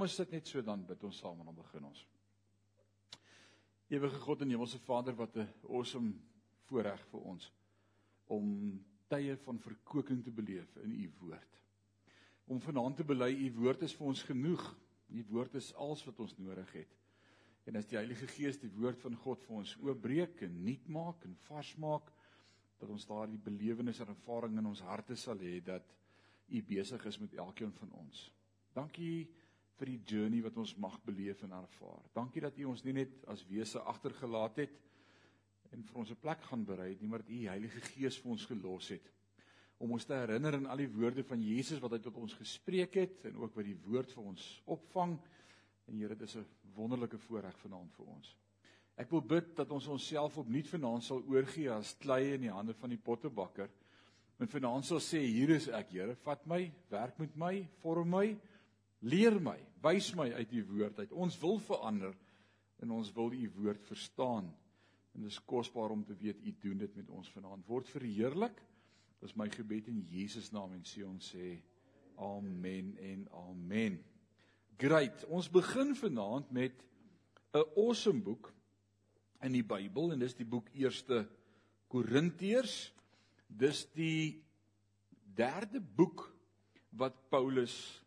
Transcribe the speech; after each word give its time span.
Kom 0.00 0.06
ons 0.08 0.14
sit 0.16 0.30
net 0.32 0.48
so 0.48 0.62
dan 0.64 0.80
bid 0.88 1.02
ons 1.04 1.18
saam 1.20 1.42
en 1.42 1.48
dan 1.50 1.56
begin 1.58 1.84
ons. 1.84 1.98
Ewige 3.92 4.16
God 4.22 4.40
en 4.46 4.52
Hemelse 4.54 4.78
Vader, 4.80 5.12
wat 5.12 5.34
'n 5.36 5.48
awesome 5.68 6.14
voorreg 6.70 7.02
vir 7.10 7.20
ons 7.20 7.50
om 8.32 8.46
tye 9.12 9.34
van 9.36 9.58
verkoeking 9.60 10.22
te 10.24 10.30
beleef 10.30 10.76
in 10.76 10.94
u 11.02 11.10
woord. 11.18 11.60
Om 12.46 12.60
vanaand 12.60 12.96
te 12.96 13.04
bely 13.04 13.28
u 13.44 13.50
woord 13.58 13.82
is 13.82 13.92
vir 13.92 14.06
ons 14.06 14.22
genoeg. 14.22 14.64
U 15.08 15.24
woord 15.28 15.54
is 15.54 15.74
alles 15.74 16.04
wat 16.04 16.20
ons 16.20 16.38
nodig 16.38 16.72
het. 16.72 16.96
En 17.66 17.76
as 17.76 17.86
die 17.86 17.98
Heilige 17.98 18.26
Gees 18.26 18.58
die 18.58 18.72
woord 18.72 18.98
van 19.00 19.16
God 19.16 19.44
vir 19.44 19.56
ons 19.56 19.76
oopbreek 19.82 20.40
en 20.42 20.62
nuut 20.64 20.88
maak 20.88 21.24
en 21.24 21.36
vars 21.36 21.76
maak, 21.76 22.10
dat 22.78 22.88
ons 22.88 23.06
daardie 23.06 23.38
belewenis 23.38 24.00
en 24.00 24.08
ervaring 24.08 24.56
in 24.58 24.66
ons 24.66 24.80
harte 24.80 25.14
sal 25.14 25.36
hê 25.36 25.60
dat 25.60 25.94
u 26.48 26.62
besig 26.62 27.04
is 27.04 27.18
met 27.18 27.34
elkeen 27.34 27.72
van 27.72 27.92
ons. 27.92 28.32
Dankie 28.72 29.28
vir 29.80 29.94
die 29.94 30.02
journey 30.12 30.42
wat 30.44 30.58
ons 30.60 30.76
mag 30.76 30.98
beleef 31.06 31.42
en 31.46 31.56
ervaar. 31.56 32.04
Dankie 32.14 32.42
dat 32.44 32.58
U 32.60 32.68
ons 32.74 32.84
nie 32.84 32.96
net 33.00 33.24
as 33.32 33.46
wese 33.48 33.80
agtergelaat 33.80 34.60
het 34.66 34.76
en 35.72 35.82
vir 35.86 36.02
ons 36.02 36.10
'n 36.10 36.20
plek 36.20 36.42
gaan 36.50 36.64
berei 36.64 36.96
nie, 37.00 37.08
maar 37.08 37.24
dat 37.24 37.30
U 37.30 37.46
Heilige 37.48 37.80
Gees 37.80 38.18
vir 38.18 38.30
ons 38.30 38.46
gelos 38.46 38.88
het 38.88 39.10
om 39.80 39.94
ons 39.96 40.04
te 40.04 40.12
herinner 40.12 40.58
aan 40.58 40.66
al 40.66 40.82
die 40.82 40.92
woorde 40.92 41.22
van 41.24 41.40
Jesus 41.40 41.80
wat 41.80 41.92
hy 41.96 41.98
tot 42.04 42.18
ons 42.20 42.36
gespreek 42.36 42.98
het 43.00 43.24
en 43.30 43.38
ook 43.40 43.54
wat 43.56 43.64
die 43.64 43.78
woord 43.86 44.12
vir 44.12 44.26
ons 44.34 44.62
opvang. 44.66 45.16
En 45.88 45.96
Here, 45.96 46.14
dit 46.14 46.28
is 46.28 46.36
'n 46.36 46.46
wonderlike 46.76 47.18
voorreg 47.18 47.56
vanaand 47.58 47.92
vir 47.96 48.06
ons. 48.06 48.36
Ek 48.96 49.10
wil 49.10 49.22
bid 49.22 49.56
dat 49.56 49.70
ons 49.70 49.86
onsself 49.86 50.36
opnuut 50.38 50.68
vanaand 50.68 51.02
sal 51.02 51.22
oorgee 51.22 51.70
as 51.72 51.96
klei 51.96 52.34
in 52.34 52.40
die 52.40 52.52
hande 52.52 52.74
van 52.74 52.90
die 52.90 52.98
pottebakker. 52.98 53.70
En 54.38 54.48
vanaand 54.48 54.84
sal 54.84 55.00
sê, 55.00 55.18
hier 55.18 55.50
is 55.50 55.68
ek, 55.68 55.90
Here, 55.90 56.14
vat 56.14 56.46
my, 56.46 56.72
werk 56.90 57.18
met 57.18 57.36
my, 57.36 57.68
vorm 57.80 58.10
my, 58.10 58.36
Leer 59.00 59.38
my, 59.40 59.56
wys 59.80 60.10
my 60.14 60.28
uit 60.36 60.52
u 60.52 60.64
woord 60.74 60.98
uit. 60.98 61.12
Ons 61.12 61.38
wil 61.40 61.58
verander 61.64 62.16
en 62.84 62.90
ons 62.90 63.12
wil 63.16 63.32
u 63.32 63.46
woord 63.56 63.84
verstaan. 63.88 64.50
En 65.14 65.24
dit 65.24 65.30
is 65.32 65.40
kosbaar 65.44 65.90
om 65.90 66.04
te 66.04 66.16
weet 66.16 66.42
u 66.44 66.54
doen 66.60 66.78
dit 66.78 66.94
met 66.96 67.08
ons 67.10 67.30
vanaand. 67.32 67.66
Word 67.66 67.88
verheerlik. 67.88 68.60
Dis 69.20 69.34
my 69.36 69.48
gebed 69.52 69.88
in 69.92 70.04
Jesus 70.08 70.50
naam 70.52 70.76
en 70.76 70.84
sê 70.88 71.04
ons 71.04 71.32
sê 71.32 71.56
amen 72.20 72.94
en 73.00 73.26
amen. 73.48 73.98
Great. 74.80 75.24
Ons 75.28 75.50
begin 75.52 75.94
vanaand 75.96 76.50
met 76.52 76.84
'n 77.52 77.64
awesome 77.76 78.22
boek 78.22 78.52
in 79.42 79.52
die 79.52 79.64
Bybel 79.64 80.12
en 80.12 80.18
dis 80.18 80.34
die 80.34 80.46
boek 80.46 80.68
1 80.72 81.26
Korintiërs. 81.88 82.92
Dis 83.46 83.86
die 83.92 84.44
derde 85.34 85.80
boek 85.80 86.28
wat 86.90 87.28
Paulus 87.28 88.04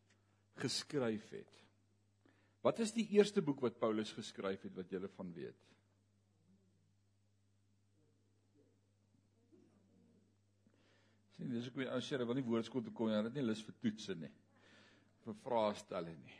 geskryf 0.61 1.29
het. 1.33 1.61
Wat 2.63 2.79
is 2.79 2.93
die 2.95 3.07
eerste 3.17 3.41
boek 3.43 3.61
wat 3.65 3.79
Paulus 3.79 4.13
geskryf 4.15 4.63
het 4.63 4.75
wat 4.77 4.91
julle 4.91 5.09
van 5.17 5.33
weet? 5.35 5.59
Sien, 11.33 11.49
dis 11.51 11.67
ek 11.67 11.81
ou 11.89 11.99
sê, 12.05 12.21
wil 12.21 12.37
nie 12.37 12.45
woordskool 12.45 12.85
toe 12.85 12.93
kom 12.95 13.09
nie, 13.09 13.17
hy 13.17 13.25
het 13.25 13.35
nie 13.35 13.45
lus 13.45 13.63
vir 13.65 13.75
toetse 13.81 14.15
nie. 14.19 14.31
vir 15.23 15.35
vrae 15.39 15.75
stel 15.79 16.09
nie. 16.11 16.39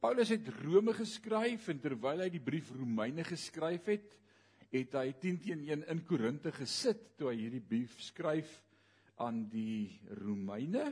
Paulus 0.00 0.30
het 0.32 0.46
Rome 0.62 0.94
geskryf 0.96 1.66
en 1.72 1.80
terwyl 1.80 2.22
hy 2.24 2.30
die 2.32 2.40
brief 2.40 2.70
Romeine 2.72 3.24
geskryf 3.24 3.90
het, 3.92 4.14
het 4.72 4.96
hy 4.98 5.10
10 5.20 5.38
teen 5.40 5.62
1 5.68 5.84
in 5.92 6.00
Korinte 6.08 6.52
gesit 6.52 7.14
toe 7.18 7.30
hy 7.30 7.38
hierdie 7.42 7.62
brief 7.64 7.98
skryf 8.04 8.50
aan 9.20 9.44
die 9.52 10.00
Romeine. 10.20 10.90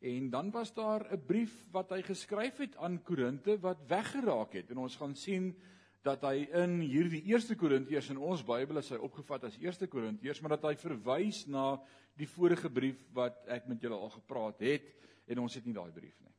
En 0.00 0.30
dan 0.30 0.50
was 0.50 0.72
daar 0.74 1.04
'n 1.12 1.24
brief 1.26 1.52
wat 1.70 1.90
hy 1.90 2.02
geskryf 2.02 2.56
het 2.56 2.76
aan 2.76 3.02
Korinte 3.02 3.58
wat 3.60 3.86
weggeraak 3.86 4.52
het. 4.52 4.70
En 4.70 4.78
ons 4.78 4.96
gaan 4.96 5.14
sien 5.14 5.54
dat 6.02 6.22
hy 6.22 6.48
in 6.56 6.80
hierdie 6.80 7.22
eerste 7.28 7.54
Korintiërs 7.54 8.10
in 8.10 8.18
ons 8.18 8.44
Bybel 8.44 8.80
is 8.80 8.88
hy 8.88 8.96
opgevat 8.96 9.44
as 9.44 9.58
eerste 9.60 9.86
Korintiërs, 9.86 10.40
maar 10.40 10.56
dat 10.56 10.64
hy 10.70 10.74
verwys 10.80 11.46
na 11.46 11.80
die 12.16 12.28
vorige 12.28 12.70
brief 12.70 13.02
wat 13.12 13.44
ek 13.52 13.68
met 13.68 13.80
julle 13.80 13.98
al 13.98 14.10
gepraat 14.10 14.60
het 14.60 14.94
en 15.26 15.38
ons 15.38 15.54
het 15.54 15.66
nie 15.66 15.76
daai 15.76 15.90
brief 15.92 16.16
nie. 16.20 16.29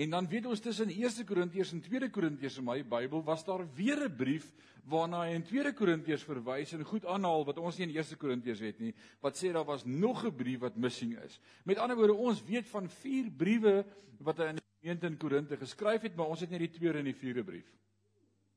En 0.00 0.10
dan 0.10 0.28
weet 0.28 0.46
ons 0.48 0.60
tussen 0.64 0.88
1 0.88 1.24
Korintiërs 1.28 1.74
en 1.76 1.80
2 1.84 2.08
Korintiërs 2.10 2.56
in 2.60 2.64
my 2.64 2.78
Bybel 2.88 3.20
was 3.24 3.44
daar 3.44 3.66
weer 3.76 4.00
'n 4.08 4.16
brief 4.16 4.46
waarna 4.84 5.24
hy 5.26 5.34
in 5.34 5.42
2 5.44 5.72
Korintiërs 5.72 6.24
verwys 6.24 6.72
en 6.72 6.84
goed 6.84 7.04
aanhaal 7.04 7.44
wat 7.44 7.58
ons 7.58 7.76
nie 7.76 7.88
in 7.88 7.96
1 7.96 8.16
Korintiërs 8.16 8.60
het 8.64 8.78
nie, 8.78 8.94
wat 9.20 9.36
sê 9.36 9.52
daar 9.52 9.64
was 9.64 9.84
nog 9.84 10.24
'n 10.24 10.34
brief 10.34 10.60
wat 10.60 10.76
missing 10.76 11.18
is. 11.18 11.40
Met 11.64 11.78
ander 11.78 11.96
woorde, 11.96 12.14
ons 12.14 12.44
weet 12.44 12.68
van 12.68 12.88
4 12.88 13.30
briewe 13.30 13.84
wat 14.18 14.38
hy 14.38 14.44
aan 14.44 14.56
die 14.56 14.64
gemeente 14.80 15.06
in 15.06 15.16
Korinte 15.16 15.56
geskryf 15.56 16.02
het, 16.02 16.16
maar 16.16 16.26
ons 16.26 16.40
het 16.40 16.50
nie 16.50 16.58
die 16.58 16.70
tweede 16.70 16.98
en 16.98 17.04
die 17.04 17.14
vierde 17.14 17.44
brief. 17.44 17.76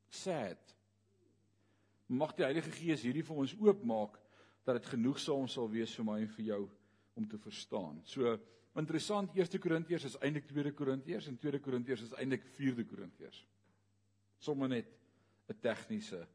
Sad. 0.09 0.75
Mag 2.05 2.35
die 2.35 2.43
Heilige 2.43 2.71
Gees 2.71 3.01
hierdie 3.01 3.23
vir 3.23 3.35
ons 3.35 3.55
oopmaak 3.59 4.19
dat 4.63 4.75
dit 4.75 4.85
genoegsaam 4.85 5.47
sal 5.47 5.69
wees 5.69 5.95
vir 5.95 6.05
my 6.05 6.19
en 6.21 6.29
vir 6.29 6.45
jou 6.45 6.69
om 7.13 7.27
te 7.27 7.37
verstaan. 7.37 8.01
So 8.03 8.39
Interessant, 8.79 9.35
1 9.37 9.59
Korintiërs 9.61 10.07
is 10.09 10.15
eintlik 10.25 10.47
2 10.49 10.71
Korintiërs 10.73 11.27
en 11.29 11.37
2 11.37 11.59
Korintiërs 11.61 12.07
is 12.07 12.15
eintlik 12.17 12.45
4 12.57 12.85
Korintiërs. 12.89 13.43
Sommige 14.41 14.69
net 14.69 14.87
'n 15.49 15.59
tegniese 15.61 16.27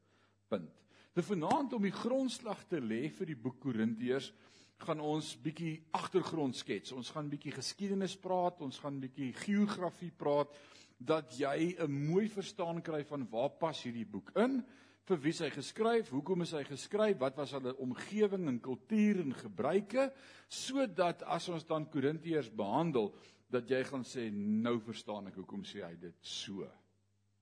punt. 0.48 0.70
Te 1.12 1.22
vanaand 1.22 1.72
om 1.72 1.82
die 1.82 1.92
grondslag 1.92 2.64
te 2.68 2.80
lê 2.80 3.08
vir 3.10 3.26
die 3.26 3.36
boek 3.36 3.58
Korintiërs, 3.60 4.32
gaan 4.78 5.00
ons 5.00 5.32
bietjie 5.42 5.82
agtergrond 5.90 6.56
skets. 6.56 6.92
Ons 6.92 7.10
gaan 7.10 7.28
bietjie 7.28 7.52
geskiedenis 7.52 8.16
praat, 8.16 8.60
ons 8.60 8.78
gaan 8.78 9.00
bietjie 9.00 9.32
geografie 9.32 10.12
praat 10.16 10.54
dat 10.98 11.32
jy 11.38 11.76
'n 11.78 11.90
mooi 11.90 12.28
verstaan 12.28 12.82
kry 12.82 13.04
van 13.04 13.26
waar 13.30 13.50
pas 13.50 13.82
hierdie 13.82 14.06
boek 14.06 14.30
in 14.36 14.64
vir 15.08 15.20
wie 15.24 15.32
hy 15.40 15.48
geskryf, 15.54 16.10
hoekom 16.12 16.44
is 16.44 16.52
hy 16.56 16.62
geskryf, 16.68 17.16
wat 17.20 17.36
was 17.40 17.54
hulle 17.56 17.74
omgewing 17.82 18.48
en 18.50 18.60
kultuur 18.62 19.22
en 19.24 19.34
gebruike, 19.36 20.08
sodat 20.52 21.24
as 21.24 21.48
ons 21.52 21.66
dan 21.68 21.88
Korintiërs 21.90 22.50
behandel, 22.54 23.12
dat 23.48 23.68
jy 23.70 23.80
gaan 23.88 24.04
sê 24.04 24.28
nou 24.32 24.76
verstaan 24.84 25.30
ek 25.30 25.38
hoekom 25.40 25.64
sê 25.64 25.80
hy 25.80 25.94
dit 26.00 26.16
so. 26.20 26.66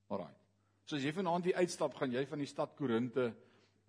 Alraai. 0.07 0.33
So 0.87 0.95
as 0.95 1.03
jy 1.03 1.11
vanaand 1.11 1.49
die 1.49 1.57
uitstap 1.57 1.97
gaan 1.99 2.13
jy 2.15 2.23
van 2.29 2.39
die 2.39 2.47
stad 2.47 2.77
Korinte 2.79 3.33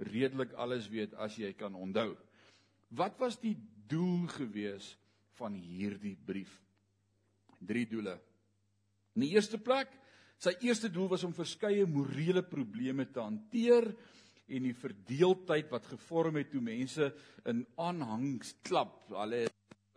redelik 0.02 0.54
alles 0.58 0.88
weet 0.90 1.14
as 1.22 1.36
jy 1.38 1.52
kan 1.58 1.76
onthou. 1.78 2.10
Wat 2.98 3.14
was 3.22 3.38
die 3.38 3.54
doel 3.90 4.26
gewees 4.34 4.96
van 5.38 5.54
hierdie 5.54 6.16
brief? 6.26 6.50
Drie 7.62 7.86
doele. 7.86 8.16
In 9.14 9.26
die 9.26 9.32
eerste 9.36 9.60
plek 9.62 9.92
Sy 10.38 10.54
eerste 10.62 10.86
doel 10.94 11.08
was 11.10 11.24
om 11.26 11.34
verskeie 11.34 11.86
morele 11.90 12.44
probleme 12.46 13.08
te 13.10 13.18
hanteer 13.18 13.88
en 14.48 14.64
die 14.68 14.76
verdeeldheid 14.76 15.66
wat 15.72 15.88
gevorm 15.90 16.38
het 16.38 16.52
toe 16.52 16.62
mense 16.62 17.10
in 17.50 17.64
aanhangsklap, 17.76 19.08
hulle 19.18 19.48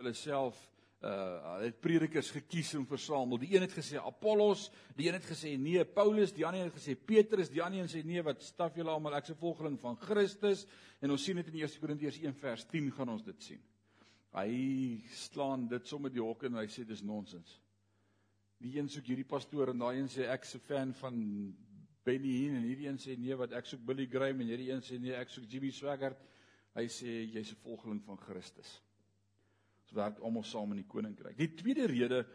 hulle 0.02 0.14
self 0.18 0.58
uh 1.02 1.12
hulle 1.12 1.68
het 1.68 1.78
predikers 1.82 2.30
gekies 2.34 2.76
en 2.78 2.88
versamel. 2.90 3.40
Die 3.42 3.54
een 3.54 3.66
het 3.66 3.74
gesê 3.74 4.02
Apollos, 4.02 4.68
die 4.98 5.08
een 5.08 5.18
het 5.18 5.30
gesê 5.30 5.56
nee 5.58 5.86
Paulus, 5.86 6.34
die 6.34 6.46
ander 6.46 6.68
het 6.68 6.78
gesê 6.78 6.94
Petrus, 6.98 7.50
die 7.50 7.62
ander 7.62 7.82
een 7.82 7.90
sê 7.90 8.04
nee 8.06 8.22
wat 8.26 8.42
staf 8.46 8.78
julle 8.78 8.94
almal 8.94 9.18
ek 9.18 9.30
se 9.30 9.38
volgeling 9.38 9.78
van 9.82 9.98
Christus 10.02 10.66
en 11.02 11.14
ons 11.14 11.22
sien 11.26 11.38
dit 11.38 11.54
in 11.54 11.62
1 11.62 11.82
Korintiërs 11.82 12.22
1 12.22 12.38
vers 12.42 12.66
10 12.74 12.94
gaan 12.98 13.14
ons 13.14 13.26
dit 13.26 13.50
sien. 13.50 13.62
Hy 14.38 14.52
slaan 15.14 15.68
dit 15.70 15.90
sommer 15.90 16.14
die 16.14 16.22
hok 16.22 16.46
en 16.50 16.62
hy 16.62 16.70
sê 16.70 16.86
dis 16.86 17.02
nonsens. 17.06 17.58
Die 18.62 18.76
een 18.78 18.90
soek 18.94 19.08
hierdie 19.10 19.26
pastoor 19.26 19.72
en 19.72 19.80
daai 19.82 19.98
een 19.98 20.10
sê 20.12 20.28
ek's 20.30 20.56
'n 20.56 20.60
fan 20.60 20.94
van 20.94 21.16
Benny 22.06 22.34
Hinn 22.44 22.56
en 22.56 22.64
hierdie 22.64 22.88
een 22.88 23.00
sê 23.02 23.18
nee 23.18 23.36
wat 23.36 23.54
ek 23.54 23.66
soek 23.66 23.82
Billy 23.86 24.06
Graham 24.06 24.42
en 24.42 24.48
hierdie 24.48 24.70
een 24.70 24.82
sê 24.82 25.00
nee 25.00 25.16
ek 25.18 25.30
soek 25.30 25.50
Jimmy 25.50 25.72
Swaggart. 25.72 26.20
Hy 26.76 26.86
sê 26.88 27.26
jy's 27.34 27.52
'n 27.52 27.62
volgeling 27.64 28.04
van 28.04 28.18
Christus. 28.18 28.82
Ons 29.84 29.94
werk 29.94 30.20
almal 30.20 30.44
saam 30.44 30.72
in 30.72 30.84
die 30.84 30.88
koninkryk. 30.88 31.38
Die 31.38 31.56
tweede 31.56 31.88
rede 31.88 32.26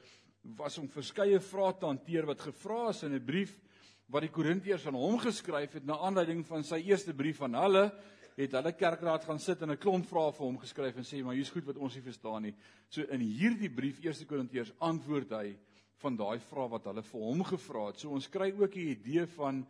was 0.56 0.78
om 0.78 0.88
verskeie 0.88 1.40
vrae 1.40 1.78
te 1.78 1.86
hanteer 1.86 2.26
wat 2.26 2.40
gevra 2.40 2.88
is 2.90 3.02
in 3.02 3.14
'n 3.14 3.24
brief 3.24 3.60
wat 4.08 4.22
die 4.22 4.30
Korintiërs 4.30 4.86
aan 4.86 4.94
hom 4.94 5.18
geskryf 5.18 5.72
het 5.72 5.84
na 5.84 5.98
aanleiding 5.98 6.44
van 6.46 6.64
sy 6.64 6.82
eerste 6.86 7.14
brief 7.14 7.42
aan 7.42 7.54
hulle 7.54 7.92
het 8.36 8.52
hulle 8.52 8.72
kerkraad 8.72 9.24
gaan 9.24 9.38
sit 9.38 9.62
en 9.62 9.70
'n 9.70 9.78
klomp 9.78 10.06
vrae 10.06 10.32
vir 10.32 10.46
hom 10.46 10.58
geskryf 10.58 10.96
en 10.96 11.04
sê 11.04 11.24
maar 11.24 11.34
hier's 11.34 11.50
goed 11.50 11.64
wat 11.64 11.76
ons 11.76 11.94
nie 11.94 12.02
verstaan 12.02 12.42
nie. 12.42 12.54
So 12.88 13.02
in 13.02 13.20
hierdie 13.20 13.70
brief 13.70 13.98
1 14.04 14.26
Korintiërs 14.26 14.72
antwoord 14.78 15.30
hy 15.30 15.56
van 16.02 16.16
daai 16.16 16.38
vrae 16.38 16.68
wat 16.68 16.84
hulle 16.90 17.02
vir 17.02 17.20
hom 17.20 17.44
gevra 17.44 17.86
het. 17.88 18.00
So 18.00 18.10
ons 18.10 18.28
kry 18.28 18.52
ook 18.52 18.76
'n 18.76 18.90
idee 18.96 19.26
van 19.26 19.66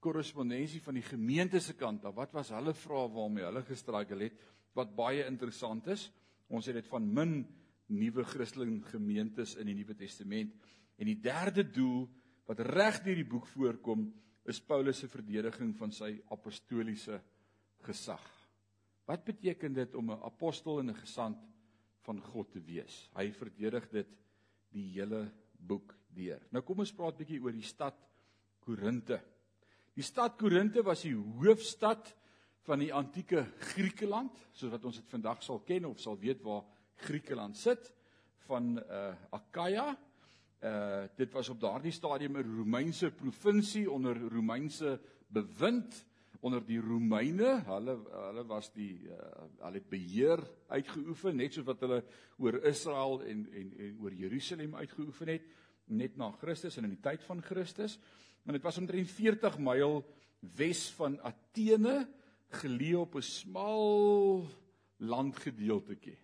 korrespondensie 0.00 0.80
van 0.80 0.94
die 0.94 1.06
gemeente 1.06 1.60
se 1.60 1.74
kant 1.74 2.04
af. 2.04 2.14
Wat 2.14 2.32
was 2.32 2.50
hulle 2.50 2.74
vrae 2.74 3.08
waarmee 3.08 3.44
hulle 3.44 3.62
gestruggle 3.62 4.24
het 4.24 4.38
wat 4.74 4.94
baie 4.96 5.24
interessant 5.26 5.86
is. 5.86 6.10
Ons 6.48 6.66
het 6.66 6.74
dit 6.74 6.86
van 6.86 7.06
min 7.14 7.46
nuwe 7.86 8.24
Christelike 8.24 8.90
gemeentes 8.90 9.56
in 9.56 9.66
die 9.66 9.74
Nuwe 9.74 9.94
Testament. 9.94 10.54
En 10.98 11.06
die 11.06 11.20
derde 11.20 11.64
doel 11.64 12.08
wat 12.48 12.60
reg 12.60 13.00
deur 13.04 13.16
die 13.16 13.28
boek 13.28 13.46
voorkom, 13.46 14.12
is 14.44 14.60
Paulus 14.60 14.98
se 15.00 15.08
verdediging 15.08 15.72
van 15.78 15.92
sy 15.92 16.10
apostoliese 16.32 17.20
gesag. 17.86 18.24
Wat 19.08 19.24
beteken 19.24 19.72
dit 19.72 19.94
om 19.94 20.10
'n 20.10 20.22
apostel 20.22 20.80
en 20.80 20.90
'n 20.90 21.00
gesant 21.00 21.38
van 22.04 22.20
God 22.20 22.52
te 22.52 22.60
wees? 22.60 23.10
Hy 23.14 23.30
verdedig 23.32 23.88
dit 23.90 24.08
die 24.70 24.92
hele 24.92 25.32
boek 25.66 25.94
deur. 26.14 26.42
Nou 26.50 26.62
kom 26.62 26.82
ons 26.84 26.92
praat 26.94 27.16
bietjie 27.18 27.40
oor 27.42 27.54
die 27.54 27.66
stad 27.66 27.96
Korinte. 28.64 29.20
Die 29.94 30.04
stad 30.04 30.38
Korinte 30.40 30.82
was 30.86 31.04
die 31.06 31.14
hoofstad 31.14 32.14
van 32.64 32.80
die 32.80 32.92
antieke 32.94 33.44
Griekeland, 33.72 34.38
soos 34.56 34.72
wat 34.72 34.86
ons 34.88 35.00
dit 35.00 35.12
vandag 35.12 35.42
sal 35.44 35.60
ken 35.66 35.84
of 35.90 36.00
sal 36.00 36.16
weet 36.20 36.40
waar 36.44 36.64
Griekeland 37.04 37.58
sit 37.58 37.90
van 38.46 38.78
uh 38.78 39.12
Akaia. 39.36 39.92
Uh 40.64 41.04
dit 41.16 41.32
was 41.32 41.50
op 41.52 41.60
daardie 41.60 41.92
stadium 41.92 42.38
'n 42.38 42.56
Romeinse 42.58 43.10
provinsie 43.10 43.90
onder 43.90 44.16
Romeinse 44.16 45.00
bewind 45.28 46.04
onder 46.44 46.60
die 46.66 46.80
Romeine. 46.80 47.62
Hulle 47.64 47.94
hulle 48.12 48.44
was 48.50 48.68
die 48.74 49.06
uh, 49.08 49.18
hulle 49.62 49.80
het 49.80 49.88
beheer 49.88 50.42
uitgeoefen 50.68 51.38
net 51.40 51.56
soos 51.56 51.64
wat 51.64 51.80
hulle 51.86 52.02
oor 52.42 52.58
Israel 52.68 53.22
en 53.24 53.46
en 53.48 53.70
en 53.86 53.94
oor 54.04 54.12
Jerusalem 54.12 54.76
uitgeoefen 54.76 55.32
het 55.32 55.46
net 55.88 56.18
na 56.20 56.28
Christus 56.40 56.76
en 56.76 56.88
in 56.88 56.96
die 56.96 57.04
tyd 57.04 57.24
van 57.24 57.40
Christus. 57.44 57.96
Maar 58.44 58.58
dit 58.58 58.66
was 58.66 58.80
omtrent 58.80 59.10
40 59.10 59.56
myl 59.58 60.02
wes 60.58 60.84
van 60.98 61.16
Athene 61.24 62.04
geleë 62.60 63.00
op 63.00 63.16
'n 63.16 63.24
smal 63.24 64.44
landgedeeltetjie. 65.00 66.18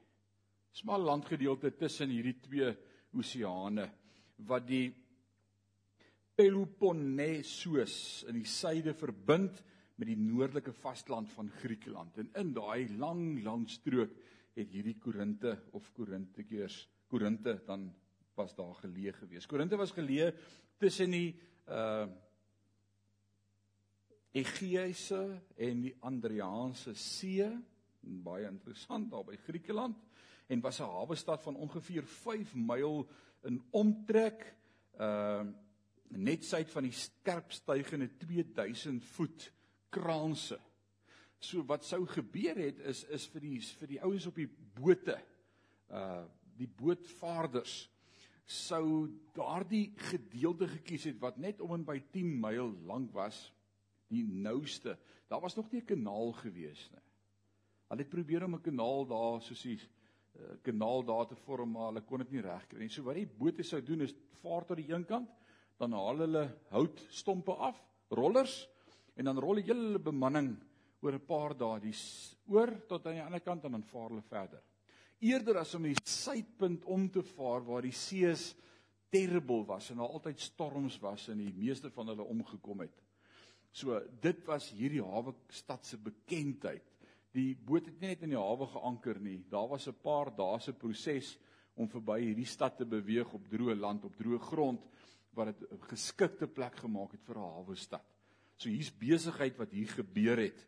Smal 0.72 1.00
landgedeelte 1.00 1.72
tussen 1.76 2.12
hierdie 2.12 2.40
twee 2.40 2.76
oseane 3.16 3.88
wat 4.36 4.66
die 4.68 4.92
Peloponnesos 6.36 8.24
in 8.28 8.34
die 8.34 8.48
suide 8.48 8.94
verbind 8.94 9.64
met 10.00 10.08
die 10.08 10.18
noordelike 10.18 10.72
vasteland 10.72 11.28
van 11.36 11.50
Griekeland. 11.60 12.16
En 12.18 12.30
in 12.40 12.52
daai 12.56 12.88
lang 12.96 13.42
lang 13.44 13.66
strook 13.68 14.14
het 14.56 14.72
hierdie 14.72 14.96
Korinte 14.98 15.58
of 15.76 15.92
Korintekeers 15.96 16.86
Korinte 17.10 17.58
dan 17.66 17.90
was 18.38 18.54
daar 18.56 18.74
geleë 18.80 19.12
gewees. 19.18 19.46
Korinte 19.46 19.76
was 19.76 19.92
geleë 19.96 20.32
tussen 20.80 21.16
die 21.16 21.30
uh 21.68 22.08
Egeïse 24.30 25.18
en 25.58 25.80
die 25.82 25.90
Adriaanse 26.06 26.92
See, 26.94 27.48
baie 28.00 28.46
interessant 28.46 29.08
daar 29.10 29.24
by 29.26 29.34
Griekeland 29.42 29.98
en 30.46 30.62
was 30.62 30.78
'n 30.80 30.86
hawe 30.86 31.16
stad 31.18 31.42
van 31.42 31.56
ongeveer 31.56 32.06
5 32.06 32.54
myl 32.54 33.08
in 33.42 33.58
omtrek 33.70 34.54
uh 35.00 35.42
net 36.10 36.44
suid 36.44 36.70
van 36.70 36.82
die 36.82 36.94
skerp 36.94 37.52
stygende 37.52 38.08
2000 38.18 39.04
voet 39.04 39.52
kraanse. 39.90 40.58
So 41.40 41.64
wat 41.68 41.84
sou 41.84 42.04
gebeur 42.06 42.58
het 42.60 42.80
is 42.90 43.04
is 43.08 43.26
vir 43.32 43.40
die 43.40 43.60
vir 43.80 43.88
die 43.94 44.02
ouens 44.02 44.26
op 44.26 44.36
die 44.36 44.50
bote 44.76 45.16
uh 45.90 46.26
die 46.60 46.68
bootvaarders 46.68 47.88
sou 48.44 49.08
daardie 49.32 49.94
gedeelte 50.10 50.66
gekies 50.68 51.06
het 51.08 51.20
wat 51.22 51.38
net 51.40 51.62
om 51.64 51.72
en 51.72 51.86
by 51.86 51.96
10 52.12 52.34
myl 52.42 52.74
lank 52.84 53.14
was, 53.16 53.38
die 54.10 54.24
nouste. 54.26 54.96
Daar 55.30 55.40
was 55.40 55.56
nog 55.56 55.70
nie 55.72 55.80
'n 55.80 55.86
kanaal 55.86 56.32
gewees 56.32 56.90
nie. 56.90 57.06
Hulle 57.88 58.02
het 58.02 58.10
probeer 58.10 58.44
om 58.44 58.54
'n 58.54 58.62
kanaal 58.62 59.06
daar 59.06 59.42
soos 59.42 59.64
'n 59.64 59.78
uh, 59.78 60.56
kanaal 60.62 61.04
daar 61.04 61.26
te 61.26 61.36
vorm, 61.36 61.70
maar 61.70 61.86
hulle 61.86 62.02
kon 62.02 62.18
dit 62.18 62.30
nie 62.30 62.40
regkry 62.40 62.78
nie. 62.78 62.88
So 62.88 63.02
wat 63.02 63.14
die 63.14 63.26
bote 63.26 63.62
sou 63.62 63.82
doen 63.82 64.00
is 64.00 64.14
vaar 64.42 64.64
tot 64.64 64.76
die 64.76 64.92
een 64.92 65.04
kant, 65.04 65.30
dan 65.78 65.92
haal 65.92 66.18
hulle 66.18 66.58
houtstompe 66.68 67.52
af, 67.52 67.82
rollers, 68.10 68.68
en 69.20 69.28
dan 69.28 69.38
rol 69.38 69.60
die 69.60 69.68
hele 69.68 70.00
bemanning 70.00 70.54
oor 71.04 71.14
'n 71.14 71.26
paar 71.26 71.54
dae 71.54 71.80
die 71.80 71.96
oor 72.48 72.72
tot 72.88 73.06
aan 73.06 73.18
die 73.20 73.26
ander 73.28 73.44
kant 73.44 73.64
en 73.64 73.72
dan 73.72 73.90
vaar 73.92 74.08
hulle 74.08 74.24
verder 74.24 74.64
eerder 75.20 75.60
as 75.60 75.74
om 75.76 75.84
die 75.84 75.96
suidpunt 76.04 76.86
om 76.88 77.06
te 77.12 77.22
vaar 77.34 77.64
waar 77.66 77.84
die 77.84 77.96
sees 77.96 78.54
terrible 79.12 79.64
was 79.68 79.90
en 79.90 80.00
daar 80.00 80.16
altyd 80.16 80.40
storms 80.40 80.96
was 81.02 81.28
en 81.28 81.42
die 81.42 81.52
meeste 81.52 81.90
van 81.92 82.12
hulle 82.12 82.24
omgekom 82.24 82.84
het. 82.84 82.94
So 83.72 84.00
dit 84.22 84.40
was 84.48 84.70
hierdie 84.74 85.02
hawe 85.04 85.34
stad 85.52 85.86
se 85.86 85.98
bekendheid. 86.00 86.86
Die 87.34 87.54
boot 87.54 87.86
het 87.86 88.00
nie 88.00 88.10
net 88.10 88.24
in 88.26 88.32
die 88.34 88.40
hawe 88.40 88.66
geanker 88.72 89.20
nie. 89.22 89.44
Daar 89.50 89.68
was 89.68 89.88
'n 89.88 90.00
paar 90.02 90.34
dae 90.34 90.58
se 90.60 90.72
proses 90.72 91.38
om 91.76 91.88
verby 91.88 92.20
hierdie 92.20 92.46
stad 92.46 92.76
te 92.76 92.84
beweeg 92.84 93.32
op 93.34 93.48
droë 93.48 93.76
land, 93.78 94.04
op 94.04 94.16
droë 94.16 94.38
grond 94.38 94.80
wat 95.34 95.46
dit 95.46 95.70
'n 95.70 95.80
geskikte 95.88 96.46
plek 96.46 96.76
gemaak 96.76 97.12
het 97.12 97.24
vir 97.24 97.36
'n 97.36 97.54
hawe 97.54 97.76
stad. 97.76 98.06
So 98.60 98.68
hier's 98.68 98.92
besigheid 98.92 99.56
wat 99.56 99.72
hier 99.72 99.88
gebeur 99.88 100.42
het. 100.42 100.66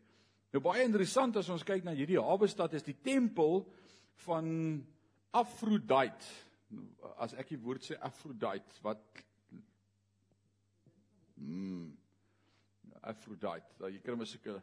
Nou 0.53 0.63
baie 0.65 0.85
interessant 0.85 1.37
as 1.37 1.51
ons 1.53 1.65
kyk 1.65 1.85
na 1.85 1.93
hierdie 1.97 2.21
hawe 2.21 2.49
stad 2.49 2.73
is 2.77 2.85
die 2.87 2.97
tempel 3.05 3.67
van 4.25 4.49
Afrodite. 5.37 6.29
As 7.21 7.37
ek 7.37 7.53
die 7.53 7.61
woord 7.61 7.85
sê 7.85 7.99
Afrodite, 8.01 8.81
wat 8.85 9.03
mm 11.37 11.91
Afrodite. 13.03 13.77
Daar 13.81 13.91
jy 13.91 14.01
kry 14.05 14.15
mos 14.17 14.33
seker 14.37 14.61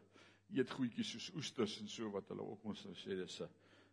eetgoedjies 0.56 1.10
soos 1.12 1.26
oesters 1.36 1.76
en 1.82 1.90
so 1.92 2.10
wat 2.14 2.30
hulle 2.32 2.46
ook 2.46 2.64
mos 2.66 2.86
sê 2.98 3.18
dis 3.18 3.40
'n 3.44 3.50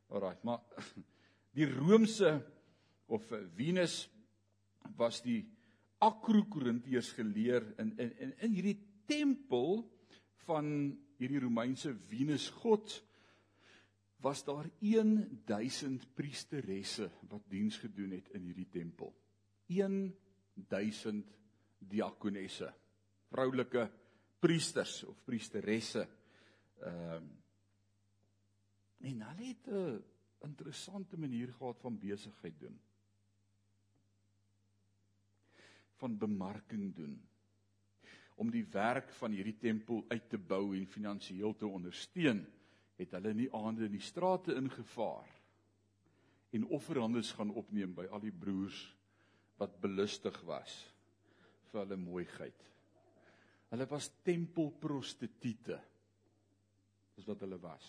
alraai, 0.10 0.38
maar 0.44 0.62
die 1.57 1.68
Romeinse 1.68 2.40
of 3.07 3.25
Venus 3.57 4.07
was 4.98 5.22
die 5.22 5.44
Akrokorintiërs 6.00 7.12
geleer 7.18 7.66
in 7.78 7.92
in 7.98 8.12
in 8.18 8.33
in 8.40 8.54
hierdie 8.54 8.80
tempel 9.07 9.83
van 10.45 10.68
hierdie 11.18 11.42
Romeinse 11.42 11.94
Venus 12.09 12.50
god 12.62 13.00
was 14.21 14.44
daar 14.44 14.69
1000 14.80 16.07
priesteresse 16.18 17.09
wat 17.30 17.44
diens 17.50 17.77
gedoen 17.77 18.12
het 18.18 18.30
in 18.36 18.48
hierdie 18.50 18.69
tempel. 18.69 19.13
1000 19.68 21.36
diakonesse, 21.77 22.74
vroulike 23.30 23.86
priesters 24.42 25.04
of 25.04 25.24
priesteresse. 25.25 26.07
Ehm 26.81 27.24
uh, 27.24 27.36
en 28.98 29.19
hulle 29.21 29.45
het 29.45 29.68
'n 29.69 30.04
interessante 30.42 31.18
manier 31.18 31.54
gehad 31.54 31.80
van 31.80 32.00
besigheid 32.00 32.59
doen. 32.59 32.80
Van 35.95 36.18
bemarking 36.18 36.95
doen 36.95 37.27
om 38.38 38.51
die 38.54 38.66
werk 38.72 39.10
van 39.18 39.34
hierdie 39.34 39.57
tempel 39.57 40.04
uit 40.10 40.30
te 40.30 40.38
bou 40.38 40.75
en 40.78 40.86
finansiëel 40.89 41.56
te 41.57 41.68
ondersteun 41.68 42.44
het 42.98 43.13
hulle 43.18 43.34
in 43.34 43.44
die 43.45 43.54
aande 43.54 43.88
in 43.88 43.95
die 43.98 44.04
strate 44.04 44.56
ingevaar 44.57 45.30
en 46.56 46.69
offerhandes 46.78 47.34
gaan 47.38 47.54
opneem 47.57 47.94
by 47.98 48.07
al 48.12 48.22
die 48.24 48.34
broers 48.34 48.78
wat 49.57 49.80
belustig 49.81 50.38
was 50.48 50.74
vir 51.72 51.81
hulle 51.84 51.98
mooiheid. 52.00 52.66
Hulle 53.71 53.88
was 53.92 54.09
tempelprostituie. 54.23 55.80
Dis 57.18 57.28
wat 57.28 57.42
hulle 57.44 57.57
was. 57.59 57.88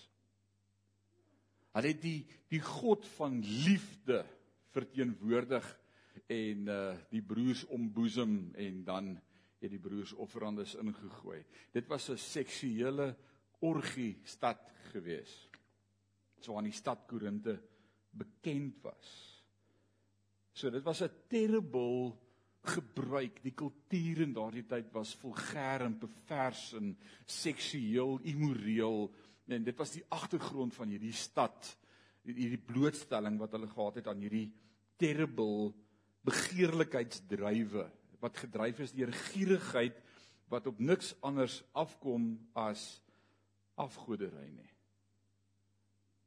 Hulle 1.76 1.92
het 1.92 2.00
die 2.02 2.22
die 2.50 2.62
God 2.64 3.06
van 3.18 3.38
liefde 3.44 4.24
verteenwoordig 4.74 5.66
en 6.26 6.70
uh 6.72 6.94
die 7.12 7.22
broers 7.22 7.64
omboesem 7.72 8.54
en 8.58 8.82
dan 8.84 9.14
het 9.58 9.70
die 9.70 9.82
broers 9.82 10.12
offerhandes 10.12 10.74
ingegooi. 10.78 11.44
Dit 11.72 11.86
was 11.88 12.10
'n 12.10 12.16
seksuele 12.16 13.16
orgie 13.60 14.20
stad 14.24 14.70
gewees. 14.92 15.48
So 16.40 16.56
aan 16.56 16.64
die 16.64 16.72
stad 16.72 17.06
Korinte 17.06 17.60
bekend 18.10 18.82
was. 18.82 19.42
So 20.52 20.70
dit 20.70 20.82
was 20.82 21.02
'n 21.02 21.10
terrible 21.28 22.16
gebruik. 22.62 23.42
Die 23.42 23.54
kultuur 23.54 24.20
in 24.20 24.32
daardie 24.32 24.66
tyd 24.66 24.92
was 24.92 25.16
vulgêr 25.16 25.84
en 25.84 25.98
pervers 25.98 26.72
en 26.72 26.96
seksueel 27.24 28.18
immoreel 28.22 29.10
en 29.46 29.64
dit 29.64 29.76
was 29.76 29.94
die 29.96 30.04
agtergrond 30.12 30.74
van 30.74 30.88
hierdie 30.92 31.12
stad 31.12 31.76
hierdie 32.28 32.60
blootstelling 32.60 33.38
wat 33.40 33.54
hulle 33.56 33.68
gehad 33.70 34.00
het 34.00 34.08
aan 34.10 34.20
hierdie 34.20 34.48
terrible 35.00 35.72
begeerlikheidsdrywe 36.28 37.86
wat 38.20 38.36
gedryf 38.36 38.80
is 38.80 38.94
deur 38.96 39.12
gierigheid 39.30 39.98
wat 40.48 40.66
op 40.66 40.78
niks 40.80 41.14
anders 41.20 41.60
afkom 41.72 42.38
as 42.56 43.02
afgodery 43.78 44.48
nie. 44.50 44.72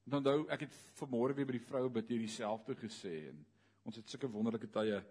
En 0.07 0.19
onthou, 0.19 0.45
ek 0.53 0.65
het 0.65 0.77
vanmôre 0.99 1.35
weer 1.37 1.47
by 1.49 1.57
die 1.57 1.65
vroue 1.67 1.89
bid 1.93 2.09
hier 2.09 2.21
dieselfde 2.23 2.75
gesê 2.79 3.29
en 3.29 3.41
ons 3.87 3.97
het 3.97 4.09
sulke 4.09 4.29
wonderlike 4.29 4.69
tye 4.71 5.01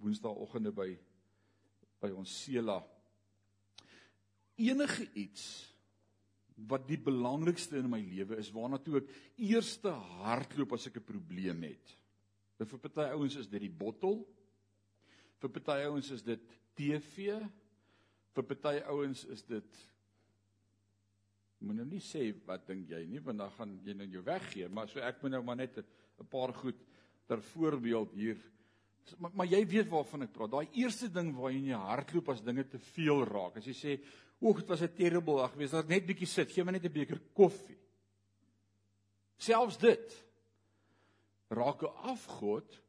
woensdaagoggende 0.00 0.72
by 0.72 0.92
by 1.98 2.12
ons 2.14 2.30
Sela. 2.44 2.78
Enige 4.58 5.08
iets 5.18 5.44
wat 6.68 6.86
die 6.88 6.98
belangrikste 6.98 7.78
in 7.78 7.88
my 7.90 8.00
lewe 8.02 8.38
is 8.38 8.50
waarna 8.54 8.80
toe 8.82 9.00
ek 9.00 9.10
eerste 9.48 9.90
hardloop 10.22 10.74
as 10.74 10.86
ek 10.90 10.98
'n 10.98 11.10
probleem 11.10 11.62
het. 11.62 11.94
Vir 12.58 12.78
party 12.78 13.06
ouens 13.14 13.36
is 13.36 13.46
dit 13.46 13.60
die 13.60 13.70
bottel. 13.70 14.26
Vir 15.38 15.50
party 15.54 15.84
ouens 15.86 16.10
is 16.10 16.22
dit 16.22 16.42
TV. 16.74 17.38
Vir 18.34 18.44
party 18.44 18.78
ouens 18.88 19.24
is 19.24 19.42
dit 19.42 19.86
Moet 21.58 21.74
nou 21.80 21.88
nie 21.90 21.98
sê 21.98 22.20
wat 22.46 22.68
dink 22.68 22.86
jy 22.86 23.00
nie 23.10 23.18
want 23.18 23.40
dan 23.42 23.50
gaan 23.56 23.72
jy 23.82 23.94
nou 23.98 24.06
jou 24.06 24.20
weggee, 24.22 24.68
maar 24.70 24.86
so 24.86 25.00
ek 25.02 25.16
moet 25.24 25.32
nou 25.32 25.40
maar 25.42 25.56
net 25.56 25.78
'n 25.78 26.26
paar 26.30 26.52
goed 26.54 26.78
ter 27.26 27.42
voorbeeld 27.42 28.12
hier 28.14 28.38
Maar, 29.16 29.30
maar 29.34 29.48
jy 29.48 29.60
weet 29.68 29.88
waarvan 29.88 30.26
ek 30.26 30.32
praat. 30.34 30.52
Daai 30.52 30.80
eerste 30.82 31.08
ding 31.12 31.30
waar 31.36 31.52
jy 31.52 31.62
in 31.62 31.70
jou 31.72 31.80
hart 31.80 32.12
loop 32.12 32.30
as 32.32 32.44
dinge 32.44 32.64
te 32.68 32.80
veel 32.92 33.24
raak. 33.28 33.56
As 33.56 33.66
jy 33.66 33.76
sê, 33.76 33.92
"Oek, 34.42 34.60
dit 34.60 34.68
was 34.68 34.82
'n 34.82 34.94
terrible 34.94 35.36
dag 35.36 35.52
geweest. 35.52 35.72
Daar 35.72 35.86
net 35.86 36.06
bietjie 36.06 36.26
sit, 36.26 36.50
gee 36.50 36.64
my 36.64 36.72
net 36.72 36.84
'n 36.84 36.92
beker 36.92 37.20
koffie." 37.34 37.78
Selfs 39.38 39.78
dit 39.78 40.24
raak 41.48 41.82
'n 41.82 41.94
afgod 42.12 42.82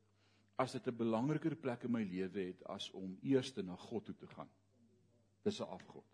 as 0.59 0.75
dit 0.75 0.87
'n 0.87 0.95
belangriker 0.95 1.55
plek 1.55 1.83
in 1.83 1.91
my 1.91 2.03
lewe 2.03 2.47
het 2.51 2.63
as 2.67 2.91
om 2.91 3.17
eers 3.23 3.53
na 3.55 3.75
God 3.75 4.05
toe 4.05 4.15
te 4.15 4.27
gaan. 4.27 4.49
Dis 5.43 5.59
'n 5.59 5.63
afgod. 5.63 6.05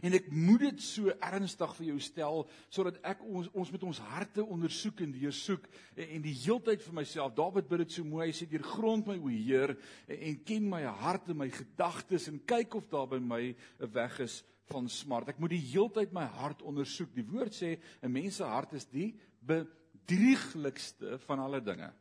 En 0.00 0.14
ek 0.14 0.28
moet 0.30 0.60
dit 0.60 0.82
so 0.82 1.10
ernstig 1.18 1.72
vir 1.76 1.86
jou 1.86 1.98
stel 2.00 2.44
sodat 2.70 3.00
ek 3.02 3.22
ons 3.24 3.48
ons 3.52 3.70
met 3.74 3.82
ons 3.82 3.98
harte 4.12 4.44
ondersoek 4.44 5.00
en 5.00 5.12
deursoek 5.12 5.66
en, 5.96 6.06
en 6.06 6.22
die 6.22 6.34
heeltyd 6.44 6.82
vir 6.82 6.94
myself 6.94 7.34
Dawid 7.34 7.68
bid 7.68 7.78
dit 7.78 7.92
so 7.92 8.04
mooi 8.04 8.28
hy 8.28 8.32
sê 8.36 8.46
deur 8.46 8.62
grond 8.62 9.06
my 9.06 9.16
o 9.18 9.28
Heer 9.32 9.74
en, 10.06 10.16
en 10.16 10.38
ken 10.44 10.70
my 10.70 10.82
hart 11.02 11.28
en 11.28 11.36
my 11.36 11.50
gedagtes 11.50 12.28
en 12.28 12.38
kyk 12.46 12.74
of 12.74 12.88
daar 12.88 13.08
by 13.10 13.18
my 13.18 13.42
'n 13.80 13.92
weg 13.92 14.20
is 14.20 14.44
van 14.68 14.88
smart. 14.88 15.28
Ek 15.28 15.38
moet 15.40 15.50
die 15.50 15.70
heeltyd 15.72 16.12
my 16.12 16.24
hart 16.24 16.62
ondersoek. 16.62 17.14
Die 17.14 17.26
woord 17.26 17.54
sê 17.56 17.78
'n 18.02 18.12
mens 18.12 18.36
se 18.36 18.44
hart 18.44 18.74
is 18.74 18.84
die 18.84 19.18
bedrieglikste 19.40 21.18
van 21.26 21.38
alle 21.38 21.60
dinge. 21.60 21.92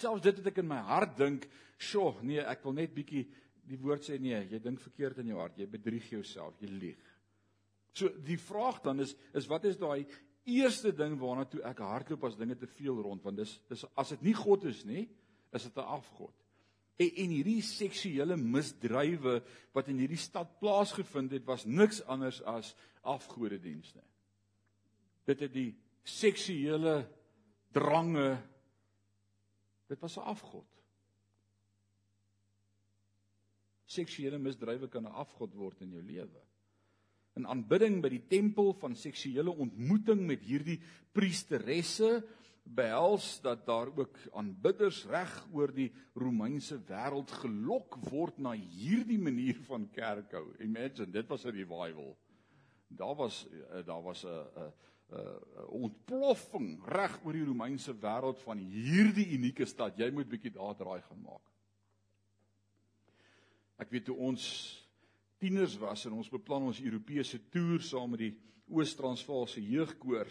Selfs 0.00 0.22
dit 0.22 0.38
wat 0.40 0.46
ek 0.52 0.58
in 0.62 0.68
my 0.68 0.80
hart 0.88 1.16
dink, 1.18 1.46
sjoe, 1.78 2.14
nee, 2.22 2.40
ek 2.40 2.64
wil 2.64 2.76
net 2.78 2.94
bietjie 2.94 3.26
die 3.68 3.78
woord 3.78 4.04
sê 4.06 4.18
nee, 4.20 4.38
jy 4.50 4.60
dink 4.62 4.80
verkeerd 4.82 5.22
in 5.22 5.32
jou 5.32 5.38
hart, 5.38 5.58
jy 5.58 5.68
bedrieg 5.70 6.08
jouself, 6.10 6.56
jy 6.60 6.70
lieg. 6.70 7.08
So 7.96 8.10
die 8.24 8.38
vraag 8.40 8.80
dan 8.84 9.02
is 9.04 9.14
is 9.36 9.48
wat 9.50 9.66
is 9.68 9.78
daai 9.80 10.06
eerste 10.48 10.90
ding 10.96 11.14
waarna 11.20 11.44
toe 11.46 11.62
ek 11.68 11.82
hardloop 11.84 12.24
as 12.26 12.38
dinge 12.38 12.56
te 12.58 12.66
veel 12.66 12.98
rond 13.04 13.22
want 13.22 13.38
dis 13.38 13.58
dis 13.70 13.84
as 14.00 14.14
dit 14.14 14.30
nie 14.30 14.36
God 14.36 14.64
is 14.70 14.82
nie, 14.88 15.08
is 15.52 15.68
dit 15.68 15.76
'n 15.76 15.92
afgod. 15.98 16.34
En 16.98 17.10
en 17.24 17.30
hierdie 17.30 17.62
seksuele 17.62 18.36
misdrywe 18.36 19.42
wat 19.72 19.88
in 19.88 19.98
hierdie 19.98 20.20
stad 20.20 20.58
plaasgevind 20.60 21.32
het 21.32 21.44
was 21.46 21.64
niks 21.64 22.02
anders 22.02 22.42
as 22.42 22.74
afgodedienste. 23.02 24.02
Dit 25.24 25.40
het 25.40 25.52
die 25.52 25.74
seksuele 26.04 27.08
drange 27.72 28.38
dit 29.92 30.00
was 30.00 30.16
'n 30.16 30.28
afgod 30.34 30.82
seksuele 33.92 34.40
misdrywe 34.40 34.88
kan 34.88 35.06
'n 35.06 35.18
afgod 35.24 35.54
word 35.54 35.82
in 35.84 35.92
jou 35.96 36.02
lewe. 36.02 36.42
In 37.36 37.46
aanbidding 37.48 38.02
by 38.04 38.10
die 38.12 38.26
tempel 38.28 38.74
van 38.76 38.94
seksuele 38.96 39.52
ontmoeting 39.64 40.26
met 40.28 40.42
hierdie 40.44 40.80
priesteresse 41.16 42.22
behels 42.62 43.40
dat 43.42 43.64
daar 43.66 43.88
ook 43.96 44.18
aanbidders 44.38 45.04
reg 45.10 45.32
oor 45.52 45.72
die 45.74 45.90
Romeinse 46.14 46.76
wêreld 46.88 47.32
gelok 47.42 47.96
word 48.10 48.38
na 48.38 48.52
hierdie 48.52 49.18
manier 49.18 49.58
van 49.66 49.88
kerkhou. 49.90 50.44
Imagine, 50.60 51.10
dit 51.10 51.28
was 51.28 51.44
'n 51.44 51.56
revival. 51.56 52.16
Daar 52.88 53.16
was 53.16 53.46
eh, 53.48 53.84
daar 53.84 54.02
was 54.02 54.24
'n 54.24 54.72
'n 55.12 55.66
ontploffing 55.84 56.80
reg 56.88 57.18
oor 57.24 57.36
die 57.36 57.44
Romeinse 57.44 57.92
wêreld 57.92 58.38
van 58.46 58.58
hierdie 58.58 59.28
unieke 59.36 59.66
stad. 59.66 59.98
Jy 59.98 60.10
moet 60.10 60.28
bietjie 60.28 60.52
daar 60.54 60.76
draai 60.76 61.00
gaan 61.02 61.20
maak. 61.20 61.44
Ek 63.76 63.90
weet 63.90 64.04
toe 64.04 64.16
ons 64.16 64.44
tieners 65.38 65.76
was 65.78 66.06
en 66.06 66.12
ons 66.12 66.30
beplan 66.30 66.70
ons 66.70 66.80
Europese 66.80 67.40
toer 67.50 67.82
saam 67.82 68.14
met 68.14 68.20
die 68.28 68.34
Oos-Transvaalse 68.70 69.60
jeugkoor 69.60 70.28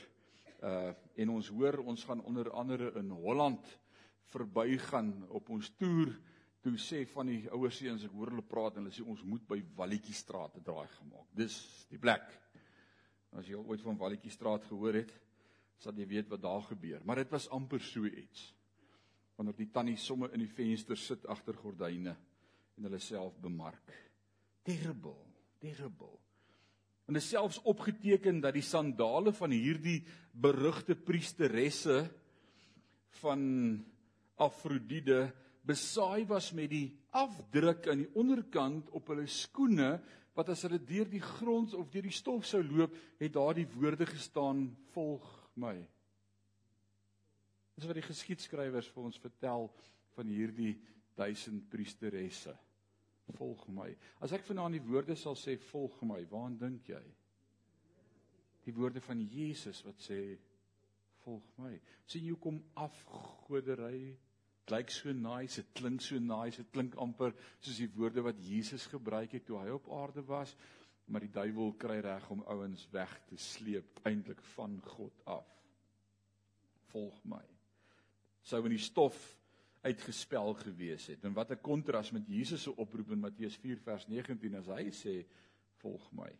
uh 0.61 0.93
en 1.21 1.29
ons 1.29 1.47
hoor 1.53 1.77
ons 1.85 2.03
gaan 2.07 2.21
onder 2.25 2.47
andere 2.51 2.91
in 2.97 3.09
Holland 3.09 3.67
verbygaan 4.31 5.11
op 5.29 5.49
ons 5.49 5.69
toer 5.77 6.13
toe 6.61 6.77
sê 6.77 7.01
van 7.13 7.27
die 7.27 7.41
ouer 7.51 7.73
seuns 7.73 8.05
ek 8.05 8.13
hoor 8.15 8.31
hulle 8.31 8.45
praat 8.45 8.77
en 8.77 8.85
hulle 8.85 8.95
sê 8.95 9.03
ons 9.05 9.23
moet 9.27 9.43
by 9.49 9.59
Walletjiestraat 9.77 10.55
'n 10.57 10.63
draai 10.63 10.87
gemaak. 10.87 11.27
Dis 11.35 11.85
die 11.89 11.99
plek. 11.99 12.25
As 13.37 13.47
jy 13.47 13.55
al 13.55 13.67
ooit 13.71 13.83
van 13.83 13.99
Walletjiestraat 13.99 14.65
gehoor 14.67 14.99
het, 15.01 15.11
sal 15.81 15.97
jy 15.97 16.07
weet 16.09 16.29
wat 16.29 16.43
daar 16.43 16.63
gebeur. 16.67 17.01
Maar 17.05 17.23
dit 17.23 17.31
was 17.33 17.49
amper 17.49 17.81
so 17.83 18.05
iets. 18.05 18.51
Wanneer 19.37 19.57
die 19.57 19.71
tannie 19.73 19.97
somme 19.97 20.29
in 20.35 20.43
die 20.43 20.51
venster 20.51 20.99
sit 20.99 21.25
agter 21.31 21.57
gordyne 21.57 22.13
en 22.77 22.87
hulle 22.87 22.99
self 23.01 23.37
bemark. 23.41 23.95
Terrible, 24.67 25.17
terrible. 25.63 26.19
En 27.09 27.17
dit 27.17 27.25
selfs 27.25 27.59
opgeteken 27.67 28.39
dat 28.43 28.55
die 28.55 28.65
sandale 28.65 29.33
van 29.35 29.51
hierdie 29.51 29.99
berugte 30.31 30.95
priesteresse 30.95 32.03
van 33.19 33.41
Afrodide 34.41 35.31
besaai 35.67 36.25
was 36.29 36.51
met 36.57 36.71
die 36.71 36.87
afdruk 37.13 37.89
aan 37.91 38.05
die 38.05 38.13
onderkant 38.17 38.89
op 38.95 39.11
hulle 39.11 39.27
skoene 39.29 39.97
wat 40.37 40.49
as 40.49 40.63
hulle 40.63 40.79
deur 40.79 41.09
die 41.09 41.23
grond 41.23 41.73
of 41.75 41.89
deur 41.91 42.07
die 42.07 42.15
stof 42.15 42.45
sou 42.47 42.61
loop, 42.63 42.95
het 43.19 43.33
daardie 43.33 43.67
woorde 43.75 44.05
gestaan: 44.05 44.69
"Volg 44.93 45.27
my." 45.53 45.75
Dis 47.75 47.85
wat 47.85 47.97
die 47.97 48.09
geskiedskrywers 48.09 48.87
vir 48.93 49.03
ons 49.03 49.19
vertel 49.19 49.71
van 50.15 50.27
hierdie 50.27 50.75
duisend 51.15 51.69
priesteresse 51.69 52.55
volg 53.31 53.67
my. 53.71 53.89
As 54.23 54.33
ek 54.35 54.45
vanaand 54.47 54.77
die 54.77 54.85
woorde 54.85 55.15
sal 55.19 55.37
sê 55.39 55.57
volg 55.71 55.97
my, 56.07 56.21
waaraan 56.31 56.57
dink 56.59 56.89
jy? 56.91 57.01
Die 58.65 58.73
woorde 58.75 59.01
van 59.03 59.21
Jesus 59.31 59.81
wat 59.85 60.01
sê 60.03 60.19
volg 61.23 61.45
my. 61.61 61.73
sien 62.05 62.25
jy 62.25 62.35
kom 62.41 62.59
afgodery 62.81 64.17
klink 64.71 64.91
so 64.95 65.11
nice, 65.11 65.59
dit 65.59 65.73
klink 65.75 66.01
so 66.01 66.19
nice, 66.19 66.61
dit 66.61 66.69
klink 66.71 66.95
amper 66.95 67.33
soos 67.59 67.79
die 67.81 67.89
woorde 67.95 68.23
wat 68.23 68.39
Jesus 68.39 68.85
gebruik 68.87 69.35
het 69.35 69.45
toe 69.45 69.59
hy 69.59 69.73
op 69.75 69.89
aarde 69.91 70.23
was, 70.29 70.55
maar 71.11 71.25
die 71.25 71.33
duiwel 71.33 71.73
kry 71.81 71.99
reg 72.05 72.29
om 72.31 72.43
ouens 72.47 72.85
weg 72.93 73.11
te 73.27 73.37
sleep 73.37 73.99
eintlik 74.07 74.39
van 74.55 74.77
God 74.93 75.25
af. 75.27 75.47
Volg 76.93 77.19
my. 77.27 77.43
Sou 78.47 78.61
in 78.63 78.77
die 78.77 78.81
stof 78.81 79.17
uitgespel 79.81 80.53
gewees 80.61 81.09
het. 81.11 81.25
En 81.25 81.33
wat 81.33 81.51
'n 81.51 81.61
kontras 81.61 82.11
met 82.11 82.27
Jesus 82.27 82.63
se 82.63 82.75
oproep 82.75 83.11
in 83.11 83.19
Matteus 83.19 83.55
4 83.57 83.77
vers 83.77 84.07
19 84.07 84.55
as 84.55 84.67
hy 84.67 84.89
sê 84.91 85.25
volg 85.81 86.11
my. 86.11 86.31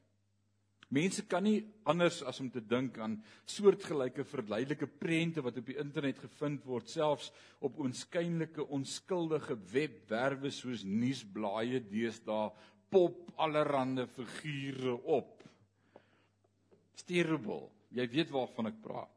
Mense 0.91 1.23
kan 1.23 1.45
nie 1.47 1.61
anders 1.87 2.19
as 2.27 2.41
om 2.43 2.49
te 2.51 2.59
dink 2.59 2.97
aan 2.99 3.15
soortgelyke 3.47 4.25
verleidelike 4.27 4.89
prente 4.99 5.43
wat 5.43 5.61
op 5.61 5.69
die 5.69 5.77
internet 5.79 6.19
gevind 6.19 6.65
word, 6.67 6.89
selfs 6.91 7.29
op 7.63 7.79
oënskynlike 7.79 8.65
onskuldige 8.75 9.55
webwerwe 9.71 10.51
soos 10.51 10.83
nuusblaaie 10.83 11.79
deesdae 11.87 12.49
pop 12.91 13.31
allerlei 13.39 14.05
figure 14.41 14.97
op. 15.07 15.39
Terrible. 17.07 17.69
Jy 17.91 18.05
weet 18.11 18.29
waarvan 18.31 18.69
ek 18.69 18.79
praat. 18.83 19.15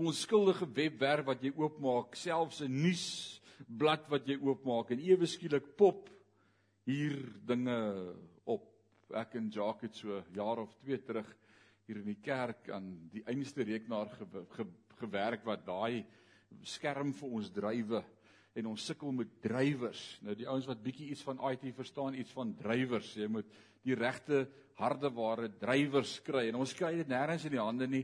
Onskuldige 0.00 0.66
webwerf 0.74 1.26
wat 1.28 1.42
jy 1.44 1.52
oopmaak, 1.58 2.16
selfs 2.16 2.62
'n 2.62 2.72
nuus 2.82 3.40
blad 3.68 4.08
wat 4.10 4.26
jy 4.26 4.38
oopmaak 4.40 4.90
en 4.90 5.02
ewe 5.02 5.26
skielik 5.26 5.76
pop 5.76 6.08
hier 6.86 7.18
dinge. 7.46 8.14
Ek 9.12 9.36
en 9.36 9.50
Jacques 9.52 9.90
het 9.90 9.98
so 9.98 10.22
jaar 10.34 10.62
of 10.62 10.72
2 10.80 10.98
terug 11.04 11.28
hier 11.86 12.00
in 12.00 12.08
die 12.12 12.20
kerk 12.22 12.70
aan 12.72 12.88
die 13.12 13.24
einste 13.28 13.64
rekenaar 13.66 14.08
ge, 14.14 14.44
ge, 14.54 14.66
gewerk 15.00 15.44
wat 15.44 15.66
daai 15.66 16.04
skerm 16.68 17.12
vir 17.16 17.36
ons 17.38 17.50
drywe 17.52 18.02
en 18.56 18.68
ons 18.68 18.86
sukkel 18.86 19.12
met 19.16 19.30
drywers. 19.44 20.02
Nou 20.24 20.34
die 20.36 20.48
ouens 20.48 20.68
wat 20.68 20.82
bietjie 20.84 21.10
iets 21.12 21.24
van 21.24 21.40
IT 21.50 21.64
verstaan, 21.76 22.16
iets 22.18 22.34
van 22.36 22.52
drywers, 22.58 23.14
jy 23.16 23.28
moet 23.32 23.48
die 23.82 23.96
regte 23.98 24.44
hardeware 24.78 25.48
drywers 25.60 26.18
kry 26.24 26.46
en 26.48 26.60
ons 26.60 26.74
kry 26.76 26.94
dit 27.00 27.08
nêrens 27.10 27.46
in 27.48 27.56
die 27.56 27.62
hande 27.62 27.88
nie. 27.88 28.02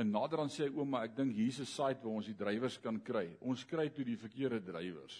En 0.00 0.12
nader 0.12 0.44
aan 0.44 0.52
sê 0.52 0.66
hy 0.66 0.72
ouma, 0.76 1.04
ek 1.04 1.16
dink 1.18 1.36
Jesus 1.36 1.72
site 1.72 2.00
waar 2.04 2.16
ons 2.20 2.30
die 2.30 2.38
drywers 2.38 2.78
kan 2.82 3.00
kry. 3.04 3.26
Ons 3.40 3.66
kry 3.68 3.90
toe 3.94 4.06
die 4.06 4.18
verkeerde 4.20 4.62
drywers. 4.64 5.18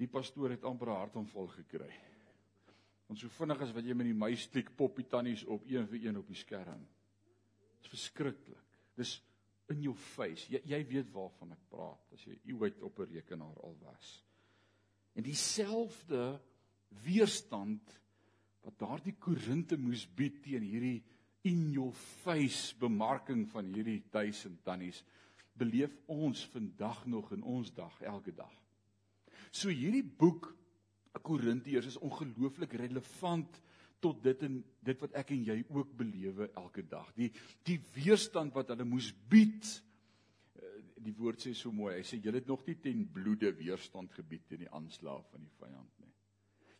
Die 0.00 0.08
pastoor 0.10 0.50
het 0.50 0.64
amper 0.64 0.88
'n 0.88 1.00
hartaanval 1.04 1.46
gekry. 1.60 1.92
Want 3.06 3.20
so 3.20 3.28
vinnig 3.28 3.60
as 3.60 3.72
wat 3.76 3.84
jy 3.84 3.94
met 3.98 4.08
die 4.08 4.16
muis 4.16 4.46
klik 4.52 4.72
poppie 4.76 5.06
tannies 5.08 5.44
op 5.44 5.66
een 5.68 5.86
vir 5.90 6.06
een 6.06 6.20
op 6.20 6.28
die 6.28 6.38
skerm. 6.38 6.86
Dit 7.76 7.86
is 7.86 7.92
verskriklik. 7.92 8.68
Dis 8.96 9.16
in 9.72 9.82
jou 9.86 9.94
face. 9.94 10.48
Jy 10.52 10.62
jy 10.72 10.82
weet 10.90 11.10
waarvan 11.14 11.54
ek 11.56 11.64
praat 11.70 12.14
as 12.14 12.26
jy 12.26 12.38
ooit 12.54 12.82
op 12.82 12.98
'n 12.98 13.12
rekenaar 13.14 13.58
al 13.62 13.76
was. 13.80 14.22
En 15.14 15.22
dieselfde 15.22 16.40
weerstand 17.04 18.00
wat 18.62 18.78
daardie 18.78 19.16
Korinte 19.18 19.76
moes 19.76 20.06
bied 20.06 20.42
teen 20.42 20.62
hierdie 20.62 21.02
in 21.42 21.72
your 21.72 21.92
face 22.22 22.74
bemarking 22.78 23.48
van 23.50 23.72
hierdie 23.74 24.02
duisend 24.10 24.62
tannies 24.64 25.02
beleef 25.58 25.94
ons 26.06 26.44
vandag 26.52 27.06
nog 27.06 27.32
in 27.32 27.42
ons 27.42 27.72
dag 27.74 28.00
elke 28.00 28.32
dag. 28.34 28.52
So 29.50 29.68
hierdie 29.68 30.04
boek 30.04 30.54
Korintiërs 31.20 31.90
is 31.92 32.00
ongelooflik 32.00 32.72
relevant 32.80 33.60
tot 34.02 34.22
dit 34.24 34.42
en 34.42 34.58
dit 34.82 35.02
wat 35.04 35.14
ek 35.20 35.30
en 35.34 35.44
jy 35.46 35.58
ook 35.68 35.92
belewe 35.96 36.48
elke 36.56 36.82
dag. 36.82 37.12
Die 37.14 37.30
die 37.68 37.78
weerstand 37.94 38.54
wat 38.56 38.72
hulle 38.72 38.86
moes 38.88 39.12
bied 39.30 39.68
die 41.02 41.14
woord 41.18 41.42
sê 41.42 41.52
so 41.56 41.72
mooi. 41.74 41.96
Hy 41.98 42.04
sê 42.06 42.18
julle 42.22 42.40
het 42.40 42.50
nog 42.50 42.62
nie 42.66 42.76
ten 42.82 43.04
bloede 43.14 43.52
weerstand 43.58 44.12
gebied 44.16 44.46
teen 44.48 44.64
die 44.64 44.72
aanslag 44.74 45.24
van 45.32 45.44
die 45.44 45.54
vyand 45.58 46.02
nie. 46.02 46.10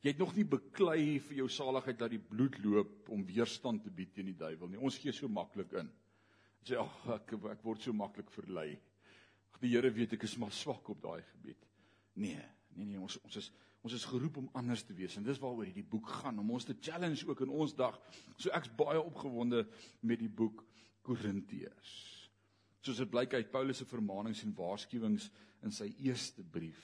Jy 0.03 0.15
het 0.15 0.23
nog 0.23 0.33
nie 0.35 0.47
beklei 0.51 1.19
vir 1.23 1.43
jou 1.43 1.49
saligheid 1.53 1.99
dat 2.01 2.11
die 2.11 2.23
bloed 2.23 2.59
loop 2.63 3.11
om 3.15 3.23
weerstand 3.27 3.85
te 3.85 3.93
bied 3.95 4.15
teen 4.15 4.31
die 4.33 4.39
duiwel 4.39 4.71
nie. 4.71 4.81
Ons 4.83 4.99
gee 5.03 5.15
so 5.15 5.31
maklik 5.31 5.75
in. 5.79 5.91
Sê 6.67 6.79
ag 6.79 6.97
ek 7.19 7.37
ek 7.55 7.67
word 7.67 7.83
so 7.83 7.95
maklik 7.95 8.31
verlei. 8.35 8.71
Ag 9.53 9.61
die 9.63 9.75
Here 9.75 9.91
weet 9.95 10.17
ek 10.17 10.27
is 10.27 10.39
maar 10.43 10.55
swak 10.55 10.91
op 10.91 11.03
daai 11.03 11.23
gebied. 11.35 11.69
Nee, 12.19 12.43
nee 12.77 12.93
nee, 12.93 13.03
ons 13.03 13.19
ons 13.23 13.39
is 13.39 13.51
ons 13.83 13.95
is 13.97 14.07
geroep 14.07 14.39
om 14.39 14.51
anders 14.59 14.85
te 14.87 14.95
wees 14.95 15.17
en 15.19 15.27
dis 15.27 15.41
waaroor 15.43 15.67
hierdie 15.67 15.87
boek 15.95 16.09
gaan 16.23 16.39
om 16.39 16.53
ons 16.55 16.67
te 16.69 16.77
challenge 16.79 17.27
ook 17.27 17.43
in 17.43 17.51
ons 17.51 17.75
dag. 17.75 17.99
So 18.37 18.53
ek's 18.55 18.71
baie 18.79 19.01
opgewonde 19.03 19.65
met 20.07 20.23
die 20.23 20.31
boek 20.31 20.63
Korintiërs. 21.03 21.93
Soos 22.83 22.99
dit 23.03 23.11
blyk 23.11 23.35
uit 23.35 23.51
Paulus 23.51 23.83
se 23.83 23.87
vermaanings 23.87 24.43
en 24.47 24.55
waarskuwings 24.55 25.29
in 25.67 25.75
sy 25.75 25.89
eerste 26.03 26.43
brief. 26.47 26.81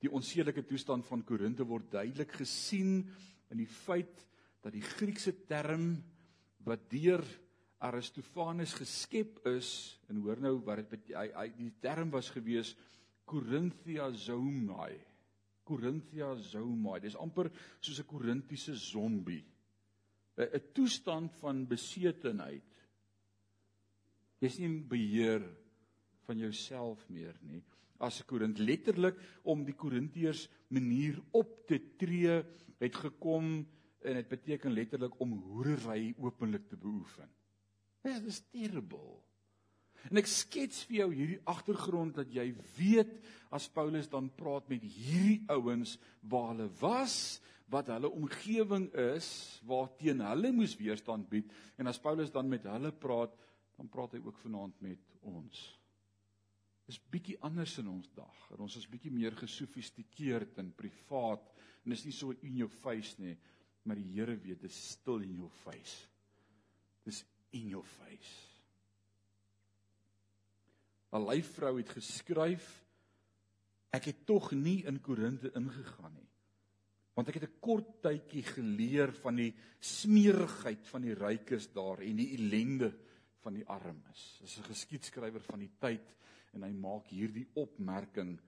Die 0.00 0.12
onsedelike 0.12 0.64
toestand 0.68 1.04
van 1.08 1.24
Korinte 1.28 1.64
word 1.68 1.90
duidelik 1.92 2.32
gesien 2.40 3.02
in 3.52 3.60
die 3.60 3.68
feit 3.68 4.24
dat 4.64 4.72
die 4.76 4.84
Griekse 4.84 5.34
term 5.48 5.94
wat 6.64 6.88
deur 6.92 7.24
Aristofanes 7.80 8.74
geskep 8.76 9.40
is 9.48 9.98
en 10.12 10.20
hoor 10.24 10.40
nou 10.44 10.58
wat 10.66 10.84
dit 10.92 11.12
hy, 11.16 11.28
hy 11.32 11.46
die 11.56 11.72
term 11.80 12.12
was 12.12 12.28
gewees 12.32 12.74
Corinthia 13.28 14.10
zoomai. 14.12 14.92
Corinthia 15.70 16.34
zoomai. 16.50 17.00
Dis 17.00 17.16
amper 17.16 17.50
soos 17.80 18.00
'n 18.00 18.10
Korintiese 18.10 18.74
zombie. 18.74 19.44
'n 20.36 20.72
toestand 20.72 21.34
van 21.40 21.66
besetenheid. 21.66 22.70
Jy's 24.40 24.58
nie 24.58 24.68
in 24.68 24.88
beheer 24.88 25.44
van 26.24 26.38
jouself 26.38 27.02
meer 27.08 27.36
nie. 27.42 27.62
As 27.98 28.20
'n 28.20 28.26
Korint 28.26 28.58
letterlik 28.58 29.18
om 29.42 29.64
die 29.64 29.74
Korintiërs 29.74 30.48
manier 30.68 31.20
op 31.30 31.66
te 31.66 31.78
tree 31.96 32.42
het 32.78 32.96
gekom 32.96 33.66
en 34.00 34.14
dit 34.14 34.28
beteken 34.28 34.72
letterlik 34.72 35.20
om 35.20 35.32
hoerery 35.32 36.14
openlik 36.18 36.68
te 36.68 36.76
beoefen. 36.76 37.28
Ja, 38.02 38.18
dit 38.18 38.26
is 38.26 38.40
terrible. 38.50 39.20
En 40.08 40.20
ek 40.20 40.30
skets 40.30 40.84
vir 40.88 41.02
jou 41.02 41.10
hierdie 41.12 41.40
agtergrond 41.50 42.16
dat 42.22 42.30
jy 42.32 42.48
weet 42.78 43.12
as 43.52 43.68
Paulus 43.72 44.08
dan 44.10 44.30
praat 44.32 44.68
met 44.70 44.82
hierdie 44.82 45.42
ouens 45.52 45.96
waar 46.22 46.54
hulle 46.54 46.70
was, 46.80 47.40
wat 47.70 47.90
hulle 47.92 48.10
omgewing 48.10 48.88
is, 49.14 49.28
waarteen 49.66 50.22
hulle 50.24 50.50
moes 50.54 50.74
weerstand 50.78 51.28
bied 51.30 51.50
en 51.78 51.90
as 51.90 52.00
Paulus 52.02 52.32
dan 52.34 52.48
met 52.50 52.66
hulle 52.66 52.90
praat, 52.92 53.34
dan 53.78 53.90
praat 53.92 54.16
hy 54.16 54.22
ook 54.24 54.40
vanaand 54.42 54.82
met 54.84 55.14
ons. 55.28 55.60
Dis 56.90 56.98
bietjie 57.12 57.36
anders 57.46 57.76
in 57.78 57.86
ons 57.92 58.08
dag. 58.16 58.38
En 58.50 58.64
ons 58.66 58.76
is 58.80 58.88
bietjie 58.90 59.12
meer 59.14 59.36
gesofistikeerd 59.38 60.58
en 60.58 60.72
privaat 60.74 61.52
en 61.84 61.94
is 61.94 62.02
nie 62.04 62.14
so 62.14 62.34
in 62.42 62.58
jou 62.64 62.68
face 62.80 63.20
nie, 63.22 63.36
maar 63.86 63.98
die 64.00 64.10
Here 64.10 64.34
weet 64.34 64.64
dit 64.64 64.70
is 64.70 64.80
stil 64.96 65.22
in 65.24 65.36
jou 65.38 65.50
face. 65.62 66.08
Dis 67.06 67.22
in 67.56 67.70
your 67.70 67.86
face. 67.86 68.34
'n 71.12 71.26
Lyfvrou 71.26 71.76
het 71.78 71.88
geskryf 71.88 72.84
ek 73.90 74.04
het 74.04 74.26
tog 74.26 74.52
nie 74.52 74.84
in 74.86 75.00
Korinte 75.02 75.50
ingegaan 75.58 76.14
nie. 76.14 76.28
Want 77.14 77.28
ek 77.28 77.40
het 77.40 77.50
'n 77.50 77.60
kort 77.60 78.02
tydjie 78.02 78.42
geleer 78.42 79.12
van 79.12 79.36
die 79.36 79.54
smeerigheid 79.80 80.86
van 80.86 81.02
die 81.02 81.14
rykes 81.14 81.72
daar 81.72 82.00
en 82.00 82.16
die 82.16 82.34
ellende 82.38 82.92
van 83.42 83.54
die 83.54 83.66
armes. 83.66 84.38
Dis 84.40 84.58
'n 84.58 84.70
geskiedskrywer 84.70 85.40
van 85.40 85.58
die 85.58 85.72
tyd 85.78 86.14
en 86.52 86.62
hy 86.62 86.72
maak 86.72 87.06
hierdie 87.06 87.48
opmerking 87.54 88.38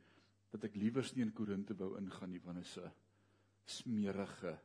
dat 0.51 0.65
ek 0.65 0.77
liewers 0.77 1.15
nie 1.15 1.23
in 1.23 1.33
Korinte 1.33 1.75
wou 1.75 1.97
ingaan 1.99 2.31
nie 2.31 2.41
want 2.41 2.57
dit 2.57 2.67
is 2.67 2.79
'n 2.79 2.93
smeerige 3.65 4.59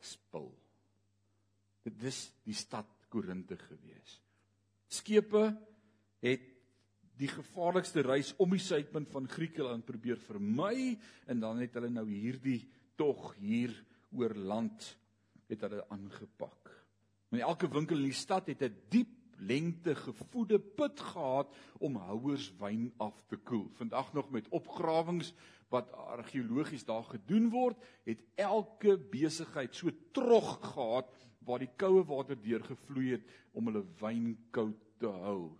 spil. 0.00 0.52
Dit 1.82 2.02
is 2.02 2.32
die 2.44 2.54
stad 2.54 3.06
Korinte 3.08 3.56
gewees. 3.56 4.20
Skepe 4.88 5.56
het 6.20 6.55
die 7.16 7.28
gevaarlikste 7.32 8.04
reis 8.04 8.34
om 8.42 8.52
die 8.52 8.62
suidpunt 8.62 9.10
van 9.12 9.28
Griekeland 9.28 9.86
probeer 9.88 10.18
vermy 10.20 10.96
en 11.26 11.40
dan 11.40 11.60
het 11.62 11.76
hulle 11.78 11.90
nou 11.92 12.06
hierdie 12.08 12.66
tog 12.96 13.32
hier 13.40 13.72
oor 14.16 14.34
land 14.36 14.96
het 15.48 15.62
hulle 15.64 15.84
aangepak. 15.92 16.72
In 17.32 17.40
elke 17.40 17.68
winkel 17.72 17.98
in 18.00 18.10
die 18.10 18.16
stad 18.16 18.48
het 18.48 18.62
'n 18.62 18.76
diep 18.90 19.14
lengte 19.38 19.94
gevoede 19.94 20.58
put 20.58 21.00
gehad 21.00 21.52
om 21.78 21.96
houers 21.96 22.52
wyn 22.58 22.92
af 22.96 23.22
te 23.28 23.36
koel. 23.36 23.68
Vandag 23.76 24.12
nog 24.12 24.30
met 24.30 24.48
opgrawings 24.48 25.34
wat 25.68 25.92
argeologies 25.92 26.84
daar 26.84 27.04
gedoen 27.04 27.50
word, 27.50 27.76
het 28.04 28.22
elke 28.34 28.98
besigheid 28.98 29.74
so 29.74 29.90
trog 30.12 30.58
gehad 30.72 31.10
waar 31.38 31.58
die 31.58 31.70
koue 31.76 32.04
water 32.04 32.38
deurgevloei 32.42 33.10
het 33.10 33.26
om 33.52 33.66
hulle 33.66 33.84
wyn 34.00 34.36
koud 34.50 34.78
te 34.98 35.06
hou. 35.06 35.56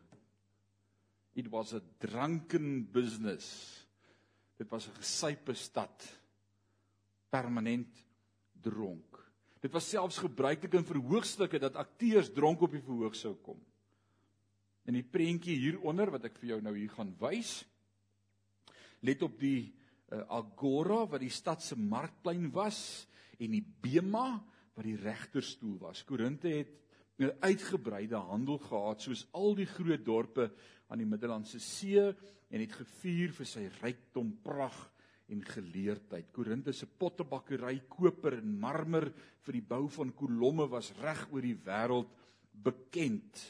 It 1.37 1.51
was 1.53 1.75
a 1.77 1.83
drunken 2.01 2.87
business. 2.89 3.85
Dit 4.57 4.71
was 4.73 4.89
'n 4.89 4.97
gesype 4.97 5.55
stad. 5.55 6.21
Permanent 7.29 8.05
dronk. 8.63 9.21
Dit 9.61 9.73
was 9.73 9.89
selfs 9.89 10.19
gebruiklik 10.19 10.73
in 10.75 10.85
verhoogstukke 10.85 11.59
dat 11.59 11.77
akteurs 11.77 12.33
dronk 12.33 12.61
op 12.61 12.71
die 12.71 12.83
verhoog 12.83 13.15
sou 13.15 13.35
kom. 13.35 13.59
In 14.87 14.95
die 14.95 15.03
prentjie 15.03 15.59
hieronder 15.59 16.11
wat 16.11 16.25
ek 16.25 16.39
vir 16.39 16.49
jou 16.49 16.61
nou 16.63 16.77
hier 16.77 16.93
gaan 16.95 17.13
wys, 17.19 17.65
let 19.03 19.23
op 19.23 19.39
die 19.41 19.75
uh, 20.13 20.23
agora 20.29 21.07
wat 21.11 21.21
die 21.21 21.33
stad 21.33 21.63
se 21.63 21.77
markplein 21.77 22.51
was 22.55 23.07
en 23.39 23.51
die 23.51 23.65
bema 23.83 24.45
wat 24.77 24.85
die 24.85 24.97
regterstoel 24.97 25.79
was. 25.79 26.05
Korinte 26.05 26.49
het 26.49 26.86
'n 27.19 27.33
uitgebreide 27.41 28.17
handel 28.17 28.59
gehad 28.59 29.01
soos 29.01 29.27
al 29.33 29.55
die 29.55 29.67
groot 29.67 30.05
dorpe 30.05 30.51
aan 30.89 30.99
die 30.99 31.09
Middellandse 31.09 31.59
See 31.59 32.01
en 32.01 32.61
het 32.61 32.73
gevier 32.73 33.33
vir 33.33 33.47
sy 33.47 33.65
rykdom, 33.81 34.37
pragt 34.43 34.93
en 35.29 35.43
geleerdheid. 35.43 36.31
Korinte 36.31 36.73
se 36.73 36.87
pottebakkery, 36.87 37.81
koper 37.89 38.39
en 38.39 38.59
marmer 38.61 39.09
vir 39.47 39.59
die 39.59 39.65
bou 39.65 39.89
van 39.91 40.13
kolomme 40.15 40.69
was 40.71 40.93
reg 41.01 41.27
oor 41.33 41.43
die 41.43 41.59
wêreld 41.67 42.13
bekend. 42.53 43.43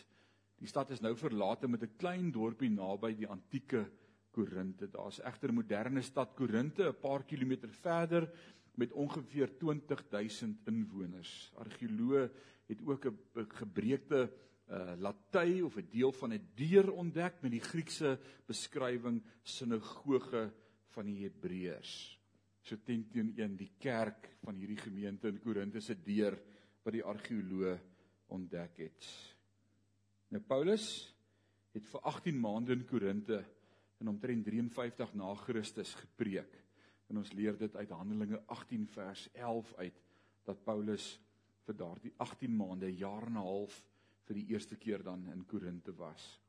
Die 0.57 0.71
stad 0.71 0.91
is 0.95 1.03
nou 1.05 1.15
verlate 1.15 1.69
met 1.69 1.83
'n 1.83 1.97
klein 1.99 2.31
dorpie 2.33 2.71
naby 2.71 3.15
die 3.15 3.29
antieke 3.29 3.87
Korinte. 4.33 4.87
Daar's 4.89 5.21
egter 5.21 5.51
'n 5.51 5.55
moderne 5.55 6.03
stad 6.03 6.35
Korinte 6.35 6.89
'n 6.89 7.01
paar 7.01 7.25
kilometer 7.25 7.69
verder 7.69 8.31
met 8.77 8.93
ongeveer 8.93 9.57
20000 9.59 10.67
inwoners. 10.69 11.53
Argeoloë 11.55 12.29
het 12.67 12.83
ook 12.85 13.07
'n 13.07 13.49
gebreekte 13.49 14.31
uh, 14.71 14.93
laty 14.99 15.61
of 15.61 15.77
'n 15.77 15.89
deel 15.91 16.13
van 16.13 16.33
'n 16.33 16.49
deur 16.55 16.93
ontdek 16.93 17.41
met 17.41 17.51
die 17.51 17.61
Griekse 17.61 18.19
beskrywing 18.47 19.23
sinagoge 19.43 20.53
van 20.89 21.07
die 21.07 21.23
Hebreërs. 21.23 22.21
So 22.63 22.77
teen 22.85 23.07
1 23.15 23.57
die 23.57 23.73
kerk 23.79 24.37
van 24.43 24.55
hierdie 24.55 24.81
gemeente 24.81 25.29
in 25.29 25.41
Korinthe 25.41 25.81
se 25.81 25.95
deur 25.95 26.39
wat 26.83 26.93
die 26.93 27.05
argeoloë 27.05 27.79
ontdek 28.27 28.77
het. 28.77 29.07
Nou 30.29 30.43
Paulus 30.43 31.15
het 31.73 31.87
vir 31.89 32.01
18 32.01 32.41
maande 32.41 32.73
in 32.73 32.87
Korinthe 32.87 33.45
in 34.01 34.09
omtrent 34.09 34.45
53 34.45 35.15
na 35.15 35.35
Christus 35.35 35.95
gepreek. 35.95 36.66
En 37.11 37.21
ons 37.21 37.33
leer 37.33 37.57
dit 37.59 37.77
uit 37.77 37.91
Handelinge 37.91 38.43
18 38.47 38.87
vers 38.87 39.29
11 39.33 39.75
uit 39.77 40.03
dat 40.45 40.65
Paulus 40.65 41.21
vir 41.67 41.77
daardie 41.79 42.13
18 42.23 42.57
maande, 42.57 42.91
jaar 42.95 43.27
en 43.27 43.39
'n 43.39 43.47
half 43.47 43.83
vir 44.27 44.35
die 44.35 44.47
eerste 44.55 44.77
keer 44.77 45.03
dan 45.03 45.27
in 45.33 45.47
Korinte 45.47 45.95
was. 45.97 46.41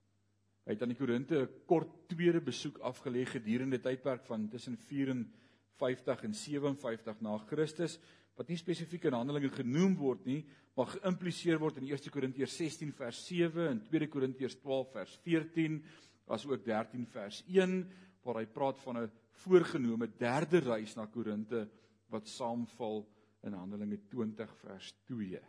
Hy 0.65 0.73
het 0.75 0.81
aan 0.81 0.91
die 0.91 0.97
Korinte 0.97 1.41
'n 1.41 1.65
kort 1.65 2.07
tweede 2.07 2.41
besoek 2.41 2.77
afgelê 2.77 3.25
gedurende 3.25 3.77
die 3.77 3.83
tydperk 3.83 4.25
van 4.25 4.49
tussen 4.49 4.77
54 4.77 6.23
en 6.23 6.33
57 6.33 7.21
na 7.21 7.37
Christus 7.37 7.99
wat 8.35 8.49
nie 8.49 8.57
spesifiek 8.57 9.05
in 9.05 9.13
Handelinge 9.13 9.49
genoem 9.49 9.95
word 9.95 10.25
nie, 10.25 10.45
maar 10.75 10.85
geïmpliseer 10.85 11.59
word 11.59 11.77
in 11.77 11.87
1 11.87 12.11
Korintiërs 12.13 12.57
16 12.57 12.91
vers 12.93 13.25
7 13.25 13.67
en 13.67 13.81
2 13.81 14.07
Korintiërs 14.07 14.59
12 14.61 14.91
vers 14.91 15.15
14, 15.23 15.83
asook 16.27 16.65
13 16.65 17.07
vers 17.07 17.43
1 17.47 17.91
waar 18.23 18.35
hy 18.35 18.45
praat 18.45 18.79
van 18.79 18.97
'n 18.97 19.11
voorgenome 19.43 20.09
derde 20.19 20.61
reis 20.65 20.95
na 20.97 21.05
Korinte 21.11 21.65
wat 22.11 22.29
saamval 22.31 23.03
in 23.45 23.55
Handelinge 23.55 23.99
20 24.09 24.53
vers 24.63 24.91
2. 25.09 25.41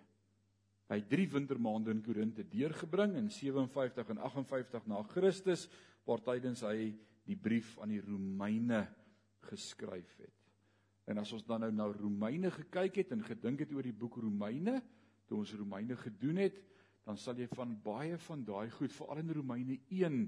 Hy 0.88 0.96
het 0.96 1.10
3 1.12 1.28
wintermaande 1.34 1.92
in 1.92 2.02
Korinte 2.04 2.44
deurgebring 2.48 3.16
in 3.20 3.28
57 3.32 4.12
en 4.14 4.22
58 4.24 4.88
na 4.88 5.02
Christus 5.12 5.66
waar 6.08 6.22
tydens 6.24 6.64
hy 6.64 6.92
die 7.28 7.36
brief 7.36 7.74
aan 7.82 7.92
die 7.92 8.04
Romeine 8.04 8.86
geskryf 9.50 10.14
het. 10.22 10.34
En 11.08 11.20
as 11.20 11.32
ons 11.32 11.44
dan 11.48 11.64
nou 11.64 11.70
na 11.72 11.88
Romeine 11.92 12.50
gekyk 12.52 13.02
het 13.02 13.12
en 13.16 13.24
gedink 13.24 13.64
het 13.64 13.72
oor 13.72 13.84
die 13.84 13.96
boek 13.96 14.18
Romeine, 14.20 14.78
toe 15.28 15.40
ons 15.40 15.54
Romeine 15.56 15.96
gedoen 15.96 16.40
het, 16.44 16.56
dan 17.08 17.16
sal 17.20 17.38
jy 17.40 17.48
van 17.56 17.72
baie 17.84 18.18
van 18.20 18.44
daai 18.44 18.68
goed, 18.72 18.92
veral 18.92 19.22
in 19.22 19.32
Romeine 19.36 19.78
1, 19.88 20.18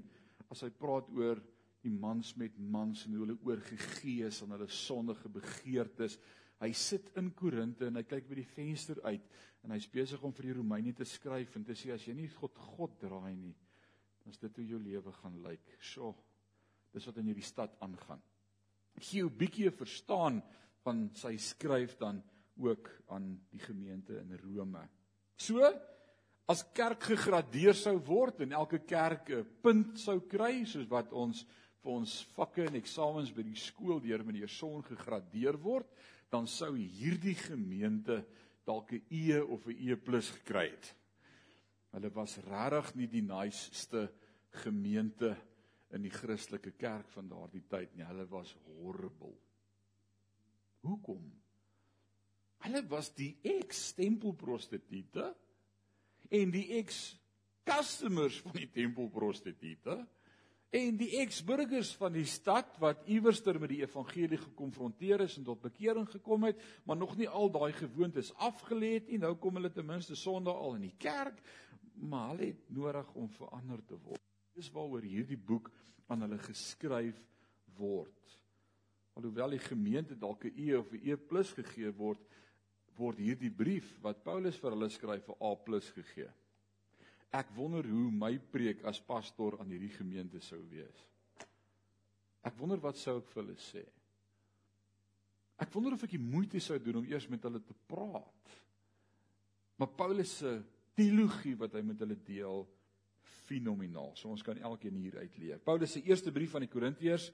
as 0.49 0.63
hy 0.65 0.71
praat 0.73 1.09
oor 1.13 1.41
die 1.81 1.93
mans 1.93 2.35
met 2.37 2.57
mans 2.57 3.05
en 3.05 3.15
hoe 3.15 3.25
hulle 3.25 3.39
oorgegee 3.47 4.27
is 4.27 4.41
aan 4.43 4.53
hulle 4.55 4.69
sondige 4.69 5.29
begeertes. 5.29 6.17
Hy 6.61 6.69
sit 6.77 7.09
in 7.17 7.31
Korinte 7.33 7.87
en 7.87 7.97
hy 7.97 8.03
kyk 8.05 8.27
by 8.29 8.37
die 8.37 8.47
venster 8.47 9.01
uit 9.07 9.25
en 9.65 9.73
hy's 9.73 9.87
besig 9.89 10.21
om 10.23 10.33
vir 10.37 10.49
die 10.49 10.57
Romeine 10.59 10.93
te 10.97 11.07
skryf 11.09 11.55
en 11.57 11.65
te 11.65 11.77
sê 11.77 11.93
as 11.95 12.05
jy 12.05 12.13
nie 12.17 12.29
God 12.35 12.57
God 12.75 12.99
draai 13.01 13.33
nie, 13.35 13.55
dan 14.21 14.33
is 14.33 14.41
dit 14.41 14.59
hoe 14.59 14.67
jou 14.75 14.81
lewe 14.81 15.13
gaan 15.21 15.39
lyk. 15.45 15.77
Sjoe. 15.81 16.13
Dis 16.93 17.07
wat 17.07 17.17
in 17.21 17.31
hierdie 17.31 17.45
stad 17.45 17.77
aangaan. 17.81 18.21
Gee 18.99 19.23
'n 19.23 19.37
bietjie 19.37 19.71
verstaan 19.71 20.41
van 20.83 21.09
sy 21.15 21.37
skryf 21.37 21.97
dan 21.97 22.21
ook 22.57 22.89
aan 23.07 23.39
die 23.49 23.59
gemeente 23.59 24.19
in 24.19 24.37
Rome. 24.37 24.87
So 25.37 25.63
as 26.51 26.63
kerk 26.73 27.03
gegradeer 27.03 27.73
sou 27.73 27.97
word 27.97 28.41
en 28.41 28.51
elke 28.51 28.79
kerk 28.79 29.29
'n 29.29 29.45
punt 29.61 29.99
sou 29.99 30.19
kry 30.19 30.65
soos 30.65 30.87
wat 30.89 31.13
ons 31.13 31.45
vir 31.81 31.91
ons 31.91 32.15
vakke 32.35 32.65
en 32.67 32.77
eksamens 32.77 33.31
by 33.33 33.43
die 33.45 33.57
skool 33.57 33.99
deur 34.03 34.23
meneer 34.25 34.49
Son 34.49 34.83
gegradeer 34.85 35.57
word, 35.61 35.89
dan 36.31 36.47
sou 36.47 36.75
hierdie 36.77 37.35
gemeente 37.35 38.21
dalk 38.65 38.93
'n 38.93 39.01
E 39.09 39.39
of 39.39 39.67
'n 39.67 39.77
E+ 39.77 39.95
gekry 39.95 40.69
het. 40.69 40.95
Hulle 41.91 42.09
was 42.13 42.37
regtig 42.37 42.95
nie 42.95 43.07
die 43.07 43.21
niceste 43.21 44.09
gemeente 44.63 45.35
in 45.91 46.01
die 46.01 46.13
Christelike 46.13 46.71
kerk 46.71 47.09
van 47.09 47.27
daardie 47.27 47.63
tyd 47.67 47.95
nie. 47.95 48.05
Hulle 48.05 48.25
was 48.29 48.55
horrible. 48.65 49.35
Hoekom? 50.81 51.41
Hulle 52.63 52.81
was 52.89 53.09
die 53.17 53.37
ex-tempelprostituie 53.43 55.05
en 56.29 56.51
die 56.51 56.67
ex-customers 56.77 58.39
van 58.45 58.53
die 58.55 58.69
tempelprostituie 58.71 59.77
en 60.71 60.95
die 60.95 61.09
ex-burgers 61.19 61.91
van 61.99 62.13
die 62.15 62.27
stad 62.27 62.77
wat 62.79 63.03
iewerster 63.11 63.57
met 63.59 63.73
die 63.73 63.81
evangelie 63.83 64.39
gekonfronteer 64.39 65.25
is 65.25 65.35
en 65.37 65.47
tot 65.49 65.63
bekering 65.65 66.07
gekom 66.09 66.47
het, 66.47 66.61
maar 66.87 66.97
nog 66.97 67.17
nie 67.19 67.27
al 67.27 67.51
daai 67.51 67.73
gewoontes 67.75 68.31
afgelê 68.39 68.93
het 68.95 69.11
nie. 69.11 69.19
Nou 69.19 69.33
kom 69.35 69.59
hulle 69.59 69.71
ten 69.71 69.85
minste 69.87 70.15
Sondag 70.15 70.55
al 70.55 70.77
in 70.79 70.87
die 70.87 70.95
kerk, 70.97 71.41
maar 71.99 72.31
hulle 72.31 72.53
het 72.53 72.69
nodig 72.71 73.11
om 73.19 73.27
verander 73.35 73.83
te 73.85 73.99
word. 73.99 74.23
Dis 74.55 74.71
waaroor 74.71 75.03
hierdie 75.03 75.39
boek 75.39 75.67
aan 76.07 76.23
hulle 76.23 76.39
geskryf 76.39 77.19
word. 77.75 78.37
Alhoewel 79.19 79.57
die 79.57 79.65
gemeente 79.65 80.15
dalk 80.15 80.45
'n 80.45 80.55
E 80.55 80.75
of 80.77 80.91
'n 80.93 81.03
E+ 81.03 81.17
gegee 81.43 81.91
word, 81.91 82.21
word 82.95 83.17
hierdie 83.17 83.51
brief 83.51 83.97
wat 84.01 84.23
Paulus 84.23 84.55
vir 84.55 84.71
hulle 84.71 84.89
skryf 84.89 85.27
'n 85.27 85.35
A+ 85.41 85.55
gegee. 85.99 86.31
Ek 87.31 87.51
wonder 87.55 87.85
hoe 87.87 88.09
my 88.11 88.33
preek 88.51 88.83
as 88.87 88.99
pastoor 88.99 89.59
aan 89.61 89.71
hierdie 89.71 89.93
gemeente 89.93 90.41
sou 90.43 90.59
wees. 90.71 91.05
Ek 92.43 92.57
wonder 92.59 92.81
wat 92.83 92.99
sou 92.99 93.19
ek 93.21 93.29
vir 93.31 93.43
hulle 93.43 93.57
sê? 93.61 93.85
Ek 95.61 95.71
wonder 95.75 95.95
of 95.95 96.03
ek 96.03 96.15
die 96.17 96.21
moeite 96.21 96.59
sou 96.63 96.79
doen 96.81 96.99
om 97.03 97.07
eers 97.07 97.29
met 97.31 97.43
hulle 97.47 97.61
te 97.63 97.75
praat. 97.87 98.53
Maar 99.79 99.93
Paulus 99.97 100.35
se 100.41 100.57
teologie 100.97 101.55
wat 101.57 101.77
hy 101.77 101.83
met 101.85 102.01
hulle 102.03 102.17
deel, 102.27 102.65
fenomenaal. 103.47 104.11
So 104.17 104.31
ons 104.31 104.43
kan 104.45 104.59
elkeen 104.59 104.97
hier 104.99 105.17
uitleer. 105.21 105.59
Paulus 105.63 105.95
se 105.95 106.03
eerste 106.07 106.33
brief 106.33 106.55
aan 106.55 106.67
die 106.67 106.71
Korintiërs 106.71 107.31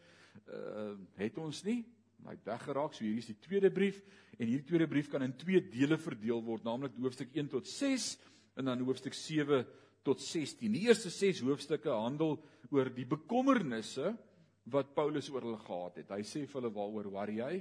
uh 0.53 0.91
het 1.17 1.37
ons 1.41 1.63
nie 1.65 1.81
hy 2.25 2.35
het 2.35 2.47
weggeraak. 2.47 2.95
So 2.95 3.05
hier 3.05 3.19
is 3.19 3.29
die 3.29 3.39
tweede 3.41 3.71
brief 3.73 3.99
en 4.37 4.45
hierdie 4.45 4.65
tweede 4.67 4.87
brief 4.89 5.09
kan 5.11 5.25
in 5.25 5.35
twee 5.37 5.61
dele 5.61 5.97
verdeel 6.01 6.41
word, 6.43 6.65
naamlik 6.65 6.95
hoofstuk 7.01 7.33
1 7.35 7.51
tot 7.53 7.69
6 7.69 8.15
en 8.57 8.69
dan 8.69 8.81
hoofstuk 8.85 9.15
7 9.17 9.63
tot 10.07 10.23
16. 10.23 10.71
Die 10.71 10.85
eerste 10.87 11.11
6 11.13 11.43
hoofstukke 11.47 11.91
handel 11.91 12.37
oor 12.71 12.91
die 12.95 13.07
bekommernisse 13.07 14.13
wat 14.71 14.93
Paulus 14.95 15.29
oor 15.31 15.45
hulle 15.45 15.59
gehad 15.63 16.01
het. 16.01 16.11
Hy 16.15 16.23
sê 16.27 16.45
vir 16.45 16.61
hulle 16.61 16.73
waaroor 16.75 17.11
worry 17.13 17.39
jy 17.41 17.53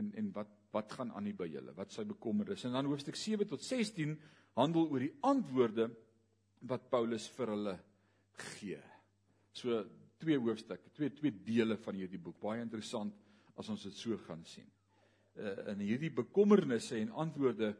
en 0.00 0.12
en 0.18 0.34
wat 0.36 0.58
wat 0.72 0.94
gaan 0.96 1.10
aan 1.12 1.26
nie 1.28 1.34
by 1.36 1.50
julle? 1.52 1.74
Wat 1.76 1.92
sy 1.92 2.06
bekommernisse? 2.08 2.64
En 2.70 2.78
dan 2.78 2.88
hoofstuk 2.88 3.18
7 3.20 3.44
tot 3.48 3.60
16 3.60 4.14
handel 4.56 4.86
oor 4.88 5.04
die 5.04 5.12
antwoorde 5.28 5.90
wat 6.68 6.86
Paulus 6.88 7.26
vir 7.36 7.52
hulle 7.52 7.74
gee. 8.54 8.78
So 9.52 9.82
twee 10.22 10.38
hoofstukke, 10.40 10.92
twee 10.96 11.12
twee 11.12 11.34
dele 11.44 11.76
van 11.82 11.98
hierdie 12.00 12.20
boek. 12.22 12.38
Baie 12.40 12.62
interessant 12.64 13.12
as 13.60 13.68
ons 13.68 13.84
dit 13.84 13.98
so 13.98 14.16
gaan 14.24 14.44
sien. 14.48 14.68
Uh, 15.36 15.72
in 15.74 15.84
hierdie 15.84 16.12
bekommernisse 16.12 16.96
en 17.00 17.12
antwoorde 17.20 17.72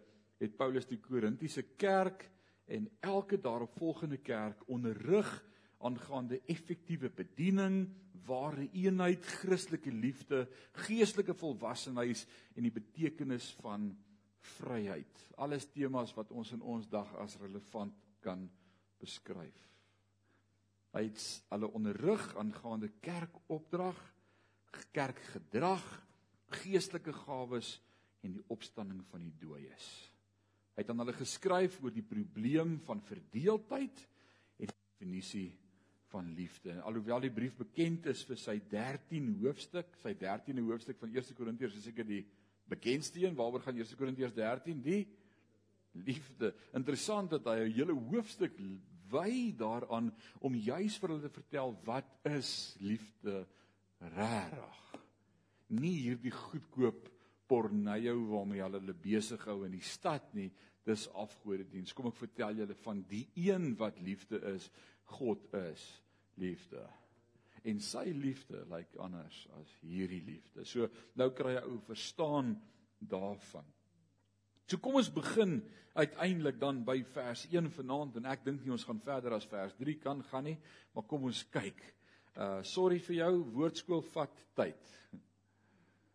het 0.42 0.56
Paulus 0.58 0.88
die 0.88 1.00
Korintiese 1.00 1.64
kerk 1.80 2.26
en 2.66 2.88
elke 3.00 3.38
daaropvolgende 3.40 4.16
kerk 4.16 4.62
onderrig 4.70 5.30
aangaande 5.82 6.40
effektiewe 6.46 7.10
bediening, 7.10 7.88
ware 8.26 8.68
eenheid, 8.70 9.24
Christelike 9.42 9.90
liefde, 9.90 10.46
geestelike 10.86 11.34
volwassenheid 11.34 12.22
en 12.54 12.66
die 12.68 12.74
betekenis 12.74 13.50
van 13.60 13.90
vryheid. 14.58 15.26
Alles 15.42 15.66
temas 15.70 16.14
wat 16.14 16.30
ons 16.30 16.52
in 16.54 16.62
ons 16.62 16.86
dag 16.90 17.10
as 17.22 17.38
relevant 17.42 17.94
kan 18.22 18.46
beskryf. 19.02 19.58
Hy 20.92 21.06
het 21.08 21.22
hulle 21.50 21.70
onderrig 21.72 22.24
aangaande 22.38 22.92
kerkopdrag, 23.02 23.98
kerkgedrag, 24.92 25.84
geestelike 26.62 27.14
gawes 27.24 27.78
en 28.22 28.36
die 28.36 28.44
opstanding 28.52 29.00
van 29.10 29.24
die 29.24 29.34
dooies. 29.40 30.11
Hy 30.72 30.80
het 30.80 30.90
aan 30.90 31.02
hulle 31.02 31.16
geskryf 31.16 31.78
oor 31.82 31.92
die 31.92 32.06
probleem 32.06 32.78
van 32.86 33.02
verdeeldheid 33.04 34.04
en 34.56 34.70
die 34.70 34.78
definisie 34.96 35.50
van 36.12 36.30
liefde. 36.36 36.72
En 36.72 36.84
alhoewel 36.88 37.24
die 37.24 37.32
brief 37.32 37.56
bekend 37.60 38.06
is 38.12 38.22
vir 38.28 38.40
sy 38.40 38.56
13 38.70 39.28
hoofstuk, 39.42 39.96
sy 40.00 40.14
13de 40.20 40.64
hoofstuk 40.64 41.00
van 41.00 41.12
1 41.12 41.36
Korintiërs 41.36 41.76
is 41.76 41.88
seker 41.88 42.08
die 42.08 42.22
bekendste 42.72 43.20
een 43.20 43.36
waaroor 43.36 43.64
gaan 43.66 43.80
1 43.80 43.96
Korintiërs 44.00 44.36
13 44.36 44.80
die 44.84 45.02
liefde. 46.06 46.54
Interessant 46.72 47.30
dat 47.36 47.44
hy 47.44 47.68
'n 47.68 47.76
hele 47.76 47.92
hoofstuk 47.92 48.56
wy 49.12 49.52
daaraan 49.56 50.12
om 50.40 50.54
juis 50.56 50.96
vir 50.98 51.08
hulle 51.08 51.28
te 51.28 51.36
vertel 51.40 51.76
wat 51.84 52.08
is 52.24 52.76
liefde 52.80 53.46
regtig. 54.16 54.78
Nie 55.68 55.96
hierdie 56.08 56.32
goedkoop 56.32 57.11
porneo 57.50 58.16
waarmee 58.30 58.62
hulle 58.62 58.80
hulle 58.80 58.96
besig 58.96 59.44
hou 59.48 59.62
in 59.66 59.74
die 59.76 59.84
stad 59.84 60.32
nie, 60.36 60.50
dis 60.86 61.06
afgodediens. 61.18 61.92
Kom 61.94 62.08
ek 62.10 62.18
vertel 62.18 62.62
julle 62.62 62.76
van 62.82 63.04
die 63.10 63.26
een 63.38 63.72
wat 63.80 64.00
liefde 64.02 64.40
is. 64.54 64.68
God 65.18 65.44
is 65.58 65.84
liefde. 66.40 66.82
En 67.68 67.78
sy 67.82 68.08
liefde 68.16 68.64
lyk 68.66 68.88
like 68.88 69.02
anders 69.02 69.44
as 69.60 69.76
hierdie 69.86 70.22
liefde. 70.26 70.66
So 70.66 70.88
nou 71.18 71.30
kry 71.36 71.56
jy 71.56 71.62
ou 71.68 71.78
verstaan 71.86 72.56
daarvan. 72.98 73.66
So 74.66 74.80
kom 74.82 74.98
ons 74.98 75.10
begin 75.12 75.60
uiteindelik 75.92 76.58
dan 76.60 76.80
by 76.86 77.02
vers 77.12 77.44
1 77.50 77.68
vanaand 77.74 78.16
en 78.18 78.28
ek 78.32 78.46
dink 78.46 78.62
nie 78.64 78.72
ons 78.74 78.86
gaan 78.88 79.02
verder 79.04 79.36
as 79.36 79.46
vers 79.50 79.74
3 79.78 79.98
kan 80.00 80.22
gaan 80.30 80.48
nie, 80.48 80.56
maar 80.94 81.06
kom 81.10 81.28
ons 81.28 81.44
kyk. 81.52 81.82
Uh 82.32 82.62
sorry 82.64 82.98
vir 83.04 83.18
jou, 83.18 83.32
woordskool 83.52 84.02
vat 84.14 84.42
tyd. 84.56 84.94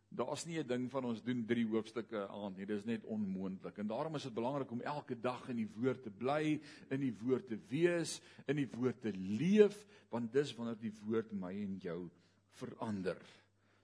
Daar's 0.10 0.46
nie 0.46 0.60
'n 0.60 0.68
ding 0.68 0.92
van 0.92 1.06
ons 1.06 1.22
doen 1.22 1.46
3 1.46 1.66
hoofstukke 1.68 2.28
aan 2.28 2.54
nie, 2.56 2.66
dis 2.66 2.86
net 2.86 3.04
onmoontlik. 3.04 3.78
En 3.78 3.88
daarom 3.88 4.16
is 4.16 4.24
dit 4.24 4.34
belangrik 4.34 4.72
om 4.72 4.82
elke 4.82 5.20
dag 5.20 5.50
in 5.50 5.56
die 5.56 5.70
woord 5.76 6.04
te 6.04 6.10
bly, 6.12 6.62
in 6.90 7.00
die 7.00 7.14
woord 7.14 7.48
te 7.48 7.60
wees, 7.68 8.22
in 8.48 8.56
die 8.56 8.70
woord 8.70 9.02
te 9.02 9.12
leef, 9.12 9.86
want 10.10 10.34
dis 10.34 10.56
wanneer 10.56 10.80
die 10.80 10.94
woord 11.06 11.32
my 11.32 11.52
en 11.52 11.78
jou 11.78 12.10
verander. 12.52 13.18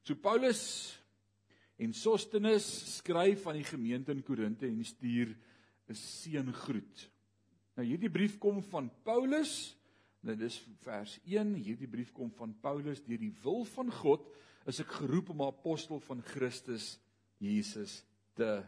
So 0.02 0.16
Paulus 0.16 1.04
En 1.84 1.94
Sostenes 1.94 2.66
skryf 3.00 3.48
aan 3.48 3.58
die 3.60 3.68
gemeente 3.68 4.14
in 4.14 4.24
Korinte 4.24 4.68
en 4.68 4.84
stuur 4.86 5.34
'n 5.90 5.94
seëngroet. 5.94 7.10
Nou 7.76 7.88
hierdie 7.88 8.10
brief 8.10 8.38
kom 8.38 8.62
van 8.62 8.92
Paulus. 9.04 9.76
Nou 10.20 10.38
dis 10.38 10.62
vers 10.80 11.20
1. 11.26 11.54
Hierdie 11.54 11.88
brief 11.88 12.12
kom 12.12 12.32
van 12.32 12.56
Paulus 12.60 13.04
deur 13.04 13.18
die 13.18 13.34
wil 13.42 13.66
van 13.66 13.92
God 13.92 14.30
is 14.70 14.80
ek 14.80 14.92
geroep 15.00 15.30
om 15.30 15.42
'n 15.42 15.52
apostel 15.52 16.00
van 16.00 16.22
Christus 16.22 17.00
Jesus 17.38 18.04
te 18.34 18.64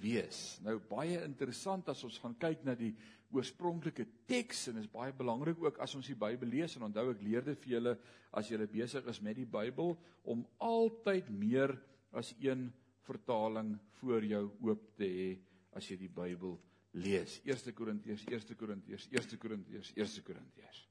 wees. 0.00 0.58
Nou 0.62 0.78
baie 0.78 1.22
interessant 1.24 1.88
as 1.88 2.04
ons 2.04 2.18
gaan 2.18 2.34
kyk 2.38 2.64
na 2.64 2.74
die 2.74 2.94
oorspronklike 3.32 4.06
teks 4.28 4.68
en 4.68 4.80
is 4.82 4.90
baie 4.92 5.12
belangrik 5.16 5.60
ook 5.62 5.78
as 5.78 5.94
ons 5.94 6.06
die 6.06 6.18
Bybel 6.18 6.48
lees 6.48 6.76
en 6.76 6.82
onthou 6.88 7.10
ek 7.10 7.22
leer 7.24 7.44
dit 7.44 7.58
vir 7.64 7.72
julle 7.76 7.94
as 8.32 8.50
julle 8.52 8.66
besig 8.66 9.06
is 9.06 9.20
met 9.24 9.36
die 9.36 9.48
Bybel 9.48 9.96
om 10.24 10.44
altyd 10.58 11.30
meer 11.30 11.74
as 12.12 12.34
een 12.40 12.70
vertaling 13.06 13.78
voor 14.00 14.24
jou 14.24 14.44
oop 14.60 14.84
te 14.96 15.08
hê 15.08 15.30
as 15.72 15.88
jy 15.88 15.96
die 15.96 16.12
Bybel 16.12 16.58
lees. 16.92 17.40
1 17.48 17.72
Korintiërs, 17.74 18.26
1 18.28 18.56
Korintiërs, 18.60 19.08
1 19.10 19.38
Korintiërs, 19.40 19.92
1 19.96 20.24
Korintiërs. 20.26 20.86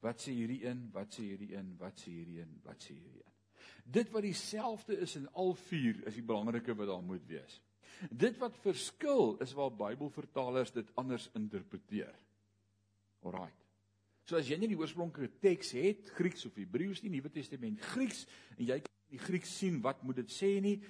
Wat 0.00 0.20
sê 0.22 0.32
hierdie 0.32 0.62
een? 0.64 0.88
Wat 0.94 1.12
sê 1.12 1.28
hierdie 1.28 1.52
een? 1.56 1.74
Wat 1.80 2.00
sê 2.00 2.12
hierdie 2.12 2.40
een? 2.40 2.60
Wat 2.64 2.80
sê 2.80 2.94
hierdie 2.96 3.24
een? 3.24 3.35
Dit 3.84 4.10
wat 4.14 4.24
dieselfde 4.26 4.98
is 5.04 5.16
in 5.16 5.28
al 5.32 5.54
vier 5.68 6.02
is 6.06 6.18
die 6.18 6.26
belangrike 6.26 6.74
wat 6.74 6.90
daar 6.90 7.04
moet 7.04 7.26
wees. 7.28 7.60
Dit 8.10 8.38
wat 8.38 8.56
verskil 8.60 9.36
is 9.44 9.54
waar 9.56 9.72
Bybelvertalers 9.72 10.74
dit 10.74 10.90
anders 11.00 11.30
interpreteer. 11.38 12.12
Alraai. 13.24 13.52
So 14.26 14.38
as 14.38 14.48
jy 14.50 14.58
nie 14.58 14.72
die 14.72 14.78
oorspronklike 14.78 15.38
teks 15.42 15.70
het, 15.78 16.10
Grieks 16.16 16.48
of 16.48 16.56
Hebreëus 16.58 17.04
nie, 17.04 17.12
Nuwe 17.14 17.30
Testament 17.30 17.82
Grieks 17.92 18.24
en 18.56 18.64
jy 18.66 18.80
kan 18.82 18.94
die 19.14 19.22
Grieks 19.22 19.52
sien 19.60 19.78
wat 19.84 20.02
moet 20.02 20.18
dit 20.18 20.32
sê 20.34 20.56
nie, 20.62 20.80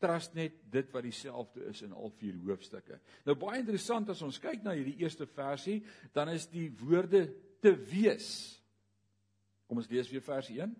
trust 0.00 0.32
net 0.34 0.56
dit 0.72 0.88
wat 0.94 1.04
dieselfde 1.04 1.66
is 1.68 1.82
in 1.84 1.92
al 1.92 2.08
vier 2.16 2.38
hoofstukke. 2.46 2.96
Nou 3.26 3.36
baie 3.36 3.60
interessant 3.60 4.08
as 4.12 4.22
ons 4.24 4.40
kyk 4.40 4.64
na 4.64 4.72
hierdie 4.76 4.96
eerste 5.04 5.26
versie, 5.28 5.82
dan 6.16 6.32
is 6.32 6.48
die 6.48 6.70
woorde 6.80 7.26
te 7.60 7.74
wees. 7.92 8.30
Kom 9.68 9.82
ons 9.82 9.90
lees 9.92 10.08
weer 10.10 10.24
vers 10.24 10.48
1. 10.50 10.72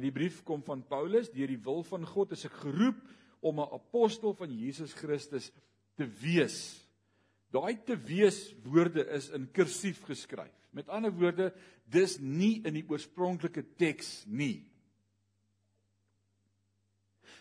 Hierdie 0.00 0.16
brief 0.16 0.38
kom 0.48 0.62
van 0.64 0.80
Paulus, 0.88 1.28
deur 1.28 1.50
die 1.50 1.60
wil 1.60 1.82
van 1.84 2.06
God 2.08 2.30
is 2.32 2.46
ek 2.48 2.54
geroep 2.62 2.96
om 3.44 3.60
'n 3.60 3.68
apostel 3.76 4.32
van 4.32 4.48
Jesus 4.48 4.94
Christus 4.96 5.50
te 5.94 6.06
wees. 6.22 6.80
Daai 7.52 7.76
te 7.84 7.96
wees 7.96 8.54
woorde 8.64 9.04
is 9.12 9.28
in 9.28 9.50
kursief 9.52 10.00
geskryf. 10.08 10.56
Met 10.72 10.88
ander 10.88 11.12
woorde, 11.12 11.52
dis 11.84 12.18
nie 12.18 12.62
in 12.64 12.74
die 12.74 12.86
oorspronklike 12.88 13.76
teks 13.76 14.24
nie. 14.26 14.64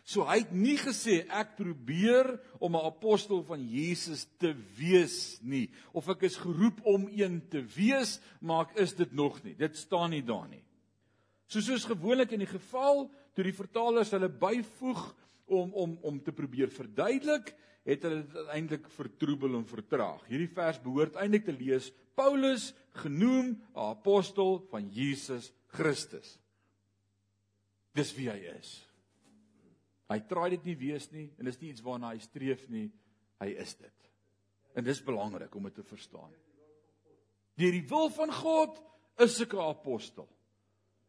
So 0.04 0.26
hy 0.26 0.40
het 0.40 0.52
nie 0.52 0.76
gesê 0.76 1.30
ek 1.30 1.56
probeer 1.56 2.42
om 2.60 2.76
'n 2.76 2.86
apostel 2.86 3.42
van 3.44 3.64
Jesus 3.64 4.28
te 4.38 4.54
wees 4.76 5.40
nie 5.42 5.70
of 5.94 6.10
ek 6.10 6.24
is 6.24 6.36
geroep 6.36 6.82
om 6.84 7.08
een 7.08 7.48
te 7.48 7.62
wees, 7.62 8.20
maar 8.42 8.68
ek 8.68 8.78
is 8.80 8.96
dit 8.96 9.14
nog 9.14 9.44
nie. 9.44 9.56
Dit 9.56 9.78
staan 9.78 10.10
nie 10.10 10.24
daar 10.24 10.50
nie. 10.50 10.64
So 11.50 11.64
soos 11.66 11.88
gewoonlik 11.90 12.36
in 12.36 12.44
die 12.44 12.52
geval 12.52 13.08
toe 13.34 13.46
die 13.46 13.56
vertalers 13.56 14.12
hulle 14.14 14.30
byvoeg 14.30 15.02
om 15.50 15.74
om 15.74 15.96
om 16.06 16.20
te 16.22 16.34
probeer 16.36 16.70
verduidelik, 16.70 17.56
het 17.90 18.04
hulle 18.06 18.22
dit 18.22 18.52
eintlik 18.54 18.86
vertroebel 18.94 19.58
en 19.58 19.66
vertraag. 19.66 20.22
Hierdie 20.30 20.52
vers 20.54 20.78
behoort 20.84 21.18
eintlik 21.18 21.48
te 21.48 21.56
lees 21.56 21.90
Paulus 22.20 22.74
genoem 23.02 23.56
'n 23.56 23.80
apostel 23.80 24.60
van 24.70 24.90
Jesus 24.94 25.52
Christus. 25.74 26.38
Dis 27.96 28.14
wie 28.16 28.30
hy 28.30 28.38
is. 28.60 28.86
Hy 30.10 30.20
traai 30.20 30.50
dit 30.50 30.66
nie 30.66 30.76
wees 30.76 31.12
nie 31.12 31.30
en 31.38 31.46
dis 31.46 31.60
nie 31.62 31.70
iets 31.70 31.82
waarna 31.82 32.14
hy 32.14 32.20
streef 32.20 32.68
nie. 32.70 32.92
Hy 33.40 33.48
is 33.48 33.76
dit. 33.76 34.10
En 34.76 34.84
dis 34.84 35.02
belangrik 35.02 35.56
om 35.56 35.64
dit 35.64 35.76
te 35.76 35.84
verstaan. 35.84 36.34
Deur 37.56 37.72
die 37.72 37.88
wil 37.88 38.10
van 38.10 38.32
God 38.32 38.82
is 39.18 39.42
ek 39.42 39.54
'n 39.54 39.70
apostel. 39.70 40.28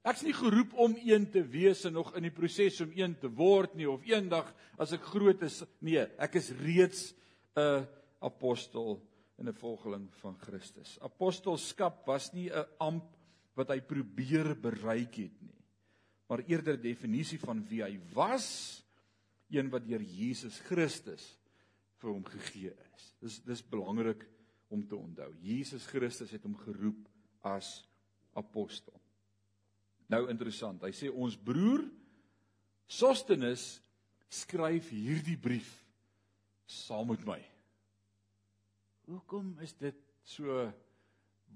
Ek's 0.00 0.22
nie 0.24 0.32
geroep 0.32 0.72
om 0.80 0.94
een 0.96 1.26
te 1.28 1.42
wees 1.44 1.84
en 1.84 1.92
nog 1.98 2.14
in 2.16 2.24
die 2.24 2.32
proses 2.32 2.80
om 2.80 2.92
een 2.96 3.18
te 3.20 3.28
word 3.28 3.74
nie 3.76 3.88
of 3.88 4.04
eendag 4.08 4.48
as 4.80 4.94
ek 4.96 5.04
groot 5.12 5.42
is. 5.44 5.60
Nee, 5.84 6.06
ek 6.16 6.38
is 6.40 6.50
reeds 6.62 7.14
'n 7.56 7.84
apostel 8.20 9.02
en 9.36 9.48
'n 9.48 9.60
volgeling 9.60 10.08
van 10.20 10.38
Christus. 10.38 10.98
Apostelskap 11.00 12.06
was 12.06 12.32
nie 12.32 12.48
'n 12.48 12.64
amp 12.78 13.16
wat 13.54 13.68
hy 13.68 13.80
probeer 13.80 14.54
bereik 14.56 15.14
het 15.16 15.42
nie, 15.42 15.60
maar 16.28 16.40
eerder 16.48 16.78
'n 16.78 16.82
definisie 16.82 17.38
van 17.38 17.66
wie 17.68 17.82
hy 17.82 18.00
was, 18.14 18.82
een 19.50 19.68
wat 19.68 19.86
deur 19.86 20.02
Jesus 20.02 20.60
Christus 20.60 21.36
vir 21.98 22.10
hom 22.10 22.24
gegee 22.24 22.72
is. 22.94 23.14
Dis 23.20 23.42
dis 23.42 23.62
belangrik 23.62 24.26
om 24.68 24.86
te 24.86 24.96
onthou. 24.96 25.34
Jesus 25.42 25.86
Christus 25.86 26.30
het 26.30 26.42
hom 26.42 26.56
geroep 26.56 27.08
as 27.42 27.84
apostel. 28.32 29.00
Nou 30.10 30.26
interessant. 30.32 30.82
Hy 30.82 30.92
sê 30.96 31.10
ons 31.10 31.36
broer 31.38 31.84
Sostenes 32.90 33.76
skryf 34.30 34.88
hierdie 34.90 35.38
brief 35.38 35.68
saam 36.70 37.12
met 37.12 37.22
my. 37.26 37.38
Hoekom 39.06 39.52
is 39.62 39.74
dit 39.78 39.98
so 40.26 40.64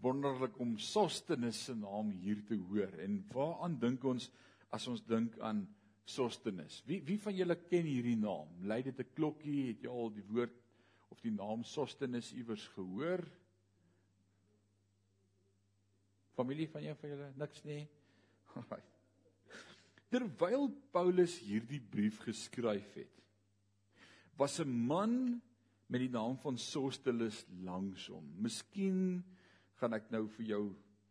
wonderlik 0.03 0.55
om 0.63 0.77
Sostenes 0.79 1.65
se 1.67 1.75
naam 1.79 2.13
hier 2.23 2.43
te 2.47 2.59
hoor? 2.69 2.95
En 3.03 3.19
waaraan 3.33 3.75
dink 3.83 4.07
ons 4.07 4.29
as 4.75 4.87
ons 4.91 5.03
dink 5.07 5.39
aan 5.43 5.65
Sostenes? 6.07 6.81
Wie 6.87 7.01
wie 7.07 7.19
van 7.19 7.35
julle 7.35 7.59
ken 7.67 7.87
hierdie 7.91 8.19
naam? 8.21 8.55
Lei 8.63 8.83
dit 8.83 8.99
'n 9.01 9.15
klokkie? 9.15 9.69
Het 9.73 9.83
jy 9.83 9.91
al 9.91 10.11
die 10.15 10.27
woord 10.31 10.55
of 11.11 11.21
die 11.21 11.35
naam 11.35 11.65
Sostenes 11.65 12.33
iewers 12.33 12.69
gehoor? 12.79 13.27
Familie 16.35 16.69
van 16.69 16.83
jou 16.83 16.95
van 16.95 17.11
julle 17.11 17.33
niks 17.37 17.65
nie. 17.65 17.89
Terwyl 20.15 20.69
Paulus 20.95 21.41
hierdie 21.43 21.81
brief 21.81 22.21
geskryf 22.23 22.95
het, 22.95 23.11
was 24.39 24.61
'n 24.61 24.71
man 24.71 25.43
met 25.87 26.01
die 26.01 26.11
naam 26.11 26.37
van 26.39 26.59
Sostelus 26.59 27.45
langs 27.63 28.07
hom. 28.09 28.25
Miskien 28.43 29.25
gaan 29.81 29.93
ek 29.93 30.11
nou 30.11 30.27
vir 30.29 30.47
jou 30.47 30.63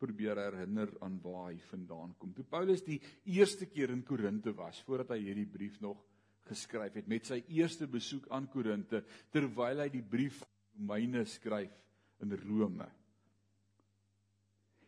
probeer 0.03 0.39
herinner 0.39 0.89
aan 1.01 1.19
waar 1.23 1.51
hy 1.51 1.59
vandaan 1.69 2.15
kom. 2.19 2.33
Toe 2.33 2.43
Paulus 2.43 2.83
die 2.83 2.99
eerste 3.25 3.65
keer 3.65 3.89
in 3.89 4.03
Korinte 4.03 4.53
was, 4.55 4.81
voordat 4.83 5.13
hy 5.15 5.21
hierdie 5.23 5.47
brief 5.47 5.79
nog 5.83 6.01
geskryf 6.49 6.97
het 6.99 7.07
met 7.07 7.29
sy 7.29 7.39
eerste 7.55 7.87
besoek 7.87 8.27
aan 8.35 8.49
Korinte, 8.51 9.03
terwyl 9.31 9.79
hy 9.79 9.89
die 9.93 10.03
brief 10.03 10.41
Romeine 10.75 11.23
skryf 11.29 11.71
in 12.23 12.33
Rome, 12.43 12.87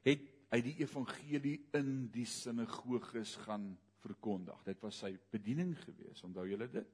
het 0.05 0.34
hy 0.55 0.61
die 0.63 0.77
evangelie 0.79 1.57
in 1.75 2.07
die 2.13 2.27
sinagoges 2.29 3.35
gaan 3.43 3.73
verkondig. 4.05 4.61
Dit 4.67 4.83
was 4.85 5.01
sy 5.03 5.15
bediening 5.33 5.73
gewees. 5.83 6.23
Onthou 6.23 6.45
julle 6.47 6.69
dit? 6.71 6.87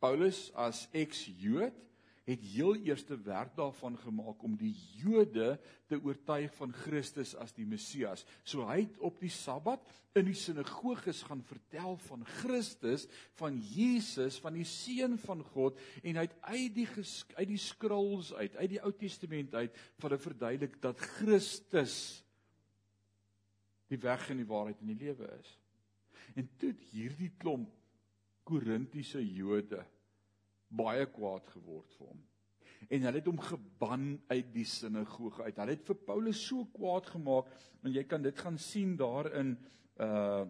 Paulus 0.00 0.46
as 0.60 0.86
ex-Jood 0.96 1.84
het 2.24 2.40
heel 2.54 2.78
eerste 2.86 3.18
werk 3.20 3.52
daarvan 3.56 3.98
gemaak 4.00 4.40
om 4.42 4.54
die 4.56 4.72
Jode 4.96 5.58
te 5.90 5.98
oortuig 6.00 6.54
van 6.56 6.72
Christus 6.72 7.34
as 7.36 7.52
die 7.52 7.66
Messias. 7.68 8.24
So 8.48 8.64
hy 8.64 8.86
het 8.86 8.96
op 9.04 9.20
die 9.20 9.32
Sabbat 9.32 9.84
in 10.16 10.30
die 10.30 10.38
sinagoges 10.38 11.20
gaan 11.28 11.42
vertel 11.44 11.98
van 12.06 12.24
Christus, 12.38 13.04
van 13.36 13.58
Jesus, 13.60 14.38
van 14.40 14.56
die 14.56 14.64
seun 14.68 15.18
van 15.20 15.44
God 15.52 15.76
en 16.00 16.16
hy 16.16 16.24
het 16.24 16.38
uit 16.48 16.76
die 16.78 16.88
uit 16.88 17.48
die 17.50 17.60
skruls 17.60 18.32
uit, 18.32 18.56
uit 18.56 18.72
die 18.72 18.80
Ou 18.80 18.92
Testament 18.96 19.56
uit, 19.60 19.76
vir 20.00 20.08
hulle 20.08 20.24
verduidelik 20.24 20.80
dat 20.80 21.04
Christus 21.18 22.23
die 23.94 24.02
weg 24.02 24.28
en 24.30 24.42
die 24.42 24.48
waarheid 24.48 24.82
en 24.82 24.92
die 24.92 25.00
lewe 25.06 25.30
is. 25.38 25.56
En 26.38 26.50
toe 26.60 26.74
hierdie 26.90 27.32
klomp 27.38 27.72
Korintiese 28.44 29.22
Jode 29.24 29.80
baie 30.74 31.06
kwaad 31.08 31.46
geword 31.54 31.92
vir 31.96 32.08
hom. 32.10 32.22
En 32.92 33.06
hulle 33.06 33.20
het 33.20 33.28
hom 33.30 33.40
geban 33.40 34.08
uit 34.28 34.50
die 34.52 34.66
sinagoge 34.68 35.46
uit. 35.46 35.56
Hulle 35.56 35.76
het 35.76 35.86
vir 35.88 36.00
Paulus 36.04 36.42
so 36.44 36.66
kwaad 36.74 37.08
gemaak 37.14 37.48
en 37.84 37.94
jy 37.94 38.04
kan 38.08 38.24
dit 38.24 38.44
gaan 38.44 38.60
sien 38.60 38.98
daar 39.00 39.32
in 39.40 39.56
uh 40.02 40.44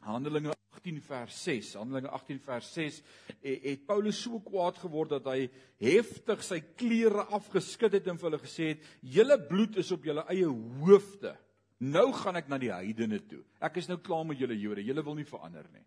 Handelinge 0.00 0.54
18 0.72 1.00
vers 1.04 1.42
6. 1.44 1.74
Handelinge 1.76 2.08
18 2.16 2.38
vers 2.40 2.68
6 2.72 3.02
het 3.42 3.82
Paulus 3.84 4.22
so 4.22 4.38
kwaad 4.40 4.78
geword 4.80 5.12
dat 5.12 5.26
hy 5.28 5.50
heftig 5.82 6.40
sy 6.46 6.56
klere 6.80 7.26
afgeskit 7.36 7.98
het 7.98 8.08
en 8.08 8.16
vir 8.16 8.30
hulle 8.30 8.40
gesê 8.40 8.70
het: 8.70 8.86
"Julle 9.04 9.36
bloed 9.50 9.76
is 9.82 9.92
op 9.92 10.08
julle 10.08 10.24
eie 10.32 10.48
hoofde." 10.48 11.34
Nou 11.80 12.10
gaan 12.12 12.36
ek 12.36 12.48
na 12.48 12.58
die 12.60 12.72
heidene 12.72 13.22
toe. 13.24 13.40
Ek 13.64 13.78
is 13.80 13.88
nou 13.88 13.96
klaar 14.04 14.26
met 14.28 14.40
julle 14.40 14.56
Jode. 14.58 14.84
Julle 14.84 15.04
wil 15.04 15.16
nie 15.16 15.28
verander 15.28 15.64
nie. 15.72 15.84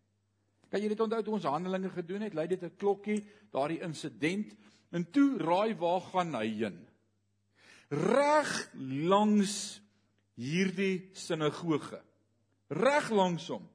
Kan 0.73 0.81
jy 0.81 0.89
dit 0.89 1.01
onthou 1.05 1.21
toe 1.21 1.35
ons 1.37 1.45
handelinge 1.45 1.91
gedoen 1.93 2.25
het? 2.25 2.33
Lei 2.33 2.47
dit 2.47 2.63
'n 2.63 2.75
klokkie, 2.77 3.21
daardie 3.51 3.81
insident. 3.85 4.55
En 4.91 5.05
toe 5.11 5.37
raai 5.37 5.75
waar 5.75 6.01
gaan 6.01 6.33
hy 6.33 6.47
heen? 6.47 6.87
Reg 7.89 8.69
langs 8.73 9.81
hierdie 10.35 11.09
sinagoge. 11.13 12.01
Reg 12.69 13.09
langs 13.09 13.47
hom. 13.47 13.69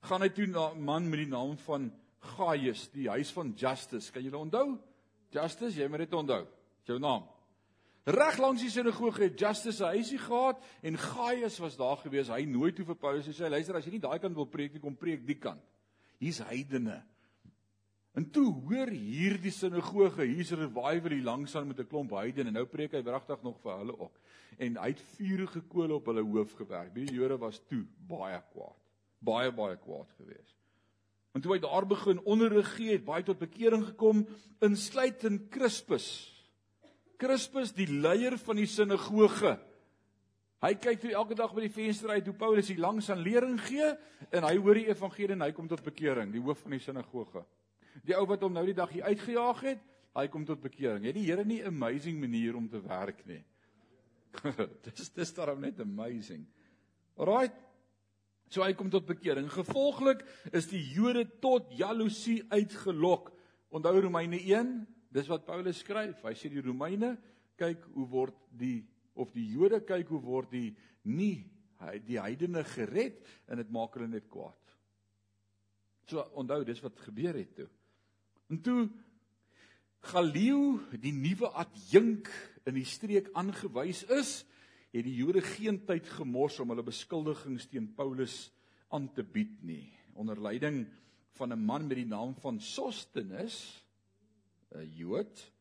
Gaan 0.00 0.22
hy 0.22 0.28
toe 0.28 0.46
na 0.46 0.72
'n 0.72 0.82
man 0.82 1.10
met 1.10 1.18
die 1.18 1.28
naam 1.28 1.58
van 1.58 1.92
Gaius, 2.20 2.88
die 2.92 3.08
huis 3.08 3.30
van 3.32 3.52
Justus. 3.56 4.10
Kan 4.10 4.22
julle 4.22 4.38
onthou? 4.38 4.78
Justus, 5.30 5.74
jy 5.74 5.88
moet 5.88 5.98
dit 5.98 6.12
onthou. 6.12 6.46
Jou 6.84 6.98
naam. 6.98 7.28
Reg 8.10 8.40
langs 8.42 8.62
die 8.64 8.70
sinagoge 8.72 9.22
het 9.22 9.38
Justus 9.38 9.78
'n 9.80 9.94
huisie 9.94 10.18
gehad 10.18 10.58
en 10.82 10.98
Gaius 10.98 11.58
was 11.58 11.76
daar 11.76 11.96
gewees. 11.96 12.28
Hy 12.28 12.44
nooi 12.44 12.72
toe 12.72 12.84
vir 12.84 12.96
Paulus 12.96 13.26
en 13.26 13.32
sê: 13.32 13.48
"Luister, 13.48 13.76
as 13.76 13.84
jy 13.84 13.92
nie 13.92 14.00
daai 14.00 14.18
kant 14.18 14.34
wil 14.34 14.46
preek 14.46 14.72
nie, 14.72 14.80
kom 14.80 14.96
preek 14.96 15.26
die 15.26 15.38
kant. 15.38 15.62
Hier's 16.18 16.38
heidene." 16.38 17.02
En 18.12 18.30
toe 18.30 18.52
hoor 18.52 18.88
hierdie 18.88 19.52
sinagoge, 19.52 20.24
hier's 20.26 20.50
revival 20.50 21.10
hier 21.10 21.22
langs 21.22 21.54
aan 21.56 21.68
met 21.68 21.78
'n 21.78 21.86
klomp 21.86 22.10
heidene. 22.10 22.50
Nou 22.50 22.64
preek 22.66 22.92
hy 22.92 23.02
wragtig 23.02 23.42
nog 23.42 23.60
vir 23.60 23.78
hulle 23.78 23.98
ook. 23.98 24.18
En 24.58 24.76
hy 24.76 24.88
het 24.88 25.00
vuurige 25.00 25.60
kole 25.60 25.94
op 25.94 26.06
hulle 26.06 26.22
hoof 26.22 26.52
gewerk. 26.52 26.94
Die 26.94 27.14
Jode 27.14 27.38
was 27.38 27.60
toe 27.68 27.86
baie 28.08 28.42
kwaad. 28.52 28.82
Baie 29.18 29.52
baie 29.52 29.76
kwaad 29.76 30.10
geweest. 30.16 30.56
En 31.32 31.40
toe 31.40 31.52
hy 31.52 31.58
daar 31.58 31.86
begin 31.86 32.20
onderrig 32.24 32.74
gee, 32.74 32.92
het 32.92 33.04
baie 33.04 33.22
tot 33.22 33.38
bekering 33.38 33.84
gekom, 33.84 34.26
insluitend 34.58 35.48
Crispus. 35.48 36.39
Crispus 37.20 37.74
die 37.76 37.88
leier 37.90 38.38
van 38.40 38.56
die 38.56 38.68
sinagoge. 38.70 39.58
Hy 40.60 40.74
kyk 40.76 41.00
toe 41.00 41.12
elke 41.16 41.36
dag 41.36 41.52
by 41.56 41.64
die 41.64 41.72
venster 41.72 42.12
uit 42.12 42.26
hoe 42.28 42.36
Paulus 42.36 42.68
hier 42.68 42.80
langs 42.82 43.08
aan 43.12 43.22
lering 43.24 43.56
gee 43.64 43.86
en 44.28 44.44
hy 44.44 44.56
hoor 44.58 44.76
die 44.76 44.88
evangelie 44.92 45.36
en 45.36 45.46
hy 45.46 45.52
kom 45.56 45.68
tot 45.68 45.80
bekering, 45.84 46.32
die 46.32 46.42
hoof 46.44 46.60
van 46.66 46.76
die 46.76 46.82
sinagoge. 46.84 47.44
Die 48.04 48.16
ou 48.16 48.26
wat 48.28 48.44
hom 48.44 48.52
nou 48.56 48.66
die 48.68 48.76
dag 48.76 48.92
hier 48.92 49.08
uitgejaag 49.08 49.62
het, 49.70 49.80
hy 50.16 50.26
kom 50.28 50.44
tot 50.44 50.60
bekering. 50.60 51.06
Het 51.06 51.16
die 51.16 51.24
Here 51.28 51.44
nie 51.44 51.62
'n 51.62 51.72
amazing 51.72 52.20
manier 52.20 52.56
om 52.56 52.68
te 52.68 52.80
werk 52.80 53.24
nie? 53.26 53.42
dis 54.84 55.10
dis 55.10 55.34
daarom 55.34 55.60
net 55.60 55.80
amazing. 55.80 56.46
Alraait. 57.16 57.52
So 58.50 58.62
hy 58.62 58.72
kom 58.74 58.90
tot 58.90 59.06
bekering. 59.06 59.48
Gevolglik 59.50 60.24
is 60.52 60.66
die 60.66 60.82
Jode 60.92 61.24
tot 61.40 61.70
jaloesie 61.78 62.42
uitgelok. 62.50 63.30
Onthou 63.70 64.00
Romeine 64.00 64.40
1, 64.42 64.86
dis 65.10 65.28
wat 65.30 65.46
Paulus 65.46 65.82
skryf. 65.82 66.22
Hy 66.24 66.34
sê 66.38 66.50
die 66.52 66.62
Romeine 66.64 67.16
kyk 67.60 67.84
hoe 67.94 68.06
word 68.08 68.36
die 68.56 68.84
of 69.20 69.32
die 69.34 69.48
Jode 69.52 69.82
kyk 69.84 70.08
hoe 70.14 70.22
word 70.22 70.52
die 70.54 70.70
nie 71.10 71.44
die 72.06 72.18
heidene 72.20 72.62
gered 72.76 73.24
en 73.48 73.60
dit 73.60 73.70
maak 73.72 73.94
hulle 73.96 74.10
net 74.10 74.28
kwaad. 74.30 74.56
So 76.10 76.24
onthou 76.38 76.62
dis 76.66 76.82
wat 76.84 76.98
gebeur 77.06 77.38
het 77.38 77.54
toe. 77.56 77.68
En 78.50 78.60
toe 78.64 78.82
Galio 80.10 80.78
die 80.96 81.12
nuwe 81.12 81.50
adjunk 81.60 82.30
in 82.68 82.76
die 82.78 82.86
streek 82.88 83.28
aangewys 83.36 84.02
is, 84.08 84.30
het 84.90 85.04
die 85.06 85.18
Jode 85.18 85.42
geen 85.44 85.78
tyd 85.86 86.08
gemors 86.16 86.56
om 86.62 86.72
hulle 86.72 86.84
beskuldigings 86.86 87.68
teen 87.70 87.90
Paulus 87.94 88.48
aan 88.90 89.10
te 89.14 89.22
bied 89.22 89.60
nie. 89.62 89.92
Onder 90.18 90.40
leiding 90.40 90.86
van 91.38 91.52
'n 91.52 91.64
man 91.64 91.86
met 91.86 91.96
die 91.96 92.08
naam 92.08 92.34
van 92.34 92.60
Sostenes, 92.60 93.84
'n 94.74 94.86
Jood, 94.96 95.52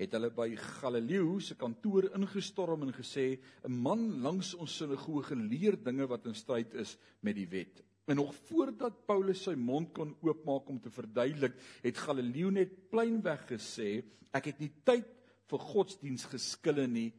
het 0.00 0.14
hulle 0.16 0.30
by 0.32 0.54
Galileo 0.56 1.38
se 1.44 1.54
kantoor 1.60 2.08
ingestorm 2.16 2.82
en 2.86 2.92
gesê 2.92 3.38
'n 3.64 3.72
man 3.72 4.22
langs 4.22 4.54
ons 4.54 4.76
sinagoge 4.76 5.36
leer 5.36 5.76
dinge 5.76 6.06
wat 6.06 6.26
in 6.26 6.34
stryd 6.34 6.74
is 6.74 6.96
met 7.20 7.34
die 7.36 7.48
wet. 7.48 7.82
En 8.06 8.16
nog 8.16 8.34
voordat 8.34 9.06
Paulus 9.06 9.42
sy 9.42 9.54
mond 9.54 9.92
kon 9.92 10.16
oopmaak 10.20 10.68
om 10.68 10.80
te 10.80 10.90
verduidelik, 10.90 11.54
het 11.82 11.98
Galileo 11.98 12.50
net 12.50 12.90
pleinweg 12.90 13.46
gesê 13.46 14.02
ek 14.32 14.44
het 14.44 14.58
nie 14.60 14.72
tyd 14.84 15.06
vir 15.50 15.58
godsdiens 15.58 16.24
geskille 16.24 16.86
nie, 16.86 17.12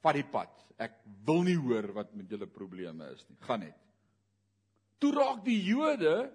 vat 0.00 0.14
die 0.14 0.24
pad. 0.24 0.64
Ek 0.78 1.00
wil 1.26 1.42
nie 1.42 1.56
hoor 1.56 1.92
wat 1.92 2.14
met 2.14 2.30
julle 2.30 2.46
probleme 2.46 3.10
is 3.12 3.26
nie. 3.28 3.36
Gaan 3.40 3.60
net. 3.60 3.76
Toe 4.98 5.12
raak 5.12 5.44
die 5.44 5.60
Jode 5.62 6.30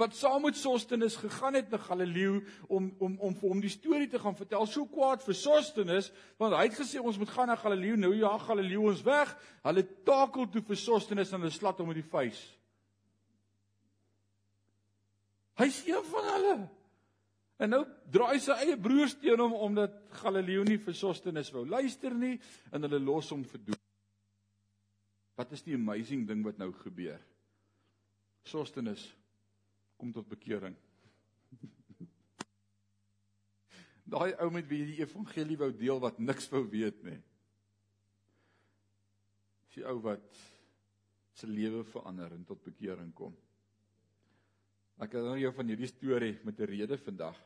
wat 0.00 0.14
saam 0.16 0.42
met 0.42 0.56
Sostenes 0.56 1.16
gegaan 1.16 1.54
het 1.54 1.70
na 1.70 1.78
Galileo 1.78 2.40
om 2.66 2.94
om 2.98 3.18
om 3.18 3.34
vir 3.36 3.48
hom 3.48 3.60
die 3.60 3.72
storie 3.72 4.08
te 4.08 4.18
gaan 4.18 4.36
vertel. 4.36 4.66
So 4.66 4.86
kwaad 4.86 5.24
vir 5.24 5.36
Sostenes, 5.36 6.10
want 6.40 6.56
hy 6.56 6.64
het 6.68 6.78
gesê 6.78 7.00
ons 7.00 7.18
moet 7.20 7.30
gaan 7.30 7.52
na 7.52 7.56
Galileo. 7.56 7.96
Nou 7.96 8.14
ja, 8.16 8.32
Galileo 8.38 8.88
ons 8.88 9.04
weg. 9.04 9.36
Hulle 9.62 9.84
takel 10.04 10.48
toe 10.48 10.64
vir 10.72 10.80
Sostenes 10.80 11.32
en 11.32 11.44
hulle 11.44 11.52
slat 11.52 11.78
hom 11.78 11.92
met 11.92 12.00
die 12.00 12.08
vuis. 12.08 12.40
Hy's 15.60 15.82
een 15.86 16.04
van 16.08 16.30
hulle. 16.32 16.56
En 17.62 17.70
nou 17.70 17.84
draai 18.10 18.40
sy 18.42 18.56
eie 18.64 18.78
broers 18.80 19.14
teen 19.20 19.38
hom 19.38 19.52
omdat 19.54 19.94
Galileo 20.22 20.64
nie 20.66 20.80
vir 20.82 20.96
Sostenes 20.98 21.52
wou 21.54 21.66
luister 21.68 22.14
nie 22.16 22.38
en 22.72 22.88
hulle 22.88 22.98
los 22.98 23.30
hom 23.30 23.44
vir 23.44 23.66
dood. 23.68 23.88
Wat 25.38 25.52
is 25.52 25.62
die 25.64 25.76
amazing 25.76 26.24
ding 26.28 26.42
wat 26.44 26.58
nou 26.58 26.72
gebeur? 26.80 27.20
Sostenes 28.48 29.04
kom 30.02 30.10
tot 30.10 30.26
bekering. 30.26 30.74
Daai 34.12 34.32
ou 34.42 34.48
met 34.50 34.66
wie 34.66 34.80
jy 34.80 34.88
die 34.88 35.04
evangelie 35.04 35.58
wou 35.60 35.70
deel 35.78 36.02
wat 36.02 36.18
niks 36.18 36.50
wou 36.50 36.64
weet 36.72 36.98
nie. 37.06 37.20
Die 39.76 39.86
ou 39.86 40.00
wat 40.02 40.42
se 41.38 41.46
lewe 41.46 41.84
verander 41.86 42.34
en 42.34 42.42
tot 42.48 42.66
bekering 42.66 43.14
kom. 43.14 43.38
Ek 44.98 45.14
het 45.14 45.24
nou 45.24 45.38
jou 45.38 45.54
van 45.54 45.70
hierdie 45.70 45.90
storie 45.90 46.34
met 46.42 46.58
'n 46.58 46.70
rede 46.74 46.98
vandag. 46.98 47.38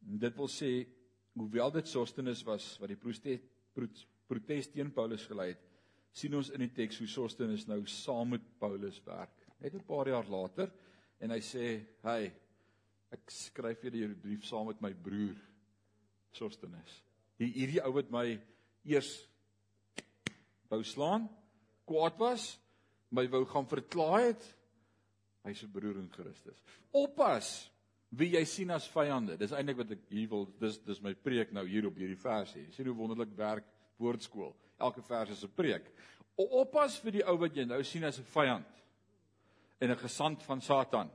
Dit 0.00 0.36
wil 0.40 0.48
sê 0.48 0.88
hoewel 1.36 1.70
dit 1.76 1.86
Sostenes 1.86 2.42
was 2.48 2.78
wat 2.80 2.88
die 2.88 2.96
protest 2.96 4.08
protes 4.26 4.72
teen 4.72 4.90
Paulus 4.92 5.26
gelei 5.26 5.52
het, 5.52 5.62
sien 6.12 6.34
ons 6.34 6.50
in 6.50 6.60
die 6.60 6.72
teks 6.72 6.98
hoe 6.98 7.06
Sostenes 7.06 7.66
nou 7.66 7.84
saam 7.86 8.30
met 8.30 8.58
Paulus 8.58 9.04
werk. 9.04 9.36
Net 9.60 9.74
'n 9.74 9.84
paar 9.84 10.08
jaar 10.08 10.24
later 10.26 10.72
en 11.20 11.30
hy 11.30 11.40
sê, 11.40 11.86
"Hey, 12.02 12.32
ek 13.12 13.30
skryf 13.30 13.82
julle 13.82 14.14
brief 14.14 14.44
saam 14.44 14.66
met 14.66 14.80
my 14.80 14.92
broer 14.92 15.36
Sostenes. 16.32 17.02
Hierdie 17.40 17.82
ou 17.82 17.94
wat 17.96 18.10
my 18.12 18.26
eers 18.84 19.10
wou 20.70 20.82
slaan, 20.86 21.26
kwaad 21.88 22.18
was, 22.20 22.52
my 23.10 23.26
wou 23.32 23.42
gaan 23.50 23.66
verklaai 23.66 24.30
het. 24.30 24.44
Hy's 25.42 25.62
'n 25.64 25.72
broer 25.72 25.98
in 25.98 26.10
Christus. 26.10 26.62
Oppas 26.92 27.70
wie 28.10 28.36
jy 28.36 28.44
sien 28.44 28.70
as 28.70 28.86
vyande. 28.88 29.36
Dis 29.38 29.52
eintlik 29.52 29.76
wat 29.76 29.90
ek 29.90 30.04
hier 30.10 30.28
wil 30.28 30.46
dis 30.60 30.78
dis 30.78 31.00
my 31.00 31.14
preek 31.14 31.52
nou 31.52 31.66
hier 31.66 31.86
op 31.86 31.96
hierdie 31.96 32.18
vers 32.18 32.52
hier. 32.54 32.70
Sien 32.72 32.86
hoe 32.86 32.94
wonderlik 32.94 33.36
werk 33.36 33.64
woordskool. 33.98 34.54
Elke 34.78 35.02
vers 35.02 35.30
is 35.30 35.44
'n 35.44 35.54
preek. 35.54 35.90
Oppas 36.36 36.98
vir 36.98 37.12
die 37.12 37.24
ou 37.26 37.36
wat 37.38 37.54
jy 37.54 37.64
nou 37.64 37.82
sien 37.82 38.04
as 38.04 38.18
'n 38.18 38.24
vyand 38.24 38.79
en 39.80 39.90
'n 39.90 39.98
gesant 39.98 40.42
van 40.42 40.60
Satan. 40.60 41.10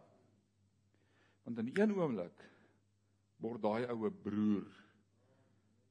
Want 1.44 1.58
in 1.58 1.70
een 1.74 1.94
oomblik 1.94 2.52
word 3.38 3.62
daai 3.62 3.86
oue 3.86 4.12
broer 4.12 4.68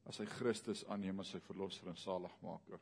as 0.04 0.18
hy 0.18 0.26
Christus 0.26 0.84
aanneem 0.86 1.20
as 1.20 1.30
sy 1.34 1.40
verlosser 1.40 1.88
en 1.88 1.96
saligmaker. 1.96 2.80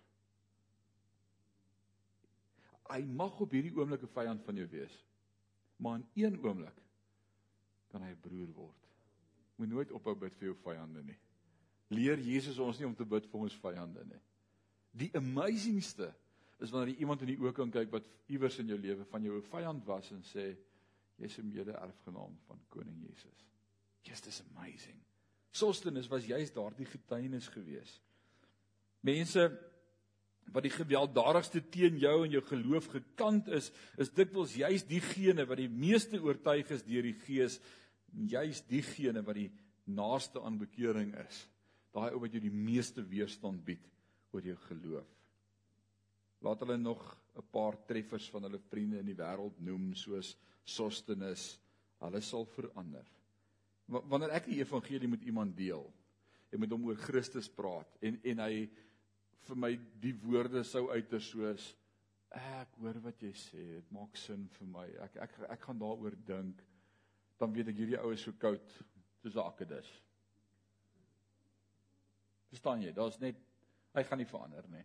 Hy 2.90 3.02
mag 3.06 3.40
op 3.40 3.52
hierdie 3.52 3.74
oomblik 3.76 4.02
'n 4.02 4.14
vyand 4.14 4.44
van 4.44 4.56
jou 4.56 4.68
wees. 4.68 5.04
Maar 5.76 6.00
in 6.00 6.08
een 6.14 6.40
oomblik 6.44 6.82
kan 7.88 8.02
hy 8.02 8.10
'n 8.10 8.20
broer 8.20 8.52
word. 8.52 8.88
Moet 9.56 9.68
nooit 9.68 9.92
ophou 9.92 10.14
bid 10.14 10.34
vir 10.34 10.48
jou 10.48 10.56
vyande 10.62 11.02
nie. 11.02 11.18
Leer 11.88 12.18
Jesus 12.18 12.58
ons 12.58 12.78
nie 12.78 12.86
om 12.86 12.94
te 12.94 13.04
bid 13.04 13.26
vir 13.26 13.40
ons 13.40 13.58
vyande 13.60 14.04
nie. 14.04 14.20
Die 14.90 15.10
amazingste 15.16 16.14
is 16.62 16.70
wanneer 16.70 16.94
jy 16.94 17.02
iemand 17.02 17.24
in 17.24 17.32
die 17.32 17.40
oë 17.42 17.54
kan 17.56 17.72
kyk 17.74 17.90
wat 17.92 18.06
iewers 18.30 18.58
in 18.62 18.70
jou 18.70 18.78
lewe 18.78 19.04
van 19.10 19.24
jou 19.26 19.40
vyand 19.50 19.86
was 19.86 20.10
en 20.14 20.22
sê 20.26 20.52
jy's 21.18 21.38
'n 21.38 21.50
mede-erfgenaam 21.50 22.38
van 22.46 22.60
koning 22.68 23.02
Jesus. 23.02 23.46
Just 24.02 24.26
is 24.26 24.42
amazing. 24.54 24.98
Sostenes 25.50 26.08
was 26.08 26.26
juist 26.26 26.54
daardie 26.54 26.86
getuienis 26.86 27.48
gewees. 27.48 28.00
Mense 29.00 29.50
wat 30.52 30.62
die 30.62 30.74
gewelddadigste 30.74 31.62
teen 31.70 31.98
jou 31.98 32.24
en 32.24 32.30
jou 32.30 32.42
geloof 32.42 32.88
gekant 32.92 33.48
is, 33.48 33.70
is 33.96 34.10
dikwels 34.10 34.54
juist 34.54 34.88
diegene 34.88 35.46
wat 35.46 35.60
die 35.60 35.68
meeste 35.68 36.20
oortuig 36.20 36.70
is 36.70 36.82
deur 36.82 37.02
die 37.02 37.18
Gees, 37.26 37.60
juist 38.12 38.68
diegene 38.68 39.22
wat 39.22 39.38
die 39.38 39.50
naaste 39.84 40.42
aan 40.42 40.58
bekering 40.58 41.14
is. 41.26 41.46
Daai 41.92 42.12
ou 42.12 42.20
wat 42.20 42.32
jou 42.32 42.40
die 42.40 42.54
meeste 42.54 43.04
weerstand 43.08 43.64
bied 43.64 43.84
oor 44.32 44.42
jou 44.42 44.56
geloof. 44.68 45.08
Laat 46.42 46.64
hulle 46.64 46.76
nog 46.76 47.02
'n 47.36 47.46
paar 47.50 47.76
treffers 47.86 48.30
van 48.30 48.42
hulle 48.42 48.58
vriende 48.58 48.98
in 48.98 49.06
die 49.06 49.18
wêreld 49.18 49.60
noem 49.60 49.94
soos 49.94 50.36
Sostenes. 50.64 51.58
Hulle 51.98 52.20
sal 52.20 52.44
verander. 52.44 53.06
Wanneer 53.86 54.30
ek 54.30 54.46
die 54.46 54.60
evangelie 54.60 55.08
met 55.08 55.22
iemand 55.22 55.56
deel 55.56 55.92
en 56.50 56.60
met 56.60 56.70
hom 56.70 56.84
oor 56.84 56.96
Christus 56.96 57.48
praat 57.48 57.96
en 58.00 58.20
en 58.22 58.38
hy 58.38 58.70
vir 59.46 59.56
my 59.56 59.72
die 60.00 60.14
woorde 60.14 60.62
sou 60.64 60.90
uiter 60.90 61.20
soos 61.20 61.76
ek 62.32 62.78
hoor 62.80 62.98
wat 63.04 63.20
jy 63.22 63.32
sê, 63.36 63.62
dit 63.76 63.90
maak 63.92 64.16
sin 64.16 64.46
vir 64.56 64.68
my. 64.68 64.86
Ek 65.04 65.16
ek 65.26 65.34
ek 65.52 65.66
gaan 65.66 65.78
daaroor 65.78 66.16
dink. 66.26 66.62
Dan 67.38 67.52
weet 67.52 67.68
ek 67.72 67.76
hierdie 67.76 68.00
ou 68.00 68.12
is 68.14 68.24
so 68.24 68.32
koud 68.32 68.72
soos 69.22 69.36
'n 69.36 69.44
akkedis. 69.44 69.90
Verstaan 72.52 72.82
jy? 72.82 72.92
Daar's 72.92 73.20
net 73.20 73.36
hy 73.94 74.02
gaan 74.04 74.18
nie 74.18 74.28
verander 74.28 74.68
nie. 74.68 74.84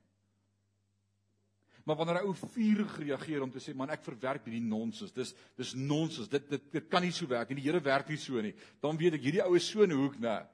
Maar 1.88 1.96
wanneer 1.96 2.20
'n 2.20 2.28
ou 2.28 2.36
vurig 2.36 2.98
reageer 3.00 3.42
om 3.42 3.52
te 3.52 3.60
sê 3.60 3.74
man 3.74 3.90
ek 3.90 4.04
verwerp 4.04 4.46
hierdie 4.46 4.68
nonsens. 4.68 5.14
Dis 5.14 5.34
dis 5.56 5.74
nonsens. 5.74 6.28
Dit, 6.28 6.50
dit 6.50 6.72
dit 6.72 6.88
kan 6.88 7.02
nie 7.02 7.12
so 7.12 7.28
werk 7.28 7.50
nie. 7.50 7.62
Die 7.62 7.72
Here 7.72 7.82
werk 7.82 8.10
nie 8.10 8.18
so 8.18 8.42
nie. 8.42 8.54
Dan 8.82 8.98
weet 8.98 9.14
ek 9.14 9.22
hierdie 9.22 9.44
ou 9.46 9.56
is 9.56 9.70
so 9.70 9.82
in 9.84 9.92
'n 9.92 9.96
hoek, 9.96 10.20
né? 10.20 10.46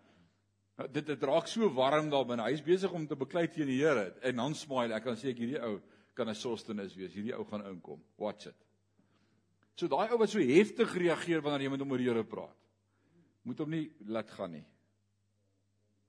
Nou, 0.77 0.87
dit 0.91 1.05
dit 1.05 1.23
raak 1.23 1.47
so 1.47 1.73
warm 1.73 2.09
daar 2.09 2.25
binne. 2.25 2.43
Hy's 2.43 2.61
besig 2.61 2.91
om 2.91 3.07
te 3.07 3.15
beklei 3.15 3.47
teen 3.47 3.65
die 3.65 3.79
Here 3.81 4.13
en 4.21 4.35
dan 4.35 4.53
smile 4.53 4.93
ek 4.93 5.03
dan 5.03 5.15
sê 5.15 5.29
ek 5.29 5.37
hierdie 5.37 5.61
ou 5.61 5.81
kan 6.13 6.29
'n 6.29 6.35
sostenis 6.35 6.95
wees. 6.95 7.13
Hierdie 7.13 7.35
ou 7.35 7.43
gaan 7.45 7.65
inkom. 7.65 8.03
Watch 8.17 8.45
it. 8.45 8.65
So 9.75 9.87
daai 9.87 10.11
ou 10.11 10.19
wat 10.19 10.29
so 10.29 10.39
heftig 10.39 10.93
reageer 10.93 11.41
wanneer 11.41 11.61
jy 11.61 11.69
met 11.69 11.79
hom 11.79 11.91
oor 11.91 11.97
die 11.97 12.09
Here 12.09 12.23
praat. 12.23 12.57
Moet 13.43 13.57
hom 13.57 13.69
nie 13.69 13.91
laat 14.05 14.29
gaan 14.29 14.51
nie. 14.51 14.65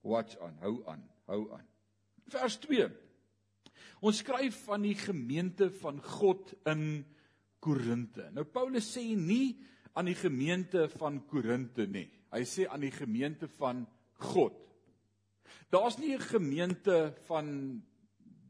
Watch 0.03 0.37
on, 0.37 0.59
hou 0.61 0.85
aan, 0.87 1.11
hou 1.27 1.53
aan. 1.53 1.67
Vers 2.29 2.59
2 2.59 3.04
Ons 4.01 4.19
skryf 4.19 4.65
van 4.67 4.83
die 4.83 4.95
gemeente 4.95 5.71
van 5.71 6.01
God 6.03 6.55
in 6.67 7.05
Korinte. 7.65 8.31
Nou 8.33 8.45
Paulus 8.45 8.91
sê 8.97 9.05
nie 9.17 9.57
aan 9.95 10.11
die 10.11 10.19
gemeente 10.19 10.89
van 10.99 11.23
Korinte 11.31 11.87
nie. 11.87 12.09
Hy 12.35 12.43
sê 12.49 12.67
aan 12.69 12.83
die 12.85 12.95
gemeente 12.95 13.49
van 13.59 13.87
God. 14.31 14.57
Daar's 15.71 15.99
nie 15.99 16.15
'n 16.15 16.21
gemeente 16.21 17.15
van 17.27 17.83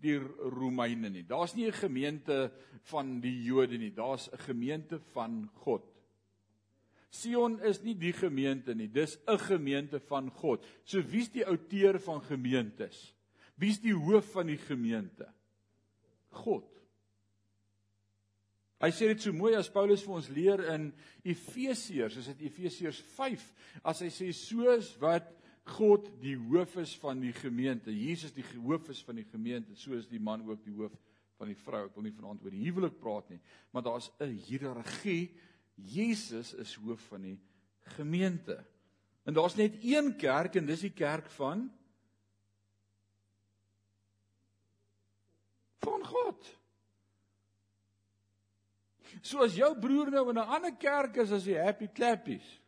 die 0.01 0.19
Romeine 0.39 1.11
nie. 1.11 1.23
Daar's 1.23 1.55
nie 1.55 1.67
'n 1.67 1.73
gemeente 1.73 2.53
van 2.91 3.21
die 3.21 3.45
Jode 3.45 3.79
nie. 3.79 3.91
Daar's 3.91 4.29
'n 4.33 4.39
gemeente 4.39 4.99
van 5.13 5.51
God. 5.55 5.85
Sion 7.11 7.61
is 7.63 7.83
nie 7.83 7.95
die 7.95 8.13
gemeente 8.13 8.75
nie. 8.75 8.89
Dis 8.89 9.19
'n 9.27 9.39
gemeente 9.39 10.01
van 10.01 10.31
God. 10.31 10.65
So 10.85 11.03
wie's 11.03 11.31
die 11.31 11.47
outeur 11.47 12.01
van 12.01 12.23
gemeentes? 12.23 13.15
Wie's 13.61 13.81
die 13.83 13.95
hoof 13.95 14.33
van 14.35 14.51
die 14.51 14.59
gemeente? 14.59 15.29
God. 16.35 16.67
Hy 18.83 18.91
sê 18.93 19.09
dit 19.09 19.23
so 19.23 19.33
mooi 19.33 19.55
as 19.57 19.71
Paulus 19.73 20.03
vir 20.05 20.17
ons 20.19 20.29
leer 20.35 20.61
in 20.75 20.91
Efesiërs, 21.25 22.19
is 22.21 22.29
dit 22.35 22.43
Efesiërs 22.51 22.99
5, 23.15 23.45
as 23.87 24.03
hy 24.05 24.11
sê 24.13 24.29
soos 24.37 24.91
wat 25.01 25.31
God 25.79 26.11
die 26.21 26.35
hoof 26.37 26.75
is 26.83 26.93
van 27.01 27.23
die 27.23 27.33
gemeente, 27.33 27.95
Jesus 27.95 28.35
die 28.37 28.45
hoof 28.59 28.91
is 28.93 29.01
van 29.07 29.17
die 29.17 29.29
gemeente, 29.31 29.79
so 29.81 29.97
is 29.97 30.11
die 30.11 30.21
man 30.21 30.45
ook 30.45 30.61
die 30.67 30.75
hoof 30.77 30.93
van 31.39 31.49
die 31.49 31.57
vrou. 31.57 31.87
Ek 31.87 31.97
wil 31.97 32.05
nie 32.05 32.15
vanaand 32.15 32.45
oor 32.45 32.53
die 32.53 32.67
huwelik 32.67 32.99
praat 33.01 33.31
nie, 33.33 33.41
maar 33.73 33.87
daar's 33.87 34.11
'n 34.21 34.37
hiërargie. 34.49 35.33
Jesus 35.77 36.53
is 36.55 36.75
hoof 36.75 37.01
van 37.09 37.23
die 37.23 37.39
gemeente. 37.97 38.65
En 39.25 39.35
daar's 39.35 39.57
net 39.57 39.79
een 39.83 40.17
kerk 40.17 40.57
en 40.57 40.67
dis 40.67 40.81
die 40.81 40.93
kerk 40.93 41.31
van 41.31 41.71
van 45.85 46.05
God. 46.07 46.51
So 49.23 49.45
as 49.45 49.57
jou 49.57 49.71
broer 49.79 50.11
nou 50.11 50.29
in 50.31 50.39
'n 50.39 50.53
ander 50.57 50.75
kerk 50.77 51.17
is 51.17 51.33
as 51.33 51.45
die 51.45 51.59
Happy 51.59 51.89
Clappies. 51.89 52.61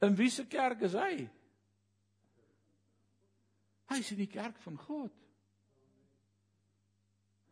In 0.00 0.16
wiese 0.16 0.46
kerk 0.46 0.80
is 0.80 0.92
hy? 0.92 1.28
Hy 3.86 3.98
is 3.98 4.10
in 4.10 4.16
die 4.16 4.30
kerk 4.30 4.58
van 4.64 4.78
God. 4.78 5.12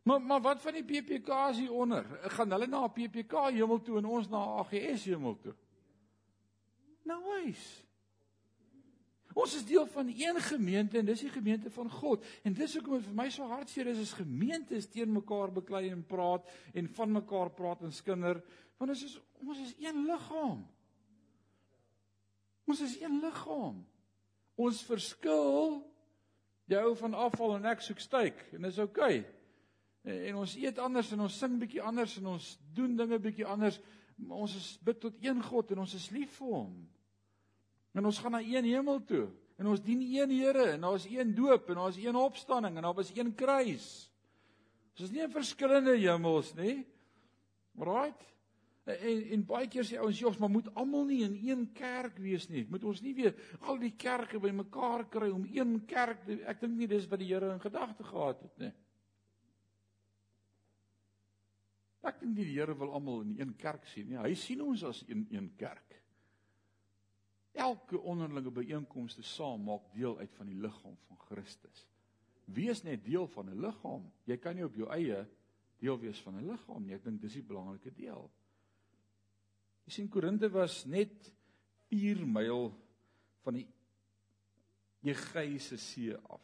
Maar 0.02 0.22
maar 0.22 0.40
wat 0.40 0.60
van 0.60 0.72
die 0.72 0.84
PPK's 0.84 1.58
hier 1.58 1.72
onder? 1.72 2.06
Gaan 2.34 2.50
hulle 2.50 2.66
na 2.66 2.88
PPK 2.88 3.50
hemel 3.52 3.82
toe 3.82 3.98
en 3.98 4.04
ons 4.04 4.28
na 4.28 4.40
AGS 4.62 5.04
hemel 5.04 5.36
toe? 5.38 5.54
Nou 7.06 7.20
wys. 7.28 7.84
Ons 9.34 9.54
is 9.54 9.66
deel 9.66 9.86
van 9.86 10.08
een 10.10 10.40
gemeente 10.42 10.98
en 10.98 11.06
dis 11.06 11.22
die 11.22 11.30
gemeente 11.30 11.70
van 11.70 11.90
God. 11.90 12.24
En 12.42 12.54
dis 12.56 12.74
hoekom 12.74 13.02
vir 13.04 13.14
my 13.14 13.28
so 13.30 13.46
hartseer 13.50 13.90
is 13.92 14.02
as 14.02 14.16
gemeentes 14.18 14.88
teen 14.90 15.12
mekaar 15.14 15.52
beklei 15.54 15.88
en 15.90 16.02
praat 16.06 16.48
en 16.74 16.88
van 16.96 17.12
mekaar 17.20 17.52
praat 17.54 17.84
en 17.86 17.94
skinder, 17.94 18.42
want 18.78 18.90
ons 18.90 19.04
is 19.06 19.18
ons 19.40 19.60
is 19.62 19.72
een 19.80 20.02
liggaam. 20.04 20.64
Ons 22.68 22.82
is 22.84 22.98
een 23.00 23.20
liggaam. 23.22 23.78
Ons 24.60 24.82
verskil 24.84 25.78
jy 26.70 26.82
hou 26.82 26.92
van 27.00 27.16
afval 27.18 27.56
en 27.56 27.70
ek 27.70 27.80
soek 27.82 28.02
steak 28.02 28.42
en 28.54 28.66
dis 28.66 28.82
oukei. 28.82 29.20
Okay. 29.22 29.38
En, 30.02 30.20
en 30.30 30.42
ons 30.42 30.56
eet 30.60 30.78
anders 30.78 31.10
en 31.14 31.24
ons 31.26 31.38
sing 31.42 31.58
bietjie 31.60 31.82
anders 31.82 32.16
en 32.20 32.32
ons 32.34 32.46
doen 32.76 32.94
dinge 32.96 33.18
bietjie 33.22 33.46
anders. 33.48 33.80
Ons 34.28 34.56
is 34.58 34.70
bid 34.84 35.00
tot 35.00 35.16
een 35.24 35.40
God 35.44 35.72
en 35.72 35.84
ons 35.86 35.94
is 35.96 36.10
lief 36.14 36.38
vir 36.40 36.54
hom. 36.54 36.74
En 37.93 38.07
ons 38.07 38.18
gaan 38.22 38.36
na 38.36 38.41
een 38.41 38.64
hemel 38.70 39.03
toe 39.05 39.26
en 39.61 39.68
ons 39.68 39.82
dien 39.84 40.01
een 40.01 40.30
Here 40.32 40.70
en 40.72 40.86
daar 40.86 40.97
is 40.97 41.07
een 41.11 41.34
doop 41.34 41.68
en 41.68 41.74
daar 41.82 41.93
is 41.93 42.01
een 42.01 42.16
opstanding 42.16 42.76
en 42.76 42.82
daar 42.82 42.97
was 42.97 43.12
een 43.16 43.34
kruis. 43.34 44.09
Ons 44.95 45.09
is 45.09 45.11
nie 45.12 45.22
in 45.26 45.32
verskillende 45.32 45.99
hemels 45.99 46.55
nie. 46.57 46.86
Right? 47.78 48.26
En 48.84 49.20
en 49.36 49.43
baie 49.47 49.68
keer 49.68 49.84
sê 49.84 49.99
ouens, 50.01 50.18
"Joggs, 50.18 50.38
maar 50.38 50.51
moet 50.51 50.74
almal 50.74 51.05
nie 51.05 51.22
in 51.22 51.36
een 51.49 51.72
kerk 51.72 52.18
wees 52.18 52.49
nie. 52.49 52.66
Moet 52.70 52.84
ons 52.84 53.01
nie 53.01 53.14
weer 53.14 53.34
al 53.61 53.78
die 53.78 53.93
kerke 53.97 54.41
bymekaar 54.41 55.09
kry 55.09 55.28
om 55.30 55.47
een 55.53 55.84
kerk 55.84 56.24
te 56.24 56.41
ek 56.45 56.61
dink 56.61 56.76
nie 56.76 56.86
dis 56.86 57.09
wat 57.09 57.18
die 57.18 57.28
Here 57.28 57.53
in 57.53 57.61
gedagte 57.61 58.05
gehad 58.05 58.41
het 58.43 58.59
nie." 58.59 58.72
Ek 62.03 62.20
dink 62.20 62.36
die 62.36 62.49
Here 62.59 62.76
wil 62.76 62.93
almal 62.93 63.20
in 63.20 63.36
een 63.38 63.57
kerk 63.57 63.86
sien, 63.86 64.09
nie. 64.09 64.16
Hy 64.16 64.34
sien 64.34 64.62
ons 64.62 64.84
as 64.84 65.05
een 65.09 65.26
een 65.30 65.53
kerk. 65.57 65.99
Elke 67.53 67.98
onderlinge 67.98 68.51
byeenkomste 68.51 69.22
saam 69.22 69.64
maak 69.66 69.88
deel 69.94 70.18
uit 70.18 70.34
van 70.38 70.46
die 70.46 70.59
liggaam 70.59 70.96
van 71.09 71.18
Christus. 71.28 71.86
Wees 72.51 72.82
net 72.82 73.05
deel 73.05 73.26
van 73.26 73.51
'n 73.51 73.61
liggaam. 73.61 74.12
Jy 74.24 74.36
kan 74.36 74.55
nie 74.55 74.64
op 74.64 74.74
jou 74.74 74.88
eie 74.90 75.26
deel 75.78 75.98
wees 75.98 76.20
van 76.20 76.36
'n 76.36 76.46
liggaam 76.46 76.84
nie. 76.84 76.94
Ek 76.94 77.05
dink 77.05 77.20
dis 77.20 77.32
die 77.32 77.42
belangrike 77.42 77.90
deel. 77.90 78.30
Jy 79.84 79.92
sien 79.92 80.09
Korinte 80.09 80.48
was 80.48 80.84
net 80.86 81.32
4 81.88 82.26
myl 82.26 82.70
van 83.42 83.55
die 83.55 83.66
Egeïse 85.03 85.76
See 85.76 86.16
af. 86.16 86.42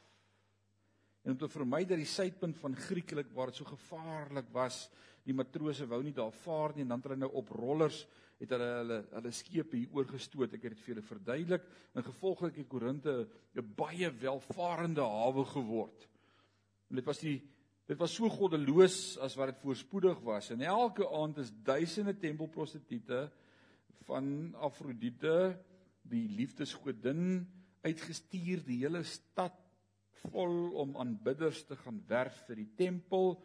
En 1.22 1.32
om 1.32 1.38
te 1.38 1.48
vermy 1.48 1.84
dat 1.84 1.98
die 1.98 2.08
suidpunt 2.08 2.56
van 2.58 2.76
Griekelik 2.76 3.32
waar 3.34 3.46
dit 3.46 3.56
so 3.56 3.64
gevaarlik 3.64 4.48
was, 4.54 4.90
die 5.26 5.34
matrose 5.34 5.86
wou 5.90 6.02
nie 6.02 6.14
daar 6.14 6.32
vaar 6.32 6.74
nie 6.74 6.82
en 6.82 6.88
dan 6.88 7.02
het 7.02 7.08
hulle 7.08 7.20
nou 7.24 7.32
op 7.32 7.48
rollers 7.48 8.06
het 8.40 8.52
hulle 8.52 8.68
hulle 8.80 8.98
hulle 9.14 9.32
skepe 9.32 9.78
hier 9.78 9.96
oorgestoot. 9.96 10.54
Ek 10.56 10.66
het 10.66 10.76
dit 10.76 10.82
vir 10.84 10.94
julle 10.94 11.06
verduidelik. 11.06 11.66
In 11.96 12.06
gevolglik 12.06 12.60
het 12.60 12.68
Korinte 12.68 13.28
'n 13.54 13.74
baie 13.76 14.10
welvarende 14.10 15.02
hawe 15.02 15.44
geword. 15.44 16.08
En 16.90 16.96
dit 16.96 17.04
was 17.04 17.18
die 17.18 17.42
dit 17.86 17.98
was 17.98 18.14
so 18.14 18.28
goddeloos 18.28 19.16
as 19.22 19.36
wat 19.36 19.54
dit 19.54 19.62
voorspoedig 19.62 20.20
was. 20.20 20.50
En 20.50 20.60
elke 20.60 21.06
aand 21.08 21.38
is 21.38 21.52
duisende 21.62 22.16
tempelprostituie 22.18 23.30
van 24.06 24.54
Afrodite, 24.54 25.58
die 26.02 26.28
liefdesgodin, 26.28 27.46
uitgestuur 27.82 28.64
die 28.66 28.80
hele 28.82 29.02
stad 29.02 29.54
vol 30.26 30.72
om 30.82 30.96
aanbidders 30.96 31.64
te 31.68 31.76
gaan 31.76 32.00
werf 32.08 32.38
vir 32.48 32.56
die 32.56 32.70
tempel 32.78 33.36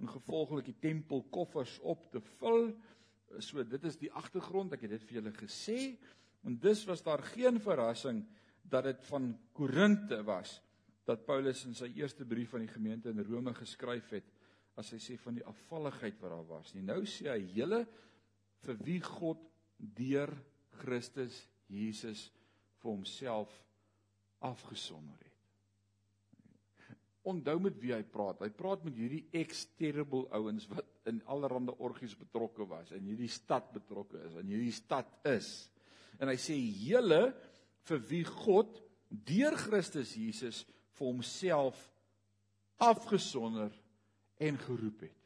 en 0.00 0.10
gevolglik 0.12 0.66
die 0.68 0.78
tempelkoffers 0.80 1.78
op 1.80 2.04
te 2.12 2.20
vul. 2.36 2.74
So 3.44 3.64
dit 3.64 3.84
is 3.88 3.98
die 4.00 4.12
agtergrond, 4.12 4.74
ek 4.76 4.86
het 4.86 4.96
dit 4.96 5.04
vir 5.08 5.18
julle 5.20 5.32
gesê. 5.36 5.80
En 6.46 6.56
dus 6.62 6.84
was 6.88 7.02
daar 7.04 7.22
geen 7.34 7.60
verrassing 7.62 8.22
dat 8.66 8.88
dit 8.88 9.04
van 9.10 9.32
Korinte 9.56 10.22
was 10.26 10.60
dat 11.06 11.22
Paulus 11.26 11.62
in 11.68 11.74
sy 11.78 11.86
eerste 11.94 12.26
brief 12.26 12.54
aan 12.54 12.64
die 12.64 12.72
gemeente 12.72 13.12
in 13.12 13.22
Rome 13.22 13.52
geskryf 13.54 14.10
het 14.16 14.32
as 14.76 14.90
hy 14.92 14.98
sê 15.00 15.14
van 15.22 15.38
die 15.38 15.46
afvalligheid 15.46 16.18
wat 16.20 16.34
daar 16.34 16.48
was. 16.48 16.74
En 16.74 16.90
nou 16.90 16.98
sê 17.06 17.30
hy 17.30 17.44
hele 17.54 17.84
vir 18.66 18.82
wie 18.82 18.98
God 19.04 19.44
deur 19.78 20.34
Christus 20.82 21.44
Jesus 21.70 22.26
vir 22.82 22.90
homself 22.90 23.54
afgesonder 24.44 25.22
het 25.22 25.36
onthou 27.26 27.58
met 27.60 27.78
wie 27.82 27.92
hy 27.94 28.02
praat. 28.06 28.44
Hy 28.44 28.52
praat 28.54 28.84
met 28.86 28.96
hierdie 28.98 29.24
ex-terrible 29.36 30.26
ouens 30.36 30.68
wat 30.70 30.86
in 31.06 31.20
allerlei 31.30 31.74
orgies 31.78 32.16
betrokke 32.18 32.66
was 32.68 32.92
en 32.94 33.04
hierdie 33.06 33.30
stad 33.30 33.68
betrokke 33.74 34.20
is 34.26 34.36
en 34.40 34.48
hierdie 34.50 34.74
stad 34.74 35.08
is. 35.28 35.68
En 36.20 36.30
hy 36.30 36.36
sê 36.40 36.56
hele 36.56 37.20
vir 37.86 38.02
wie 38.10 38.24
God 38.26 38.80
deur 39.08 39.56
Christus 39.60 40.16
Jesus 40.18 40.64
vir 40.96 41.06
homself 41.06 41.78
afgesonder 42.82 43.72
en 44.42 44.58
geroep 44.60 45.06
het. 45.06 45.22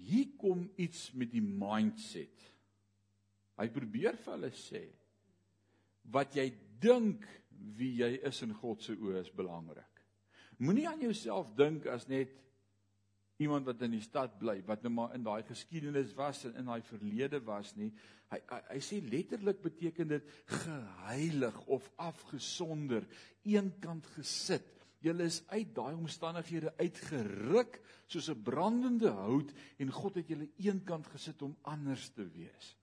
Hier 0.00 0.30
kom 0.40 0.64
iets 0.80 1.10
met 1.12 1.30
die 1.32 1.44
mindset. 1.44 2.48
Hy 3.60 3.68
probeer 3.68 4.16
vir 4.16 4.36
hulle 4.36 4.52
sê 4.56 4.86
wat 6.10 6.34
jy 6.34 6.48
dink 6.80 7.26
wie 7.76 7.92
jy 8.00 8.14
is 8.26 8.40
in 8.46 8.54
God 8.56 8.82
se 8.82 8.96
oë 8.96 9.20
is 9.20 9.32
belangrik. 9.36 9.86
Moenie 10.60 10.88
aan 10.88 11.02
jouself 11.04 11.52
dink 11.56 11.86
as 11.88 12.06
net 12.08 12.32
iemand 13.40 13.66
wat 13.68 13.82
in 13.86 13.94
die 13.96 14.04
stad 14.04 14.36
bly, 14.40 14.58
wat 14.68 14.82
nou 14.84 14.92
maar 14.94 15.14
in 15.16 15.24
daai 15.24 15.42
geskiedenis 15.48 16.12
was 16.18 16.44
en 16.48 16.58
in 16.60 16.68
daai 16.68 16.82
verlede 16.84 17.40
was 17.46 17.72
nie. 17.78 17.90
Hy 18.30 18.40
hy, 18.50 18.60
hy 18.74 18.80
sê 18.84 19.00
letterlik 19.02 19.62
beteken 19.64 20.12
dit 20.12 20.34
geheilig 20.60 21.56
of 21.66 21.88
afgesonder, 21.96 23.06
eenkant 23.48 24.06
gesit. 24.16 24.68
Julle 25.00 25.24
is 25.30 25.40
uit 25.48 25.72
daai 25.74 25.94
omstandighede 25.96 26.74
uitgeruk 26.76 27.80
soos 28.06 28.28
'n 28.28 28.42
brandende 28.42 29.08
hout 29.08 29.52
en 29.78 29.90
God 29.90 30.20
het 30.20 30.28
julle 30.28 30.50
eenkant 30.60 31.06
gesit 31.06 31.42
om 31.42 31.56
anders 31.62 32.10
te 32.12 32.28
wees. 32.28 32.76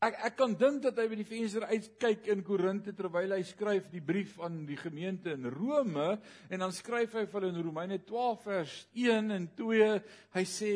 Ek 0.00 0.16
ek 0.30 0.36
kan 0.38 0.54
dink 0.56 0.80
dat 0.86 0.96
hy 0.96 1.04
by 1.10 1.18
die 1.18 1.28
venster 1.28 1.66
uitkyk 1.68 2.30
in 2.32 2.40
Korinte 2.46 2.94
terwyl 2.96 3.34
hy 3.36 3.42
skryf 3.44 3.90
die 3.92 4.00
brief 4.00 4.38
aan 4.40 4.62
die 4.68 4.78
gemeente 4.80 5.34
in 5.36 5.44
Rome 5.52 6.14
en 6.48 6.64
dan 6.64 6.72
skryf 6.72 7.18
hy 7.18 7.26
vir 7.26 7.36
hulle 7.36 7.52
in 7.52 7.60
Romeine 7.66 8.00
12 8.08 8.46
vers 8.46 8.78
1 8.96 9.36
en 9.36 9.50
2 9.58 9.90
hy 10.38 10.44
sê 10.48 10.72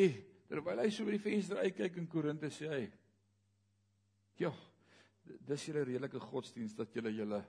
terwyl 0.50 0.84
hy 0.84 0.90
so 0.92 1.08
by 1.08 1.16
die 1.16 1.24
venster 1.24 1.62
uitkyk 1.64 1.96
in 2.02 2.10
Korinte 2.12 2.52
sê 2.52 2.68
hy 2.68 2.84
Ja 4.42 4.52
dis 5.24 5.68
julle 5.68 5.84
redelike 5.88 6.20
godsdienst 6.20 6.78
dat 6.82 6.92
julle 6.96 7.12
julle 7.14 7.40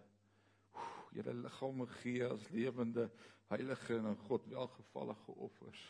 julle 1.15 1.33
liggame 1.41 1.87
gee 1.99 2.23
as 2.27 2.47
lewende 2.51 3.09
heilige 3.51 3.97
en 3.99 4.11
aan 4.11 4.21
God 4.27 4.47
welgevallige 4.51 5.35
offers. 5.47 5.81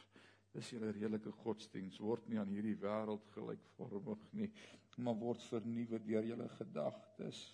Dis 0.53 0.69
julle 0.71 0.91
redelike 0.91 1.31
godsdienst. 1.43 2.01
Word 2.03 2.27
nie 2.29 2.39
aan 2.39 2.51
hierdie 2.53 2.77
wêreld 2.81 3.25
gelykvormig 3.33 4.21
nie 4.37 4.51
maar 4.95 5.17
word 5.19 5.43
vernuwe 5.49 5.99
deur 6.03 6.23
julle 6.33 6.49
gedagtes 6.57 7.45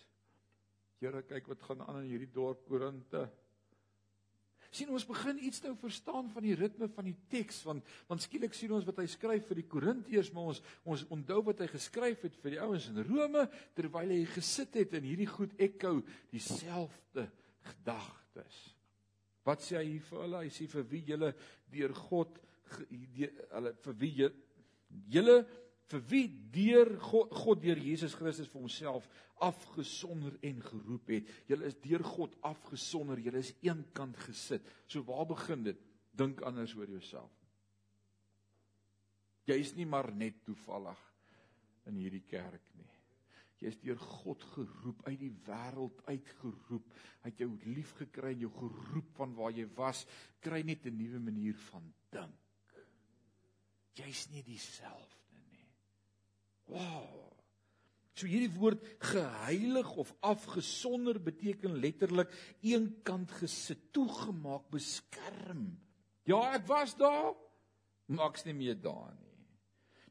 Here 1.02 1.24
kyk 1.26 1.48
wat 1.50 1.64
gaan 1.66 1.80
aan 1.88 2.04
in 2.04 2.12
hierdie 2.12 2.34
dorp 2.34 2.66
Korinte 2.68 3.26
sien 4.72 4.92
ons 4.96 5.04
begin 5.08 5.40
iets 5.44 5.60
nou 5.66 5.74
verstaan 5.80 6.30
van 6.32 6.46
die 6.46 6.56
ritme 6.56 6.88
van 6.96 7.10
die 7.10 7.18
teks 7.32 7.60
want 7.68 7.88
want 8.08 8.24
skielik 8.24 8.54
sien 8.56 8.72
ons 8.76 8.88
wat 8.88 9.02
hy 9.04 9.08
skryf 9.12 9.50
vir 9.50 9.60
die 9.60 9.68
Korintiërs 9.74 10.32
maar 10.36 10.54
ons 10.54 10.62
ons 10.88 11.04
onthou 11.12 11.42
wat 11.50 11.64
hy 11.64 11.68
geskryf 11.74 12.24
het 12.28 12.38
vir 12.44 12.56
die 12.56 12.62
ouens 12.64 12.88
in 12.92 13.02
Rome 13.10 13.48
terwyl 13.76 14.14
hy 14.16 14.22
gesit 14.32 14.78
het 14.80 14.96
in 15.00 15.10
hierdie 15.10 15.30
goed 15.32 15.58
echo 15.60 15.98
dieselfde 16.32 17.28
gedagtes. 17.68 18.62
Wat 19.46 19.64
sê 19.66 19.80
hy 19.80 19.88
hier 19.90 20.06
vir 20.06 20.24
hulle? 20.24 20.44
Hy 20.46 20.54
sê 20.54 20.68
vir 20.72 20.88
wie 20.94 21.04
julle 21.12 21.34
deur 21.74 21.96
God 21.98 22.40
hulle 22.72 23.74
vir 23.84 23.98
wie 24.00 24.30
julle 25.12 25.38
vir 25.92 26.04
wie 26.12 26.28
deur 26.54 26.94
God, 27.02 27.34
God 27.44 27.62
deur 27.64 27.80
Jesus 27.80 28.16
Christus 28.18 28.50
vir 28.52 28.62
homself 28.64 29.08
afgesonder 29.42 30.38
en 30.46 30.62
geroep 30.64 31.12
het. 31.16 31.30
Julle 31.50 31.70
is 31.70 31.78
deur 31.82 32.04
God 32.06 32.36
afgesonder, 32.48 33.20
julle 33.20 33.42
is 33.42 33.54
eenkant 33.66 34.20
gesit. 34.28 34.66
So 34.88 35.04
waar 35.08 35.28
begin 35.30 35.66
dit? 35.72 35.80
Dink 36.18 36.44
anders 36.46 36.76
oor 36.78 36.90
jouself. 36.92 37.32
Jy 39.50 39.58
is 39.64 39.74
nie 39.76 39.88
maar 39.90 40.12
net 40.14 40.44
toevallig 40.46 41.00
in 41.90 41.98
hierdie 41.98 42.26
kerk 42.30 42.68
nie. 42.78 42.90
Jy 43.62 43.70
is 43.70 43.80
deur 43.82 44.00
God 44.02 44.44
geroep 44.56 45.02
uit 45.06 45.18
die 45.22 45.34
wêreld 45.46 46.00
uitgeroep. 46.08 46.94
Hy 47.22 47.30
het 47.30 47.42
jou 47.44 47.50
lief 47.68 47.94
gekry 48.00 48.34
en 48.34 48.46
jou 48.48 48.54
geroep 48.58 49.12
van 49.20 49.36
waar 49.38 49.54
jy 49.54 49.68
was, 49.78 50.06
kry 50.42 50.64
net 50.66 50.86
'n 50.86 50.98
nuwe 50.98 51.20
manier 51.20 51.58
van 51.70 51.94
dink. 52.10 52.38
Jy's 53.98 54.30
nie 54.32 54.42
dieselfde 54.42 55.21
Wow. 56.72 57.22
So 58.16 58.28
hierdie 58.30 58.52
woord 58.54 58.84
geheilig 59.02 59.90
of 60.02 60.12
afgesonder 60.20 61.18
beteken 61.24 61.80
letterlik 61.82 62.32
eenkant 62.62 63.32
gesit, 63.40 63.88
toegemaak, 63.96 64.68
beskerm. 64.74 65.72
Ja, 66.28 66.42
ek 66.54 66.68
was 66.70 66.94
daar, 67.00 67.34
maar 68.12 68.30
ek's 68.30 68.46
nie 68.46 68.56
meer 68.58 68.78
daar 68.78 69.14
nie. 69.16 69.32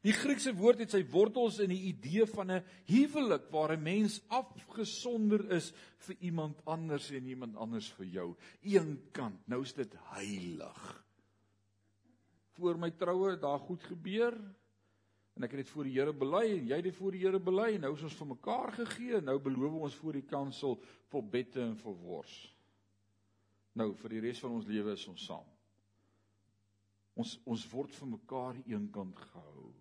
Die 0.01 0.15
Griekse 0.17 0.49
woord 0.57 0.79
het 0.81 0.95
sy 0.95 1.03
wortels 1.13 1.59
in 1.61 1.69
die 1.69 1.91
idee 1.91 2.25
van 2.25 2.49
'n 2.51 2.63
huwelik 2.89 3.51
waar 3.53 3.77
'n 3.77 3.83
mens 3.83 4.21
afgesonder 4.27 5.45
is 5.53 5.71
vir 6.07 6.15
iemand 6.19 6.57
anders 6.65 7.11
en 7.11 7.27
iemand 7.27 7.55
anders 7.55 7.91
vir 7.91 8.05
jou. 8.05 8.35
Eenkant, 8.61 9.47
nou 9.47 9.61
is 9.61 9.73
dit 9.73 9.93
heilig. 10.09 11.05
Voor 12.57 12.77
my 12.77 12.89
troue 12.91 13.29
het 13.31 13.41
daar 13.41 13.59
goed 13.59 13.83
gebeur, 13.83 14.33
En 15.41 15.47
ek 15.47 15.55
het 15.55 15.63
dit 15.63 15.69
voor 15.73 15.87
die 15.89 15.95
Here 15.95 16.11
bely 16.13 16.43
en 16.53 16.67
jy 16.69 16.77
het 16.77 16.85
dit 16.85 16.93
voor 16.93 17.15
die 17.15 17.19
Here 17.23 17.39
bely 17.41 17.71
en 17.73 17.81
nou 17.81 17.89
is 17.95 18.03
ons 18.05 18.17
vir 18.19 18.27
mekaar 18.29 18.75
gegee 18.75 19.15
en 19.17 19.25
nou 19.25 19.39
beloof 19.41 19.77
ons 19.87 19.95
voor 19.97 20.19
die 20.19 20.27
kansel 20.29 20.75
vir 21.09 21.23
bette 21.33 21.63
en 21.63 21.73
vir 21.79 21.95
wors. 22.03 22.35
Nou 23.73 23.87
vir 24.03 24.13
die 24.13 24.19
res 24.27 24.41
van 24.43 24.53
ons 24.59 24.67
lewe 24.69 24.93
is 24.93 25.07
ons 25.09 25.23
saam. 25.31 25.47
Ons 27.17 27.39
ons 27.49 27.63
word 27.71 27.97
vir 27.97 28.11
mekaar 28.11 28.59
eenkant 28.69 29.17
gehou. 29.31 29.71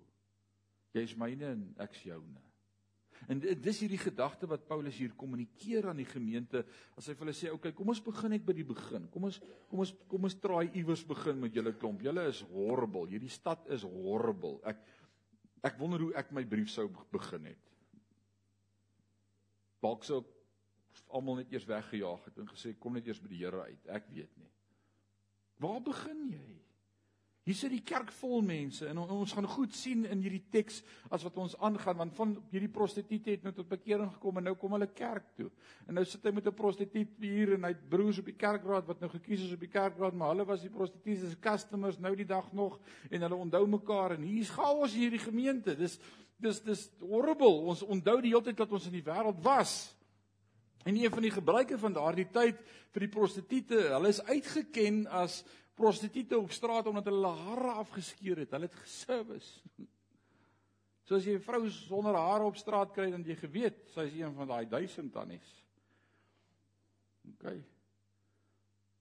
Jy 0.97 1.05
is 1.11 1.13
myne 1.21 1.53
en 1.53 1.67
ek 1.85 1.93
is 1.99 2.07
joune. 2.09 2.41
En 3.29 3.37
dis 3.45 3.83
hierdie 3.85 4.01
gedagte 4.01 4.49
wat 4.49 4.65
Paulus 4.65 4.97
hier 4.97 5.13
kommunikeer 5.13 5.91
aan 5.91 6.01
die 6.01 6.09
gemeente 6.09 6.63
as 6.97 7.11
hy 7.11 7.13
vir 7.19 7.27
hulle 7.27 7.37
sê, 7.37 7.51
"Oké, 7.51 7.69
okay, 7.69 7.73
kom 7.77 7.93
ons 7.93 8.01
begin 8.01 8.31
net 8.31 8.47
by 8.47 8.55
die 8.57 8.65
begin. 8.65 9.11
Kom 9.13 9.29
ons 9.29 9.43
kom 9.69 9.85
ons 9.85 9.93
kom 10.09 10.25
ons 10.25 10.41
traai 10.41 10.71
iewers 10.73 11.05
begin 11.05 11.39
met 11.39 11.53
julle 11.53 11.75
klomp. 11.77 12.01
Julle 12.01 12.29
is 12.29 12.41
horrible. 12.41 13.07
Hierdie 13.07 13.29
stad 13.29 13.69
is 13.69 13.83
horrible. 13.83 14.59
Ek 14.65 14.81
Ek 15.67 15.77
wonder 15.81 16.01
hoe 16.01 16.15
ek 16.17 16.31
my 16.33 16.45
brief 16.49 16.71
sou 16.73 16.87
begin 17.13 17.51
het. 17.51 17.67
Dalk 19.85 20.05
sou 20.05 20.23
almal 21.11 21.41
net 21.41 21.53
eers 21.53 21.67
weggejaag 21.69 22.25
het 22.29 22.39
en 22.41 22.49
gesê 22.49 22.73
kom 22.79 22.97
net 22.97 23.09
eers 23.09 23.21
by 23.21 23.31
die 23.33 23.43
Here 23.43 23.65
uit. 23.67 23.87
Ek 23.93 24.09
weet 24.13 24.33
nie. 24.41 24.51
Waar 25.61 25.81
begin 25.85 26.27
jy? 26.33 26.60
Hier 27.49 27.57
sit 27.57 27.73
die 27.73 27.81
kerk 27.81 28.11
vol 28.19 28.43
mense 28.45 28.85
en 28.85 28.99
ons 29.01 29.33
gaan 29.33 29.47
goed 29.49 29.73
sien 29.73 30.03
in 30.05 30.21
hierdie 30.21 30.43
teks 30.53 30.83
as 31.09 31.23
wat 31.25 31.39
ons 31.41 31.55
aangaan 31.65 31.97
want 32.03 32.13
van 32.19 32.35
hierdie 32.53 32.69
prostituut 32.73 33.31
het 33.33 33.47
nou 33.47 33.53
tot 33.57 33.69
bekering 33.71 34.11
gekom 34.13 34.37
en 34.37 34.45
nou 34.51 34.53
kom 34.61 34.75
hulle 34.77 34.91
kerk 34.93 35.31
toe. 35.39 35.49
En 35.89 35.97
nou 35.97 36.05
sit 36.05 36.27
hy 36.29 36.35
met 36.37 36.47
'n 36.47 36.55
prostituut 36.55 37.15
hier 37.19 37.55
en 37.55 37.65
hy 37.65 37.73
het 37.73 37.89
broers 37.89 38.19
op 38.19 38.29
die 38.29 38.37
kerkraad 38.37 38.87
wat 38.87 39.01
nou 39.01 39.09
gekies 39.11 39.47
is 39.47 39.55
op 39.57 39.61
die 39.61 39.73
kerkraad, 39.73 40.15
maar 40.15 40.35
hulle 40.35 40.45
was 40.45 40.61
die 40.61 40.71
prostituut 40.71 41.19
se 41.19 41.41
customers 41.41 41.99
nou 41.99 42.15
die 42.15 42.29
dag 42.29 42.53
nog 42.53 42.79
en 43.11 43.23
hulle 43.23 43.37
onthou 43.37 43.67
mekaar 43.67 44.13
en 44.13 44.23
hier's 44.23 44.51
chaos 44.51 44.95
in 44.95 45.01
hierdie 45.01 45.25
gemeente. 45.25 45.77
Dis 45.77 45.99
dis 46.39 46.61
dis 46.61 46.91
horrible. 47.01 47.65
Ons 47.69 47.83
onthou 47.83 48.21
die 48.21 48.31
hele 48.31 48.45
tyd 48.45 48.57
dat 48.57 48.73
ons 48.73 48.87
in 48.87 48.93
die 48.93 49.05
wêreld 49.05 49.43
was. 49.43 49.97
En 50.85 50.97
een 50.97 51.11
van 51.11 51.23
die 51.23 51.31
gebruike 51.31 51.79
van 51.79 51.93
daardie 51.93 52.29
tyd 52.33 52.61
vir 52.93 53.01
die 53.01 53.13
prostituie, 53.13 53.89
hulle 53.93 54.09
is 54.09 54.23
uitgeken 54.25 55.07
as 55.07 55.45
prostituie 55.81 56.39
op 56.39 56.53
straat 56.53 56.87
omdat 56.91 57.09
hulle 57.11 57.33
hare 57.45 57.73
afgeskeer 57.83 58.45
het. 58.45 58.53
Hulle 58.57 58.69
het 58.71 58.85
geservice. 58.85 59.59
So 61.11 61.17
as 61.19 61.25
jy 61.27 61.33
'n 61.35 61.43
vrou 61.43 61.67
sonder 61.75 62.15
hare 62.15 62.45
op 62.47 62.55
straat 62.55 62.93
kry, 62.95 63.09
dan 63.11 63.25
jy 63.27 63.35
geweet 63.35 63.79
sy 63.91 64.05
is 64.07 64.13
een 64.15 64.35
van 64.35 64.47
daai 64.47 64.69
duisend 64.71 65.11
tannies. 65.13 65.49
OK. 67.33 67.57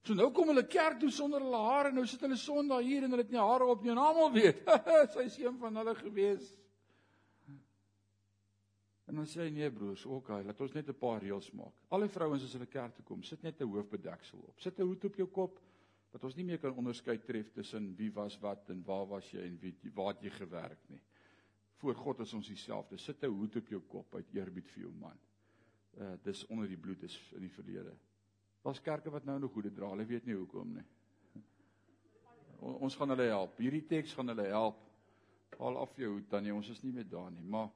So 0.08 0.16
nou 0.18 0.32
kom 0.34 0.50
hulle 0.50 0.66
kerk 0.66 0.98
toe 1.04 1.12
sonder 1.14 1.44
hulle 1.46 1.60
hare, 1.68 1.92
nou 1.94 2.08
sit 2.10 2.24
hulle 2.26 2.40
Sondag 2.40 2.82
hier 2.82 3.06
en 3.06 3.14
hulle 3.14 3.22
het 3.28 3.30
nie 3.30 3.38
hare 3.38 3.68
op 3.70 3.84
nie 3.84 3.94
en 3.94 4.02
almal 4.02 4.32
weet, 4.34 4.64
sy 5.14 5.28
is 5.28 5.38
een 5.38 5.60
van 5.62 5.78
hulle 5.84 5.94
gewees. 6.02 6.50
En 9.06 9.22
dan 9.22 9.30
sê 9.30 9.46
hy 9.46 9.54
nee 9.54 9.70
broers, 9.70 10.08
OK, 10.10 10.30
laat 10.30 10.66
ons 10.66 10.74
net 10.74 10.90
'n 10.90 10.98
paar 10.98 11.22
reëls 11.22 11.52
maak. 11.54 11.78
Al 11.94 12.08
die 12.08 12.14
vrouens 12.18 12.44
as 12.44 12.58
hulle 12.58 12.66
kerk 12.66 12.96
toe 12.96 13.06
kom, 13.06 13.22
sit 13.22 13.44
net 13.44 13.62
'n 13.62 13.70
hoofbedeksel 13.70 14.40
op. 14.40 14.58
Sit 14.58 14.80
'n 14.80 14.90
hoed 14.90 15.06
op 15.06 15.16
jou 15.16 15.28
kop 15.28 15.62
dat 16.12 16.24
ons 16.26 16.36
nie 16.36 16.45
meer 16.45 16.60
kan 16.62 16.78
onderskei 16.78 17.20
tref 17.22 17.51
tussen 17.53 17.91
wie 17.97 18.10
was 18.14 18.38
wat 18.41 18.70
en 18.74 18.82
waar 18.86 19.05
was 19.07 19.30
jy 19.32 19.43
en 19.45 19.57
wie 19.62 19.74
waar 19.93 20.14
het 20.16 20.24
jy 20.26 20.34
gewerk 20.39 20.89
nie. 20.89 21.01
Voor 21.80 21.95
God 21.95 22.20
is 22.26 22.34
ons 22.34 22.47
dieselfde. 22.47 22.97
Sit 22.97 23.24
'n 23.24 23.32
hoed 23.32 23.55
op 23.55 23.68
jou 23.68 23.82
kop 23.82 24.16
uit 24.16 24.34
eerbied 24.34 24.70
vir 24.70 24.84
jou 24.84 24.93
man. 24.93 25.20
Uh 25.97 26.18
dis 26.24 26.45
onder 26.47 26.68
die 26.68 26.78
bloed 26.78 27.03
is 27.03 27.18
in 27.34 27.41
die 27.41 27.53
verlede. 27.53 27.95
Daar's 28.64 28.82
kerke 28.82 29.10
wat 29.10 29.26
nou 29.26 29.39
nog 29.39 29.53
hoede 29.53 29.72
dra. 29.72 29.89
Hulle 29.89 30.05
weet 30.05 30.26
nie 30.26 30.36
hoekom 30.36 30.74
nie. 30.74 30.86
O, 32.62 32.72
ons 32.72 32.95
gaan 32.95 33.10
hulle 33.10 33.24
help. 33.24 33.57
Hierdie 33.57 33.86
teks 33.88 34.14
gaan 34.14 34.28
hulle 34.28 34.47
help. 34.51 34.82
Haal 35.57 35.78
af 35.78 35.95
jou 35.95 36.12
hoed 36.12 36.30
dan 36.30 36.43
nie. 36.43 36.53
Ons 36.53 36.70
is 36.70 36.82
nie 36.84 36.91
meer 36.91 37.07
daar 37.07 37.32
nie, 37.32 37.43
maar 37.43 37.70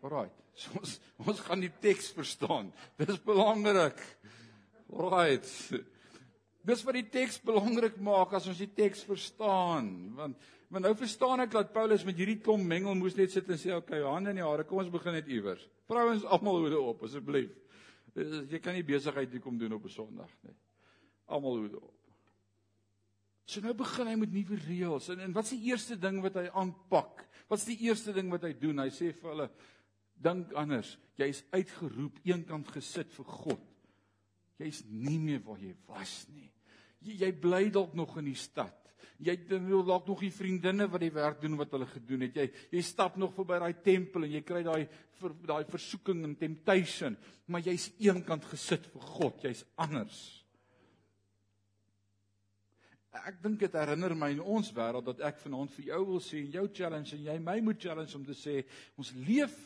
Alraai. 0.00 0.30
So 0.58 0.74
ons 0.80 0.96
ons 1.22 1.40
gaan 1.40 1.60
die 1.60 1.72
teks 1.80 2.08
verstaan. 2.16 2.72
Dis 2.96 3.20
belangrik. 3.22 4.00
Alraai. 4.90 5.38
Dis 6.68 6.84
wat 6.84 6.98
die 6.98 7.08
teks 7.08 7.38
belangrik 7.40 7.96
maak 8.04 8.34
as 8.36 8.46
ons 8.50 8.58
die 8.60 8.68
teks 8.76 9.06
verstaan, 9.08 9.92
want 10.18 10.48
want 10.68 10.84
nou 10.84 10.92
verstaan 11.00 11.40
ek 11.40 11.54
dat 11.54 11.70
Paulus 11.72 12.02
met 12.04 12.18
hierdie 12.20 12.42
klomp 12.44 12.66
mengel 12.68 12.92
moes 12.98 13.14
net 13.16 13.32
sit 13.32 13.46
en 13.48 13.56
sê, 13.56 13.70
"Oké, 13.72 13.94
okay, 13.96 14.02
hande 14.04 14.30
in 14.30 14.36
die 14.36 14.44
hare, 14.44 14.64
kom 14.64 14.78
ons 14.78 14.90
begin 14.92 15.14
net 15.14 15.26
iewers. 15.26 15.66
Vrouens 15.88 16.24
almal 16.24 16.58
hoede 16.60 16.80
op 16.80 17.02
asseblief. 17.02 17.56
Jy 18.14 18.58
kan 18.58 18.74
nie 18.74 18.82
besigheid 18.82 19.30
hier 19.32 19.40
kom 19.40 19.56
doen 19.56 19.72
op 19.72 19.84
'n 19.84 19.88
Sondag 19.88 20.30
nie. 20.42 20.54
Almal 21.26 21.56
hoede 21.56 21.80
op." 21.80 21.94
So 23.46 23.60
nou 23.60 23.72
begin 23.72 24.06
hy 24.06 24.14
met 24.14 24.32
nuwe 24.32 24.56
reëls. 24.56 25.08
En 25.08 25.20
en 25.20 25.32
wat's 25.32 25.50
die 25.50 25.62
eerste 25.70 25.98
ding 25.98 26.20
wat 26.20 26.34
hy 26.34 26.50
aanpak? 26.52 27.26
Wat's 27.48 27.64
die 27.64 27.78
eerste 27.78 28.12
ding 28.12 28.30
wat 28.30 28.42
hy 28.42 28.52
doen? 28.52 28.78
Hy 28.78 28.90
sê 28.90 29.14
vir 29.14 29.30
hulle, 29.30 29.50
"Dink 30.20 30.52
anders. 30.52 30.98
Jy's 31.16 31.44
uitgeroep, 31.50 32.18
eenkant 32.24 32.68
gesit 32.68 33.10
vir 33.12 33.24
God. 33.24 33.60
Jy's 34.58 34.84
nie 34.84 35.18
meer 35.18 35.40
waar 35.40 35.58
jy 35.58 35.74
was 35.86 36.26
nie." 36.28 36.52
Jy, 37.04 37.18
jy 37.24 37.32
bly 37.40 37.68
dalk 37.74 37.94
nog 37.98 38.16
in 38.20 38.30
die 38.30 38.38
stad. 38.38 38.74
Jy 39.18 39.34
dalk 39.50 40.06
nog 40.06 40.20
die 40.22 40.30
vriendinne 40.30 40.86
wat 40.90 41.02
die 41.02 41.14
werk 41.14 41.40
doen 41.42 41.56
wat 41.58 41.72
hulle 41.74 41.88
gedoen 41.90 42.22
het. 42.28 42.36
Jy 42.38 42.76
jy 42.76 42.82
stap 42.86 43.16
nog 43.18 43.34
verby 43.34 43.58
daai 43.58 43.80
tempel 43.82 44.28
en 44.28 44.34
jy 44.36 44.42
kry 44.46 44.62
daai 44.66 44.84
daai 45.48 45.64
versoeking 45.66 46.22
en 46.22 46.36
temptation, 46.38 47.16
maar 47.50 47.64
jy's 47.66 47.88
eenkant 47.98 48.46
gesit 48.46 48.86
vir 48.92 49.08
God. 49.16 49.42
Jy's 49.42 49.64
anders. 49.74 50.20
Ek 53.18 53.40
dink 53.42 53.58
dit 53.64 53.74
herinner 53.74 54.14
my 54.14 54.30
in 54.36 54.44
ons 54.44 54.70
wêreld 54.76 55.08
dat 55.08 55.24
ek 55.26 55.40
vanaand 55.42 55.74
vir 55.74 55.90
jou 55.90 56.00
wil 56.12 56.22
sê 56.22 56.38
en 56.44 56.54
jou 56.54 56.66
challenge 56.70 57.16
en 57.16 57.26
jy 57.26 57.38
my 57.42 57.58
moet 57.64 57.82
challenge 57.82 58.14
om 58.14 58.24
te 58.24 58.36
sê 58.38 58.60
ons 59.00 59.14
leef 59.26 59.56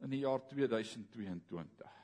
in 0.00 0.14
die 0.14 0.22
jaar 0.24 0.40
2022. 0.48 1.99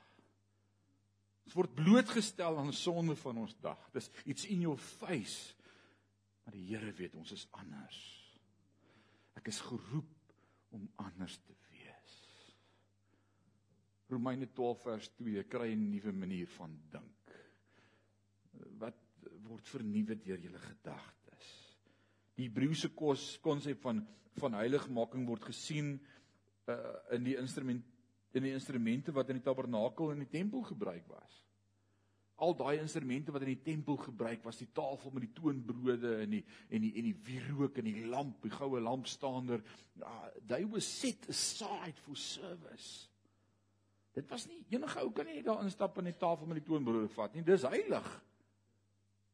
Ons 1.47 1.55
word 1.55 1.77
blootgestel 1.79 2.57
aan 2.59 2.73
sonde 2.75 3.15
van 3.15 3.37
ons 3.45 3.53
dag. 3.63 3.79
Dis 3.95 4.09
iets 4.27 4.49
in 4.51 4.65
jou 4.65 4.73
face. 4.75 5.55
Maar 6.43 6.57
die 6.57 6.65
Here 6.67 6.91
weet 6.97 7.15
ons 7.15 7.31
is 7.31 7.45
anders. 7.55 7.99
Ek 9.39 9.47
is 9.47 9.61
geroep 9.63 10.33
om 10.75 10.83
anders 10.99 11.37
te 11.45 11.55
wees. 11.69 12.17
Romeine 14.11 14.49
12 14.51 14.83
vers 14.89 15.09
2 15.21 15.45
kry 15.47 15.71
'n 15.71 15.87
nuwe 15.87 16.11
manier 16.11 16.51
van 16.57 16.75
dink. 16.91 17.31
Wat 18.83 18.99
word 19.47 19.67
vernuwe 19.67 20.19
deur 20.19 20.39
julle 20.39 20.59
gedagtes. 20.59 21.47
Die 22.35 22.49
Hebreëse 22.49 22.91
konsep 22.91 23.81
van 23.81 24.03
van 24.37 24.53
heiligmaking 24.53 25.25
word 25.25 25.47
gesien 25.49 25.95
uh, 26.69 26.75
in 27.15 27.23
die 27.23 27.37
instrument 27.39 27.85
in 28.37 28.47
die 28.47 28.55
instrumente 28.55 29.13
wat 29.15 29.29
in 29.33 29.41
die 29.41 29.45
tabernakel 29.45 30.13
en 30.13 30.23
die 30.23 30.31
tempel 30.31 30.63
gebruik 30.69 31.09
was. 31.11 31.43
al 32.37 32.53
daai 32.53 32.77
instrumente 32.77 33.33
wat 33.33 33.41
in 33.41 33.55
die 33.55 33.63
tempel 33.65 33.97
gebruik 33.97 34.43
was, 34.45 34.59
die 34.61 34.69
tafel 34.73 35.13
met 35.13 35.25
die 35.25 35.33
toonbrode 35.33 36.13
en 36.21 36.35
die 36.35 36.43
en 36.69 36.83
die 36.85 36.91
en 36.99 37.07
die 37.09 37.15
wierook 37.25 37.79
en 37.81 37.89
die 37.89 38.05
lamp, 38.05 38.43
die 38.45 38.53
goue 38.53 38.81
lampstander. 38.81 39.63
Uh, 39.97 40.29
they 40.45 40.65
were 40.65 40.83
set 40.83 41.25
aside 41.29 41.97
for 42.03 42.15
service. 42.15 43.07
Dit 44.13 44.29
was 44.29 44.45
nie 44.49 44.63
enige 44.69 45.01
ou 45.01 45.09
kan 45.13 45.25
nie 45.29 45.41
daar 45.45 45.63
instap 45.65 45.97
aan 45.97 46.11
die 46.11 46.17
tafel 46.17 46.49
met 46.49 46.61
die 46.61 46.67
toonbrode 46.69 47.09
vat 47.15 47.33
nie. 47.33 47.45
Dis 47.45 47.65
heilig. 47.65 48.05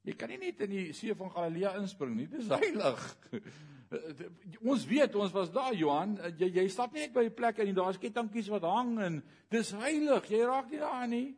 Jy 0.04 0.16
kan 0.20 0.30
nie 0.34 0.40
net 0.42 0.60
in 0.66 0.72
die 0.74 0.88
see 0.96 1.14
van 1.16 1.32
Galilea 1.32 1.78
inspring 1.80 2.18
nie. 2.18 2.28
Dis 2.28 2.50
heilig. 2.52 3.06
ons 4.72 4.84
weet 4.90 5.16
ons 5.16 5.32
was 5.32 5.52
daar 5.54 5.76
Johan, 5.78 6.18
jy 6.40 6.50
jy 6.58 6.66
stap 6.72 6.92
nie 6.94 7.06
net 7.06 7.14
by 7.16 7.24
'n 7.30 7.38
plek 7.38 7.60
en 7.64 7.76
daar's 7.78 8.02
kettingkies 8.02 8.50
wat 8.52 8.68
hang 8.68 9.00
en 9.00 9.24
dis 9.50 9.72
heilig. 9.72 10.28
Jy 10.30 10.44
raak 10.44 10.70
nie 10.72 10.82
daaraan 10.82 11.10
nie. 11.10 11.30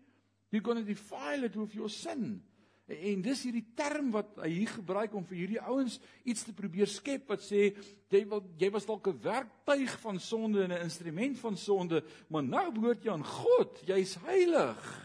You're 0.50 0.66
going 0.66 0.80
to 0.80 0.88
defile 0.88 1.46
it 1.46 1.56
with 1.56 1.76
your 1.76 1.90
sin. 1.90 2.42
En 2.88 3.22
dis 3.22 3.40
hierdie 3.48 3.66
term 3.74 4.12
wat 4.14 4.36
hy 4.44 4.50
hier 4.50 4.70
gebruik 4.70 5.14
om 5.18 5.26
vir 5.26 5.40
hierdie 5.40 5.62
ouens 5.62 5.98
iets 6.24 6.46
te 6.46 6.54
probeer 6.54 6.90
skep 6.90 7.30
wat 7.30 7.42
sê 7.42 7.72
jy 8.14 8.22
wil 8.30 8.44
jy 8.62 8.70
was 8.70 8.86
dalk 8.86 9.08
'n 9.08 9.22
werktuig 9.22 10.00
van 10.00 10.20
sonde 10.20 10.64
en 10.64 10.72
'n 10.72 10.86
instrument 10.86 11.40
van 11.40 11.58
sonde, 11.58 12.04
maar 12.30 12.44
nou 12.44 12.72
behoort 12.72 13.04
jy 13.04 13.12
aan 13.12 13.26
God. 13.26 13.82
Jy's 13.86 14.16
heilig. 14.26 15.05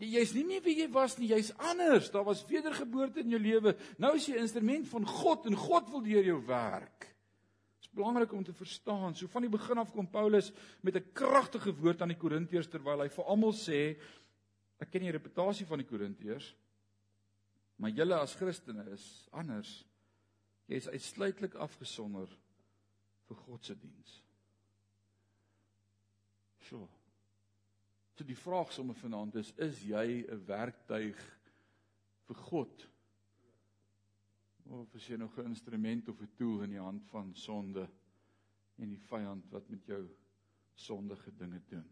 Jy's 0.00 0.32
nie 0.32 0.46
meer 0.48 0.62
wie 0.64 0.78
jy 0.78 0.86
was 0.88 1.18
nie, 1.18 1.28
jy's 1.28 1.50
anders. 1.58 2.08
Daar 2.10 2.24
was 2.24 2.46
wedergeboorte 2.48 3.20
in 3.20 3.34
jou 3.34 3.40
lewe. 3.40 3.74
Nou 3.98 4.14
is 4.16 4.26
jy 4.26 4.36
'n 4.36 4.46
instrument 4.46 4.88
van 4.88 5.04
God 5.06 5.46
en 5.46 5.56
God 5.56 5.90
wil 5.90 6.00
deur 6.00 6.24
jou 6.24 6.40
werk. 6.46 7.00
Dit 7.00 7.84
is 7.84 7.90
belangrik 7.92 8.32
om 8.32 8.44
te 8.44 8.52
verstaan. 8.52 9.14
So 9.14 9.26
van 9.26 9.42
die 9.42 9.50
begin 9.50 9.78
af 9.78 9.92
kom 9.92 10.08
Paulus 10.08 10.52
met 10.80 10.96
'n 10.96 11.12
kragtige 11.12 11.74
woord 11.74 12.02
aan 12.02 12.08
die 12.08 12.16
Korintiërs 12.16 12.68
terwyl 12.68 13.00
hy 13.00 13.08
vir 13.08 13.24
almal 13.24 13.52
sê 13.52 14.00
Ek 14.80 14.88
ken 14.90 15.04
die 15.04 15.12
reputasie 15.12 15.66
van 15.68 15.82
die 15.82 15.88
Korintiërs. 15.88 16.54
Maar 17.80 17.90
julle 17.96 18.16
as 18.20 18.36
Christene 18.36 18.86
is 18.94 19.04
anders. 19.36 19.84
Jy 20.70 20.80
is 20.80 20.88
uitsluitlik 20.88 21.56
afgesonder 21.60 22.32
vir 23.28 23.36
God 23.44 23.64
se 23.64 23.76
diens. 23.76 24.16
So. 26.68 26.88
So 28.20 28.26
die 28.28 28.36
vraag 28.36 28.68
sommer 28.68 28.94
vanaand 29.00 29.38
is: 29.40 29.48
is 29.56 29.78
jy 29.88 30.26
'n 30.28 30.42
werktuig 30.44 31.20
vir 32.28 32.36
God? 32.36 32.82
Of 34.68 34.94
is 34.94 35.06
jy 35.08 35.16
nog 35.16 35.38
'n 35.38 35.48
instrument 35.48 36.08
of 36.08 36.20
'n 36.20 36.28
tool 36.36 36.60
in 36.62 36.70
die 36.70 36.82
hand 36.84 37.06
van 37.08 37.34
sonde 37.34 37.88
en 38.76 38.88
die 38.90 39.00
vyand 39.08 39.48
wat 39.48 39.70
met 39.70 39.86
jou 39.86 40.04
sondige 40.74 41.32
dinge 41.32 41.62
doen? 41.68 41.88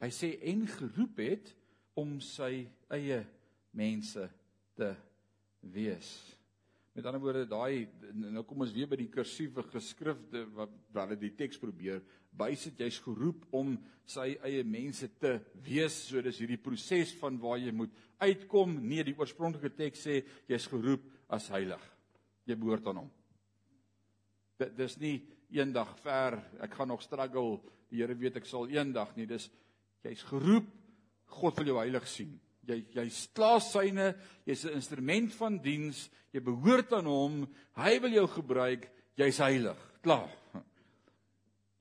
Hy 0.00 0.10
sê 0.10 0.36
en 0.42 0.66
geroep 0.66 1.16
het 1.16 1.56
om 1.94 2.20
sy 2.20 2.68
eie 2.90 3.24
mense 3.70 4.30
te 4.74 4.94
wees. 5.60 6.36
Met 7.00 7.06
ander 7.08 7.22
woorde, 7.22 7.46
daai 7.48 7.88
nou 8.12 8.42
kom 8.44 8.60
ons 8.60 8.72
weer 8.76 8.88
by 8.90 8.98
die 9.00 9.08
kursiewe 9.08 9.62
geskrifte 9.70 10.42
wat 10.52 10.74
hulle 10.98 11.16
die 11.16 11.30
teks 11.32 11.56
probeer 11.56 12.02
bysit 12.36 12.82
jy's 12.82 12.98
geroep 13.00 13.46
om 13.56 13.70
sy 14.04 14.34
eie 14.44 14.60
mense 14.68 15.08
te 15.16 15.30
wees. 15.64 15.96
So 16.10 16.20
dis 16.20 16.42
hierdie 16.42 16.58
proses 16.60 17.14
van 17.16 17.38
waar 17.40 17.56
jy 17.56 17.72
moet 17.72 17.94
uitkom. 18.20 18.76
Nee, 18.84 19.06
die 19.08 19.16
oorspronklike 19.16 19.72
teks 19.78 20.04
sê 20.04 20.18
jy's 20.50 20.68
geroep 20.68 21.08
as 21.32 21.48
heilig. 21.54 21.80
Jy 22.44 22.58
behoort 22.60 22.92
aan 22.92 23.00
hom. 23.00 23.08
Dit 24.60 24.76
dis 24.76 25.00
nie 25.00 25.16
eendag 25.56 25.96
ver, 26.04 26.36
ek 26.60 26.76
gaan 26.76 26.92
nog 26.92 27.00
struggle. 27.06 27.62
Die 27.88 28.04
Here 28.04 28.12
weet 28.12 28.36
ek 28.42 28.50
sal 28.50 28.68
eendag 28.68 29.16
nie. 29.16 29.24
Dis 29.24 29.48
jy's 30.04 30.28
geroep 30.28 30.68
God 31.40 31.56
wil 31.62 31.72
jou 31.72 31.80
heilig 31.80 32.12
sien. 32.12 32.36
Jy 32.70 32.78
jy's 32.94 33.24
klaar 33.34 33.60
syne, 33.64 34.14
jy's 34.46 34.64
'n 34.64 34.76
instrument 34.78 35.32
van 35.34 35.58
diens, 35.58 36.10
jy 36.32 36.40
behoort 36.40 36.92
aan 36.92 37.06
hom, 37.06 37.48
hy 37.74 37.98
wil 38.00 38.12
jou 38.12 38.26
gebruik, 38.26 38.90
jy's 39.16 39.38
heilig. 39.38 39.78
Klaar. 40.02 40.30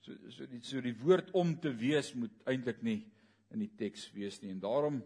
So 0.01 0.13
so 0.29 0.45
die 0.45 0.61
so 0.65 0.81
die 0.81 0.95
woord 0.97 1.31
om 1.37 1.53
te 1.59 1.69
wees 1.69 2.13
moet 2.15 2.33
eintlik 2.49 2.81
nie 2.81 3.05
in 3.53 3.59
die 3.59 3.71
teks 3.77 4.09
wees 4.13 4.41
nie 4.41 4.51
en 4.51 4.59
daarom 4.59 5.01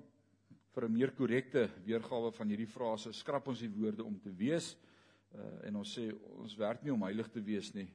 vir 0.73 0.85
'n 0.87 0.93
meer 0.93 1.11
korrekte 1.11 1.69
weergawe 1.85 2.31
van 2.31 2.47
hierdie 2.47 2.67
frase 2.69 3.13
skrap 3.13 3.47
ons 3.47 3.59
die 3.59 3.69
woorde 3.69 4.03
om 4.03 4.19
te 4.19 4.31
wees 4.31 4.75
uh, 5.35 5.67
en 5.67 5.75
ons 5.75 5.97
sê 5.97 6.11
ons 6.39 6.55
werk 6.57 6.83
nie 6.83 6.93
om 6.93 7.03
heilig 7.03 7.29
te 7.31 7.41
wees 7.41 7.73
nie. 7.73 7.87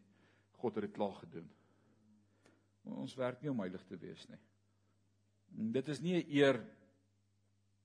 God 0.59 0.74
het 0.74 0.84
dit 0.84 0.95
klaar 0.95 1.14
gedoen. 1.14 1.49
Ons 2.84 3.14
werk 3.14 3.43
nie 3.43 3.51
om 3.51 3.61
heilig 3.61 3.84
te 3.86 3.97
wees 3.97 4.28
nie. 4.28 4.39
Dit 5.72 5.89
is 5.89 6.01
nie 6.01 6.16
'n 6.22 6.30
eer 6.30 6.61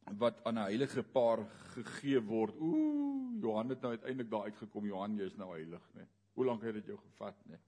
wat 0.04 0.43
aan 0.43 0.58
'n 0.58 0.68
heilige 0.68 1.04
paar 1.04 1.45
gegee 1.74 2.22
word. 2.22 2.56
Ooh, 2.56 3.41
Johan 3.41 3.70
het 3.70 3.82
nou 3.82 3.91
uiteindelik 3.91 4.30
daar 4.30 4.43
uitgekom. 4.43 4.86
Johan, 4.86 5.18
jy 5.18 5.26
is 5.26 5.36
nou 5.36 5.51
heilig, 5.51 5.89
né? 5.93 6.08
Hoe 6.34 6.45
lank 6.45 6.62
het 6.62 6.74
dit 6.74 6.86
jou 6.86 6.97
gevat, 6.97 7.36
né? 7.45 7.60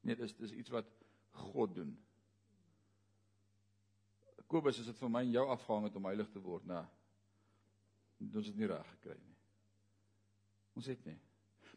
Nee, 0.00 0.16
dis 0.16 0.36
dis 0.36 0.52
iets 0.52 0.70
wat 0.70 0.86
God 1.30 1.74
doen. 1.74 1.98
Kobus, 4.46 4.78
as 4.80 4.86
dit 4.86 4.96
vir 4.96 5.10
my 5.10 5.20
en 5.26 5.30
jou 5.30 5.48
afhang 5.48 5.84
het 5.84 5.96
om 5.96 6.04
heilig 6.04 6.30
te 6.32 6.40
word, 6.40 6.64
né? 6.66 6.86
Ons 8.34 8.46
het 8.46 8.56
nie 8.56 8.66
reg 8.66 8.86
gekry 8.94 9.18
nie. 9.20 9.36
Ons 10.78 10.86
het 10.86 11.04
nie. 11.04 11.18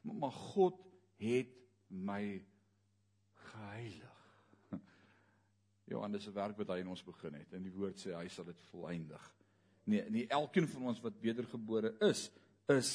Maar, 0.02 0.16
maar 0.16 0.32
God 0.32 0.80
het 1.22 1.52
my 1.88 2.46
geheilig. 3.34 4.18
Johannes 5.92 6.24
se 6.24 6.32
werk 6.32 6.58
wat 6.58 6.72
hy 6.74 6.80
in 6.82 6.88
ons 6.88 7.04
begin 7.04 7.34
het. 7.34 7.54
En 7.54 7.64
die 7.66 7.74
woord 7.76 8.00
sê 8.00 8.16
hy 8.16 8.28
sal 8.32 8.48
dit 8.48 8.68
volëindig. 8.72 9.28
Nee, 9.92 10.06
nie 10.10 10.28
elkeen 10.32 10.68
van 10.72 10.92
ons 10.92 11.02
wat 11.04 11.18
wedergebore 11.20 11.92
is, 12.08 12.30
is 12.72 12.92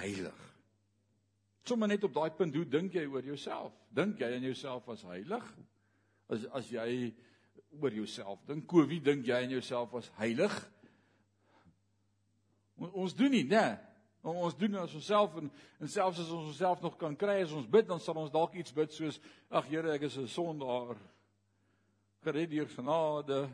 heilig. 0.00 0.46
Sommige 1.68 1.92
net 1.92 2.04
op 2.08 2.14
daai 2.14 2.30
punt, 2.32 2.54
hoe 2.56 2.64
dink 2.64 2.94
jy 2.96 3.04
oor 3.04 3.26
jouself? 3.26 3.74
Dink 3.92 4.22
jy 4.22 4.30
aan 4.32 4.46
jouself 4.48 4.88
as 4.88 5.04
heilig? 5.04 5.44
As 6.32 6.46
as 6.56 6.70
jy 6.72 7.10
oor 7.76 7.92
jouself 7.92 8.40
dink, 8.48 8.64
ko 8.70 8.86
wie 8.88 9.02
dink 9.04 9.28
jy 9.28 9.42
aan 9.42 9.52
jouself 9.52 9.92
as 10.00 10.08
heilig? 10.18 10.56
Ons 12.80 13.14
doen 13.14 13.34
nie, 13.34 13.44
né? 13.44 13.76
Ons 14.24 14.56
doen 14.56 14.80
as 14.80 14.94
onsself 14.96 15.36
en 15.36 15.50
en 15.80 15.88
selfs 15.88 16.22
as 16.24 16.32
ons 16.32 16.48
onsself 16.48 16.80
nog 16.84 16.96
kan 17.00 17.16
kry 17.16 17.42
as 17.44 17.52
ons 17.56 17.68
bid, 17.68 17.86
dan 17.88 18.00
sal 18.00 18.18
ons 18.20 18.32
dalk 18.32 18.56
iets 18.56 18.72
bid 18.76 18.92
soos 18.96 19.20
ag 19.48 19.68
Here, 19.68 19.92
ek 19.92 20.08
is 20.08 20.16
'n 20.16 20.28
sondaar 20.28 20.96
gered 22.24 22.50
deur 22.50 22.68
genade. 22.68 23.48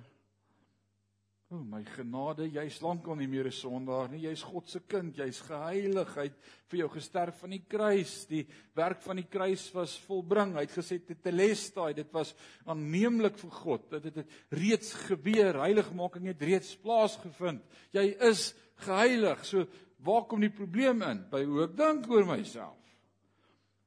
O 1.47 1.61
my 1.63 1.85
genade, 1.95 2.49
jy's 2.51 2.81
lankal 2.83 3.15
nie 3.15 3.29
meer 3.31 3.47
'n 3.47 3.55
sondaar 3.55 4.09
nie. 4.11 4.27
Jy's 4.27 4.43
God 4.43 4.69
se 4.69 4.81
kind. 4.81 5.15
Jy's 5.15 5.39
geheiligheid 5.47 6.35
vir 6.67 6.79
jou 6.81 6.89
gesterf 6.89 7.39
van 7.39 7.51
die 7.51 7.63
kruis. 7.69 8.27
Die 8.27 8.49
werk 8.75 9.01
van 9.03 9.17
die 9.17 9.29
kruis 9.31 9.73
was 9.73 9.97
volbring. 9.97 10.57
Hy 10.57 10.65
het 10.67 10.75
gesê 10.75 10.99
te 10.99 11.31
lesdaai. 11.31 11.95
Dit 11.95 12.13
was 12.13 12.35
aanneemlik 12.67 13.39
vir 13.39 13.51
God. 13.51 13.91
Dit 13.91 14.05
het, 14.05 14.17
het 14.17 14.31
reeds 14.51 14.93
gebeur. 15.07 15.63
Heiligmaking 15.63 16.27
het 16.27 16.43
reeds 16.43 16.77
plaasgevind. 16.77 17.63
Jy 17.93 18.17
is 18.27 18.53
geheilig. 18.83 19.45
So 19.45 19.67
waar 19.99 20.27
kom 20.27 20.41
die 20.41 20.51
probleem 20.51 21.01
in? 21.03 21.31
By 21.31 21.45
hoe 21.45 21.63
ek 21.63 21.77
dink 21.77 22.11
oor 22.11 22.27
myself. 22.27 22.86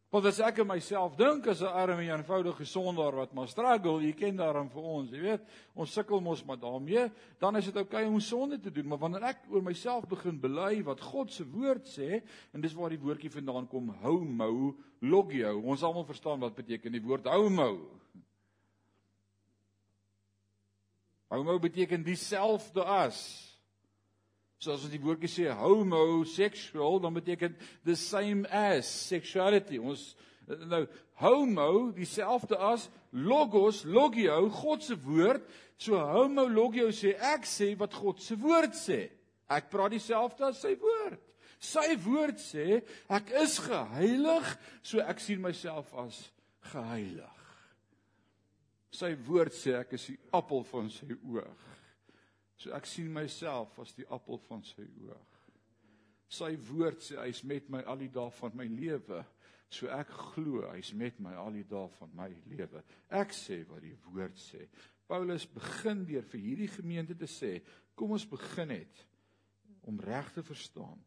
Want 0.10 0.26
as 0.26 0.40
ek 0.42 0.64
aan 0.64 0.72
myself 0.72 1.14
dink 1.14 1.46
as 1.52 1.62
'n 1.62 1.70
arme 1.70 2.02
en 2.02 2.18
eenvoudige 2.18 2.66
sondaar 2.66 3.14
wat 3.16 3.34
maar 3.34 3.48
struggle, 3.48 4.02
jy 4.02 4.14
ken 4.14 4.36
daarom 4.36 4.70
vir 4.70 4.82
ons, 4.82 5.12
jy 5.12 5.22
weet, 5.22 5.42
ons 5.76 5.94
sukkel 5.94 6.20
mos 6.20 6.44
maar 6.46 6.58
daarmee, 6.58 7.12
dan 7.40 7.56
is 7.56 7.66
dit 7.66 7.76
oukei 7.76 8.04
okay 8.06 8.14
om 8.14 8.20
sonde 8.20 8.60
te 8.60 8.72
doen, 8.72 8.88
maar 8.88 8.98
wanneer 8.98 9.24
ek 9.24 9.46
oor 9.52 9.62
myself 9.62 10.08
begin 10.08 10.40
bely 10.40 10.82
wat 10.84 11.00
God 11.00 11.32
se 11.32 11.46
woord 11.46 11.86
sê, 11.86 12.24
en 12.54 12.62
dis 12.62 12.74
waar 12.74 12.90
die 12.90 12.98
woordjie 12.98 13.30
vandaan 13.30 13.68
kom, 13.68 13.90
homo 14.02 14.76
logio. 15.00 15.62
Ons 15.62 15.84
almal 15.84 16.06
verstaan 16.06 16.40
wat 16.40 16.56
beteken 16.56 16.92
die 16.92 17.02
woord 17.02 17.28
homo. 17.28 17.86
Homo 21.30 21.60
beteken 21.60 22.04
dieselfde 22.04 22.84
as 22.84 23.49
soos 24.60 24.84
wat 24.84 24.92
die 24.92 25.00
woordjie 25.00 25.30
sê 25.32 25.46
homosexual 25.56 27.00
dan 27.00 27.16
beteken 27.16 27.56
the 27.88 27.96
same 27.96 28.48
as 28.52 28.90
sexuality. 29.08 29.80
Ons 29.80 30.18
nou 30.68 30.84
homo 31.22 31.70
dieselfde 31.96 32.58
as 32.60 32.90
logos 33.12 33.86
logio 33.88 34.50
God 34.60 34.84
se 34.84 34.98
woord. 35.06 35.46
So 35.80 35.96
homo 35.96 36.48
logio 36.52 36.90
sê 36.92 37.16
ek 37.16 37.48
sê 37.48 37.72
wat 37.80 37.96
God 37.96 38.20
se 38.24 38.36
woord 38.36 38.76
sê. 38.76 39.06
Ek 39.50 39.72
praat 39.72 39.96
dieselfde 39.96 40.50
as 40.52 40.60
sy 40.62 40.76
woord. 40.82 41.18
Sy 41.60 41.96
woord 42.04 42.44
sê 42.44 42.82
ek 43.12 43.32
is 43.40 43.58
geheilig 43.64 44.54
so 44.84 45.00
ek 45.00 45.24
sien 45.24 45.40
myself 45.44 45.88
as 46.04 46.20
geheilig. 46.74 47.36
Sy 48.92 49.14
woord 49.24 49.56
sê 49.56 49.80
ek 49.80 49.96
is 49.96 50.12
die 50.12 50.20
appel 50.36 50.68
van 50.68 50.92
sy 50.92 51.14
oog 51.16 51.69
So 52.60 52.74
ek 52.76 52.88
sien 52.90 53.12
myself 53.14 53.78
as 53.80 53.96
die 53.96 54.08
appel 54.12 54.40
van 54.50 54.64
sy 54.68 54.86
oog. 55.08 55.36
Sy 56.30 56.54
woord 56.70 57.02
sê 57.02 57.18
hy's 57.24 57.42
met 57.48 57.70
my 57.74 57.82
al 57.90 58.02
die 58.04 58.12
dae 58.14 58.30
van 58.38 58.56
my 58.60 58.68
lewe. 58.70 59.24
So 59.74 59.90
ek 59.94 60.12
glo 60.34 60.66
hy's 60.74 60.92
met 60.98 61.18
my 61.24 61.34
al 61.40 61.56
die 61.56 61.66
dae 61.70 61.88
van 61.98 62.12
my 62.18 62.30
lewe. 62.52 62.84
Ek 63.10 63.34
sê 63.34 63.64
wat 63.70 63.82
die 63.86 63.96
woord 64.10 64.38
sê. 64.38 64.68
Paulus 65.10 65.48
begin 65.50 66.04
deur 66.06 66.26
vir 66.30 66.44
hierdie 66.44 66.70
gemeente 66.70 67.16
te 67.18 67.30
sê, 67.30 67.58
Kom 68.00 68.14
ons 68.16 68.24
begin 68.32 68.70
net 68.72 69.02
om 69.90 69.98
reg 70.00 70.30
te 70.32 70.44
verstaan 70.46 71.00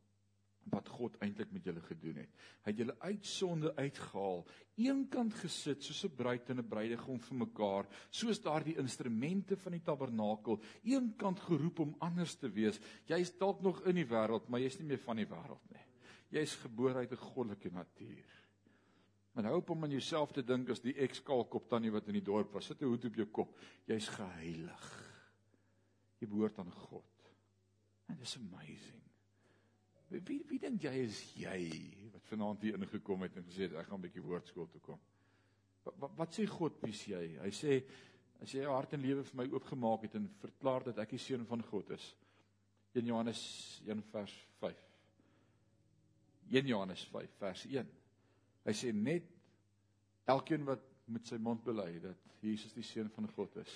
wat 0.70 0.88
God 0.88 1.16
eintlik 1.24 1.50
met 1.52 1.64
julle 1.64 1.80
gedoen 1.80 2.20
het. 2.22 2.34
Hy 2.62 2.70
het 2.70 2.78
julle 2.78 2.96
uit 3.00 3.26
sonde 3.26 3.72
uitgehaal, 3.76 4.44
eenkant 4.82 5.34
gesit 5.34 5.82
soos 5.82 6.04
'n 6.04 6.16
bruid 6.16 6.50
en 6.50 6.58
'n 6.58 6.68
bruidegom 6.68 7.18
vir 7.18 7.36
mekaar, 7.36 7.86
soos 8.10 8.40
daardie 8.40 8.78
instrumente 8.78 9.56
van 9.56 9.72
die 9.72 9.82
tabernakel, 9.82 10.60
eenkant 10.82 11.40
geroep 11.40 11.78
om 11.78 11.96
anders 11.98 12.34
te 12.34 12.48
wees. 12.48 12.80
Jy's 13.06 13.36
dalk 13.38 13.62
nog 13.62 13.82
in 13.86 13.94
die 13.94 14.06
wêreld, 14.06 14.48
maar 14.48 14.60
jy's 14.60 14.78
nie 14.78 14.86
meer 14.86 14.98
van 14.98 15.16
die 15.16 15.26
wêreld 15.26 15.70
nie. 15.70 15.86
Jy's 16.30 16.54
gebore 16.54 16.98
uit 16.98 17.12
'n 17.12 17.16
goddelike 17.16 17.70
natuur. 17.70 18.42
Maar 19.32 19.44
hou 19.44 19.56
op 19.56 19.70
om 19.70 19.84
aan 19.84 19.90
jouself 19.90 20.32
te 20.32 20.44
dink 20.44 20.68
as 20.68 20.80
die 20.80 20.94
ex-kalkop 20.94 21.68
tannie 21.68 21.92
wat 21.92 22.06
in 22.06 22.18
die 22.18 22.24
dorp 22.24 22.52
was. 22.52 22.66
Sit 22.66 22.82
'n 22.82 22.84
hoed 22.84 23.04
op 23.04 23.14
jou 23.14 23.26
kop. 23.26 23.58
Jy's 23.86 24.08
geheilig. 24.08 24.88
Jy 26.20 26.28
behoort 26.28 26.58
aan 26.58 26.72
God. 26.72 27.04
And 28.08 28.20
it's 28.20 28.36
amazing. 28.36 29.01
Wie 30.12 30.42
wie 30.48 30.58
dink 30.60 30.82
jy 30.84 30.92
is 31.06 31.20
jy 31.38 31.58
wat 32.12 32.26
vanaand 32.28 32.62
hier 32.66 32.76
ingekom 32.76 33.24
het 33.24 33.36
en 33.36 33.46
gesê 33.48 33.68
het 33.68 33.78
ek 33.80 33.88
gaan 33.88 33.98
'n 33.98 34.06
bietjie 34.06 34.24
woordskool 34.24 34.68
toe 34.68 34.80
kom? 34.80 35.00
Wat, 35.84 35.94
wat 35.98 36.16
wat 36.16 36.34
sê 36.34 36.46
God 36.46 36.80
wie 36.82 36.92
jy? 36.92 37.38
Hy 37.40 37.50
sê 37.50 37.82
as 38.42 38.52
jy 38.52 38.62
jou 38.62 38.74
hart 38.74 38.92
en 38.92 39.00
lewe 39.00 39.24
vir 39.24 39.36
my 39.36 39.46
oopgemaak 39.52 40.02
het 40.02 40.14
en 40.14 40.28
verklaar 40.42 40.84
dat 40.84 40.98
ek 40.98 41.10
die 41.10 41.18
seun 41.18 41.46
van 41.46 41.62
God 41.62 41.90
is. 41.90 42.14
1 42.94 43.06
Johannes 43.06 43.82
1 43.86 44.02
vers 44.12 44.32
5. 44.60 44.76
1 46.50 46.66
Johannes 46.66 47.04
5 47.04 47.38
vers 47.38 47.64
1. 47.66 47.88
Hy 48.64 48.72
sê 48.72 48.92
net 48.92 49.30
elkeen 50.28 50.64
wat 50.64 50.82
met 51.06 51.26
sy 51.26 51.38
mond 51.38 51.64
bely 51.64 52.00
dat 52.02 52.18
Jesus 52.42 52.74
die 52.74 52.84
seun 52.86 53.08
van 53.14 53.28
God 53.36 53.56
is, 53.62 53.72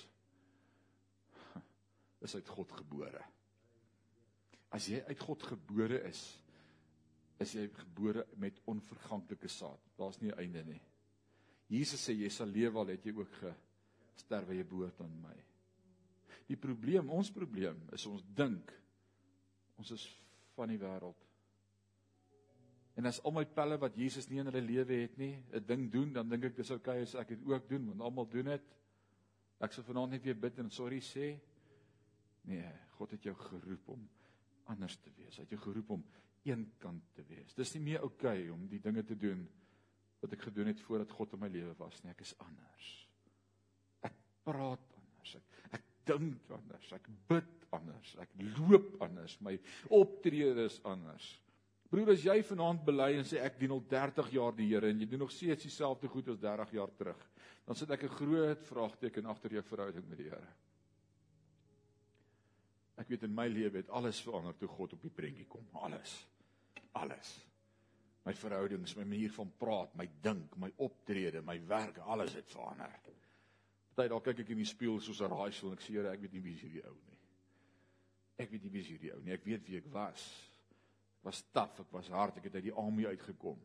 is 2.21 2.35
uit 2.35 2.49
God 2.49 2.73
gebore. 2.73 3.23
As 4.71 4.89
jy 4.89 5.03
uit 5.07 5.21
God 5.21 5.43
gebore 5.43 6.01
is, 6.09 6.23
is 7.39 7.55
jy 7.55 7.67
gebore 7.69 8.27
met 8.41 8.61
onverganklike 8.65 9.49
saad. 9.49 9.81
Daar's 9.99 10.21
nie 10.21 10.31
'n 10.33 10.39
einde 10.39 10.65
nie. 10.65 10.81
Jesus 11.69 12.09
sê 12.09 12.15
jy 12.15 12.29
sal 12.29 12.49
lewe 12.49 12.79
al 12.79 12.87
het 12.87 13.05
jy 13.05 13.13
ook 13.13 13.33
gesterwe 14.15 14.55
jy 14.55 14.65
behoort 14.65 15.01
aan 15.01 15.21
my. 15.21 15.37
Die 16.47 16.57
probleem, 16.57 17.11
ons 17.11 17.31
probleem 17.31 17.89
is 17.93 18.07
ons 18.07 18.23
dink 18.35 18.73
ons 19.77 19.91
is 19.91 20.07
van 20.57 20.69
die 20.69 20.79
wêreld. 20.79 21.25
En 22.97 23.05
as 23.11 23.19
al 23.29 23.35
my 23.37 23.45
pelle 23.45 23.77
wat 23.77 23.97
Jesus 23.97 24.29
nie 24.31 24.39
in 24.41 24.49
hulle 24.49 24.63
lewe 24.65 25.03
het 25.03 25.19
nie, 25.19 25.43
'n 25.53 25.67
ding 25.67 25.91
doen, 25.93 26.13
dan 26.13 26.29
dink 26.29 26.45
ek 26.45 26.57
dis 26.57 26.71
oukei 26.71 27.01
okay 27.01 27.03
as 27.03 27.15
ek 27.15 27.29
dit 27.29 27.45
ook 27.45 27.69
doen 27.69 27.87
want 27.87 28.01
almal 28.01 28.29
doen 28.29 28.45
dit. 28.45 28.63
Ek 29.61 29.73
sal 29.73 29.85
vanaand 29.85 30.11
net 30.11 30.23
weer 30.25 30.41
bid 30.41 30.59
en 30.59 30.71
sorry 30.71 31.01
sê. 31.01 31.39
Nee, 32.45 32.73
God 32.97 33.11
het 33.11 33.23
jou 33.23 33.35
geroep 33.35 33.89
om 33.89 34.09
anders 34.73 34.97
te 35.03 35.13
wees. 35.17 35.37
Hy 35.37 35.45
het 35.45 35.55
jou 35.55 35.61
geroep 35.63 35.91
om 35.97 36.05
eenkant 36.47 37.05
te 37.17 37.25
wees. 37.29 37.55
Dis 37.55 37.75
nie 37.77 37.85
meer 37.91 38.05
oukei 38.07 38.47
okay 38.47 38.51
om 38.55 38.67
die 38.71 38.81
dinge 38.83 39.05
te 39.07 39.17
doen 39.19 39.47
wat 40.23 40.33
ek 40.33 40.47
gedoen 40.49 40.71
het 40.73 40.83
voordat 40.87 41.13
God 41.13 41.35
in 41.37 41.43
my 41.43 41.51
lewe 41.53 41.75
was 41.79 41.99
nie. 42.03 42.13
Ek 42.13 42.23
is 42.25 42.35
anders. 42.43 42.91
Ek 44.07 44.17
praat 44.47 44.95
anders. 45.01 45.35
Ek 45.39 45.81
ek 45.81 45.89
dink 46.09 46.53
anders. 46.55 46.93
Ek 46.97 47.11
bid 47.29 47.67
anders. 47.77 48.15
Ek 48.23 48.33
loop 48.57 48.95
anders. 49.05 49.37
My 49.45 49.57
optrede 49.95 50.69
is 50.71 50.79
anders. 50.87 51.35
Broer, 51.91 52.17
as 52.17 52.25
jy 52.27 52.41
vanaand 52.43 52.83
bely 52.87 53.13
en 53.15 53.27
sê 53.27 53.39
ek 53.47 53.61
dien 53.61 53.71
al 53.75 53.83
30 53.87 54.33
jaar 54.35 54.55
die 54.57 54.67
Here 54.73 54.91
en 54.91 55.03
jy 55.03 55.07
doen 55.11 55.23
nog 55.23 55.35
steeds 55.35 55.69
dieselfde 55.69 56.11
goed 56.11 56.33
as 56.33 56.41
30 56.43 56.73
jaar 56.75 56.91
terug, 56.99 57.21
dan 57.67 57.79
sit 57.79 57.91
ek 57.91 58.05
'n 58.05 58.17
groot 58.19 58.65
vraagteken 58.67 59.27
agter 59.27 59.53
jou 59.53 59.63
verhouding 59.63 60.09
met 60.09 60.19
die 60.19 60.31
Here. 60.31 60.49
Ek 62.97 63.09
weet 63.09 63.27
in 63.29 63.35
my 63.35 63.47
lewe 63.49 63.83
het 63.83 63.91
alles 63.91 64.21
verander 64.25 64.57
toe 64.57 64.69
God 64.69 64.93
op 64.97 65.03
die 65.03 65.13
prentjie 65.13 65.47
kom. 65.49 65.67
Alles. 65.73 66.17
Alles. 66.93 67.35
My 68.25 68.35
verhoudings, 68.35 68.97
my 68.97 69.05
manier 69.05 69.31
van 69.31 69.53
praat, 69.59 69.93
my 69.95 70.09
dink, 70.23 70.57
my 70.57 70.73
optrede, 70.83 71.43
my 71.47 71.61
werk, 71.69 71.99
alles 71.99 72.35
het 72.35 72.51
verander. 72.51 72.97
Party 73.97 74.13
dalk 74.13 74.27
kyk 74.29 74.43
ek 74.45 74.51
in 74.53 74.61
die 74.61 74.69
spieël 74.69 74.99
soos 75.01 75.23
'n 75.25 75.33
raaisel 75.33 75.71
en 75.71 75.79
ek 75.79 75.81
sê 75.81 75.95
Here, 75.95 76.11
ek 76.13 76.21
weet 76.21 76.33
nie 76.33 76.43
wie 76.45 76.53
is 76.55 76.61
hierdie 76.61 76.85
ou 76.85 76.95
nie. 76.95 77.19
Ek 78.39 78.51
weet 78.51 78.63
nie 78.63 78.71
wie 78.71 78.81
is 78.81 78.89
hierdie 78.89 79.13
ou 79.15 79.21
nie. 79.23 79.33
Ek 79.33 79.45
weet 79.45 79.65
wie 79.67 79.79
ek 79.79 79.89
was. 79.93 80.51
Ek 81.17 81.25
was 81.25 81.43
taaf, 81.53 81.81
ek 81.81 81.93
was 81.93 82.09
hard, 82.09 82.37
ek 82.37 82.45
het 82.45 82.55
uit 82.55 82.65
die 82.65 82.75
army 82.77 83.07
uitgekom. 83.07 83.59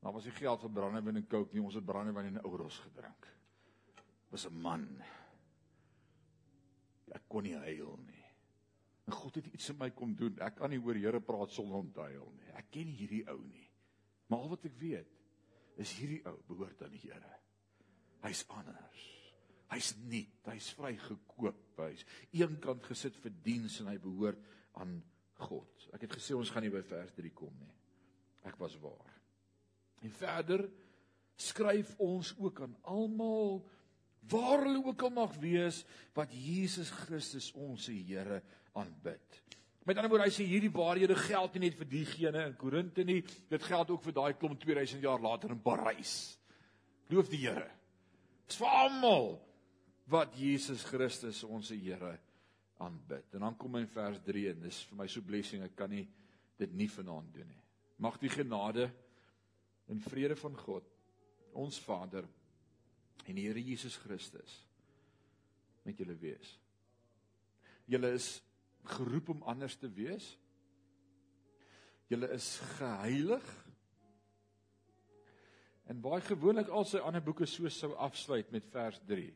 Maar 0.00 0.12
was 0.12 0.24
nie 0.24 0.32
geld 0.32 0.60
vir 0.60 0.70
brandewyn 0.70 1.16
en 1.16 1.26
coke 1.26 1.52
nie. 1.52 1.64
Ons 1.64 1.74
het 1.74 1.84
brandewyn 1.84 2.26
en 2.26 2.42
ouros 2.44 2.78
gedrink. 2.78 3.26
Was 4.30 4.46
'n 4.46 4.60
man 4.60 5.02
ek 7.16 7.28
kon 7.30 7.46
nie 7.46 7.56
huil 7.56 7.96
nie. 8.06 8.24
En 9.08 9.16
God 9.16 9.38
het 9.40 9.46
iets 9.54 9.70
in 9.72 9.78
my 9.80 9.88
kom 9.96 10.12
doen. 10.16 10.36
Ek 10.44 10.58
kan 10.60 10.72
nie 10.72 10.80
oor 10.84 10.98
Here 10.98 11.20
praat 11.24 11.54
sonder 11.54 11.80
om 11.80 11.92
te 11.92 12.04
huil 12.10 12.28
nie. 12.36 12.50
Ek 12.60 12.68
ken 12.74 12.90
hierdie 12.92 13.22
ou 13.32 13.38
nie. 13.40 13.68
Maar 14.28 14.44
al 14.44 14.50
wat 14.52 14.66
ek 14.68 14.76
weet 14.80 15.14
is 15.80 15.94
hierdie 15.96 16.20
ou 16.28 16.36
behoort 16.50 16.82
aan 16.84 16.92
die 16.92 17.04
Here. 17.06 17.36
Hy's 18.26 18.42
anders. 18.52 19.04
Hy's 19.68 19.92
nuut, 20.08 20.48
hy's 20.48 20.70
vrygekoop, 20.76 21.80
hy's 21.84 22.04
eenkant 22.36 22.86
gesit 22.88 23.16
vir 23.20 23.34
diens 23.44 23.76
en 23.82 23.90
hy 23.92 23.98
behoort 24.00 24.40
aan 24.80 24.98
God. 25.44 25.88
Ek 25.94 26.04
het 26.06 26.16
gesê 26.18 26.36
ons 26.36 26.50
gaan 26.52 26.64
nie 26.64 26.72
by 26.72 26.82
vers 26.88 27.12
3 27.16 27.32
kom 27.36 27.54
nie. 27.60 27.74
Ek 28.48 28.56
was 28.60 28.76
waar. 28.82 29.12
En 30.04 30.14
verder 30.14 30.64
skryf 31.38 31.94
ons 32.02 32.32
ook 32.38 32.62
aan 32.64 32.76
almal 32.90 33.60
waar 34.30 34.64
hulle 34.64 34.80
ook 34.84 35.02
al 35.06 35.14
mag 35.16 35.34
wees 35.42 35.82
wat 36.16 36.32
Jesus 36.32 36.90
Christus 37.04 37.50
ons 37.56 37.88
Here 37.88 38.42
aanbid. 38.78 39.42
Met 39.88 39.96
ander 39.96 40.10
woorde, 40.12 40.28
hy 40.28 40.34
sê 40.34 40.44
hierdie 40.44 40.72
waarhede 40.72 41.16
geld 41.16 41.54
nie 41.56 41.64
net 41.64 41.76
vir 41.78 41.88
diegene 41.88 42.44
in 42.50 42.56
Korinte 42.60 43.04
nie, 43.08 43.22
dit 43.24 43.62
geld 43.64 43.90
ook 43.94 44.02
vir 44.04 44.16
daai 44.18 44.34
klomp 44.36 44.60
2000 44.60 45.04
jaar 45.04 45.22
later 45.24 45.54
in 45.54 45.62
Parys. 45.64 46.14
Loof 47.08 47.30
die 47.32 47.40
Here. 47.46 47.70
Dis 48.44 48.60
vir 48.60 48.68
almal 48.68 49.38
wat 50.12 50.36
Jesus 50.36 50.84
Christus 50.88 51.40
ons 51.44 51.72
Here 51.72 52.18
aanbid. 52.84 53.32
En 53.34 53.46
dan 53.46 53.56
kom 53.56 53.80
in 53.80 53.88
vers 53.90 54.20
3 54.24 54.44
en 54.52 54.60
dis 54.66 54.82
vir 54.90 55.00
my 55.00 55.08
so 55.10 55.24
blessing, 55.24 55.64
ek 55.64 55.76
kan 55.78 55.90
nie 55.92 56.04
dit 56.58 56.74
nie 56.76 56.88
vanaand 56.92 57.32
doen 57.34 57.48
nie. 57.48 57.62
Mag 58.04 58.18
die 58.20 58.30
genade 58.30 58.90
en 59.88 60.04
vrede 60.04 60.36
van 60.38 60.56
God, 60.58 60.84
ons 61.58 61.80
Vader 61.82 62.28
en 63.28 63.36
die 63.36 63.44
Here 63.46 63.62
Jesus 63.62 63.96
Christus 64.00 64.62
met 65.84 65.98
julle 66.00 66.16
wees. 66.20 66.56
Julle 67.88 68.12
is 68.16 68.38
geroep 68.88 69.32
om 69.32 69.42
anders 69.48 69.76
te 69.80 69.88
wees. 69.92 70.34
Julle 72.08 72.28
is 72.32 72.56
geheilig. 72.76 73.44
En 75.88 76.00
baie 76.04 76.20
gewoonlik 76.24 76.68
al 76.68 76.84
sy 76.88 77.00
ander 77.00 77.24
boeke 77.24 77.48
so 77.48 77.68
sou 77.72 77.94
afsluit 77.96 78.50
met 78.52 78.68
vers 78.72 79.00
3. 79.08 79.28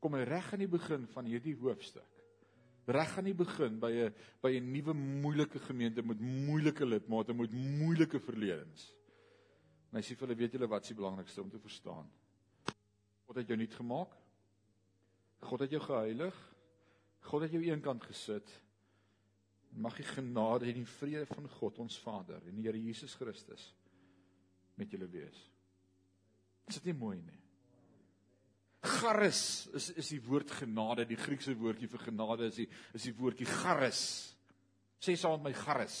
Kom 0.00 0.16
hy 0.16 0.24
reg 0.28 0.52
aan 0.52 0.64
die 0.64 0.72
begin 0.72 1.04
van 1.12 1.28
hierdie 1.28 1.56
hoofstuk. 1.60 2.12
Reg 2.86 3.16
aan 3.18 3.26
die 3.28 3.36
begin 3.36 3.80
by 3.82 3.90
'n 3.92 4.14
by 4.40 4.52
'n 4.56 4.72
nuwe 4.72 4.94
moeilike 4.94 5.58
gemeente 5.58 6.02
met 6.02 6.20
moeilike 6.20 6.86
lidmate 6.86 7.34
met 7.34 7.52
moeilike 7.52 8.20
verledens. 8.20 8.94
En 9.90 9.98
hy 9.98 10.02
sê 10.02 10.14
vir 10.14 10.28
hulle 10.28 10.38
weet 10.38 10.52
julle 10.52 10.68
wat 10.68 10.82
is 10.82 10.88
die 10.88 11.00
belangrikste 11.00 11.42
om 11.42 11.50
te 11.50 11.58
verstaan? 11.58 12.08
God 13.26 13.40
het 13.40 13.50
jou 13.50 13.58
nuut 13.58 13.74
gemaak. 13.74 14.12
God 15.46 15.64
het 15.64 15.74
jou 15.74 15.82
geheilig. 15.82 16.36
God 17.26 17.46
het 17.46 17.56
jou 17.56 17.62
eenkant 17.66 18.04
gesit. 18.06 18.52
Mag 19.76 19.96
die 19.98 20.06
genade 20.08 20.70
en 20.70 20.78
die 20.78 20.88
vrede 20.88 21.26
van 21.34 21.48
God 21.58 21.82
ons 21.84 21.98
Vader 22.00 22.40
en 22.46 22.54
die 22.56 22.64
Here 22.64 22.80
Jesus 22.80 23.14
Christus 23.18 23.72
met 24.76 24.92
julle 24.92 25.08
wees. 25.10 25.40
Is 26.66 26.78
dit 26.78 26.90
nie 26.90 26.98
mooi 26.98 27.18
nie? 27.20 27.40
Charis 28.86 29.66
is 29.74 29.90
is 29.98 30.10
die 30.14 30.20
woord 30.22 30.52
genade, 30.60 31.06
die 31.08 31.18
Griekse 31.18 31.54
woordjie 31.58 31.88
vir 31.90 32.04
genade 32.06 32.50
is 32.50 32.60
die 32.60 32.68
is 32.94 33.06
die 33.08 33.14
woordjie 33.16 33.48
charis. 33.48 34.02
Sê 35.02 35.16
saam 35.16 35.40
met 35.40 35.50
my 35.50 35.52
charis. 35.58 35.98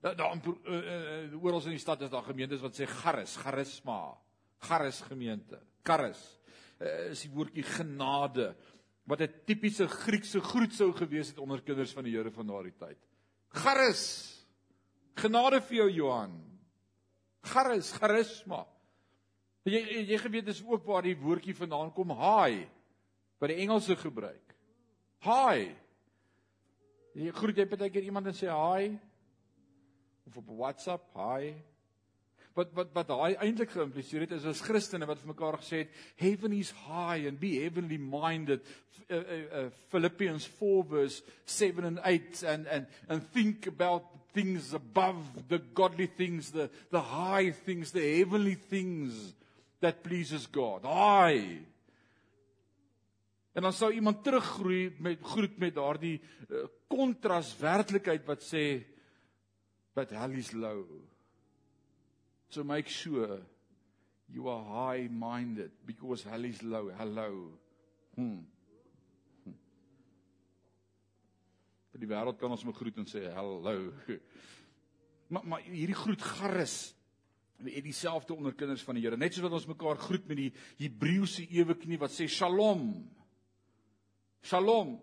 Daar 0.00 0.16
daar 0.16 0.32
uh, 0.32 0.54
uh, 0.64 1.44
oral 1.44 1.62
in 1.68 1.76
die 1.76 1.82
stad 1.82 2.02
is 2.02 2.12
daar 2.12 2.24
gemeentes 2.24 2.62
wat 2.64 2.78
sê 2.78 2.88
charis, 2.88 3.36
charisma. 3.36 4.16
Charis 4.60 5.00
gemeente. 5.00 5.60
Charis 5.84 6.20
uh, 6.80 7.10
is 7.10 7.24
die 7.24 7.32
woordjie 7.32 7.64
genade 7.64 8.52
wat 9.08 9.22
'n 9.24 9.32
tipiese 9.46 9.88
Griekse 9.88 10.40
groet 10.40 10.74
sou 10.74 10.92
gewees 10.92 11.32
het 11.32 11.38
onder 11.38 11.62
kinders 11.62 11.92
van 11.92 12.04
die 12.04 12.16
Here 12.16 12.30
van 12.30 12.46
daardie 12.46 12.76
tyd. 12.78 12.98
Charis. 13.48 14.36
Genade 15.16 15.60
vir 15.60 15.76
jou 15.76 15.90
Johan. 15.90 16.36
Charis, 17.42 17.92
charisma. 17.92 18.66
Jy 19.64 20.04
jy 20.08 20.18
geweet 20.18 20.46
dis 20.46 20.62
ook 20.64 20.84
waar 20.84 21.02
die 21.02 21.16
woordjie 21.16 21.54
vandaan 21.56 21.92
kom, 21.92 22.12
hi. 22.16 22.66
Wat 23.40 23.48
die 23.52 23.60
Engelse 23.64 23.96
gebruik. 23.96 24.54
Hi. 25.24 25.74
Jy 27.14 27.32
groet 27.36 27.58
jy 27.58 27.66
baie 27.68 27.90
keer 27.90 28.06
iemand 28.06 28.30
en 28.30 28.36
sê 28.36 28.48
hi 28.48 28.92
of 30.30 30.36
op 30.36 30.52
WhatsApp, 30.60 31.10
hi. 31.16 31.54
Wat 32.58 32.72
wat 32.74 32.94
wat 32.94 33.10
daai 33.10 33.34
eintlik 33.38 33.70
geïmpliseer 33.74 34.24
het 34.26 34.32
is 34.38 34.46
as 34.50 34.62
Christene 34.64 35.06
wat 35.08 35.20
vir 35.22 35.32
mekaar 35.32 35.58
gesê 35.60 35.84
het 35.84 35.98
heaven 36.20 36.54
is 36.56 36.72
high 36.86 37.28
and 37.28 37.40
be 37.40 37.54
heavenly 37.60 37.98
minded. 37.98 38.64
Uh, 39.08 39.16
uh, 39.16 39.42
uh, 39.60 39.66
Philippians 39.90 40.46
4 40.58 40.84
verse 40.90 41.22
7 41.46 41.84
and 41.84 42.00
8 42.04 42.42
and 42.44 42.66
and 42.66 42.86
and 43.08 43.26
think 43.32 43.66
about 43.66 44.04
things 44.34 44.72
above 44.74 45.48
the 45.48 45.58
godly 45.74 46.06
things 46.06 46.50
the 46.50 46.70
the 46.90 47.00
high 47.00 47.50
things 47.50 47.92
the 47.92 48.18
heavenly 48.18 48.54
things 48.54 49.34
that 49.80 50.02
pleases 50.02 50.46
God. 50.46 50.84
High. 50.84 51.66
En 53.52 53.62
dan 53.62 53.72
sou 53.72 53.90
iemand 53.92 54.22
teruggroei 54.24 54.92
met 54.98 55.22
groet 55.22 55.58
met 55.58 55.74
daardie 55.74 56.20
kontras 56.90 57.54
uh, 57.54 57.62
werklikheid 57.62 58.26
wat 58.26 58.42
sê 58.46 58.64
but 59.94 60.10
hell 60.14 60.36
is 60.38 60.52
low. 60.52 61.09
So 62.50 62.64
make 62.64 62.88
sure 62.88 63.38
you 64.28 64.48
are 64.48 64.64
high 64.64 65.08
minded 65.08 65.70
because 65.86 66.24
hell 66.24 66.44
is 66.44 66.62
low. 66.62 66.90
Hello. 66.98 67.52
Hm. 68.16 68.42
hm. 69.44 69.54
Vir 71.92 72.02
die 72.02 72.08
wêreld 72.10 72.40
kan 72.40 72.50
ons 72.50 72.64
me 72.66 72.74
groet 72.74 72.98
en 72.98 73.06
sê 73.06 73.28
hallo. 73.34 73.92
Maar 75.30 75.44
maar 75.46 75.60
hierdie 75.62 75.94
groet 75.94 76.22
garris 76.26 76.90
het 77.62 77.84
dieselfde 77.84 78.34
onder 78.34 78.54
kinders 78.58 78.82
van 78.82 78.96
die 78.98 79.04
Here. 79.04 79.14
Net 79.16 79.36
soos 79.36 79.44
wat 79.44 79.54
ons 79.60 79.68
mekaar 79.70 80.00
groet 80.00 80.26
met 80.26 80.40
die 80.40 80.48
Hebreëse 80.80 81.44
ewe 81.54 81.76
knie 81.78 82.00
wat 82.02 82.10
sê 82.10 82.26
shalom. 82.26 82.88
Shalom. 84.42 84.96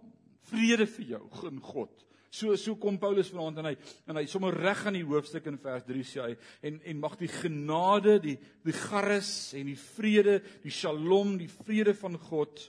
Vrede 0.50 0.84
vir 0.98 1.14
jou, 1.14 1.22
in 1.48 1.62
God. 1.64 2.04
So 2.30 2.56
so 2.60 2.76
kom 2.76 2.98
Paulus 3.00 3.30
vanaand 3.32 3.62
en 3.62 3.70
hy 3.70 3.76
en 4.12 4.20
hy 4.20 4.26
sommer 4.28 4.56
reg 4.56 4.84
aan 4.86 4.98
die 5.00 5.06
hoofstuk 5.08 5.48
in 5.48 5.60
vers 5.62 5.86
3 5.88 6.04
sê 6.08 6.26
hy 6.26 6.34
en 6.68 6.82
en 6.84 7.00
mag 7.00 7.16
die 7.20 7.32
genade, 7.32 8.18
die 8.24 8.36
die 8.66 8.76
garus 8.76 9.54
en 9.58 9.70
die 9.72 9.80
vrede, 9.80 10.42
die 10.64 10.74
shalom, 10.74 11.38
die 11.40 11.52
vrede 11.52 11.96
van 11.96 12.20
God 12.28 12.68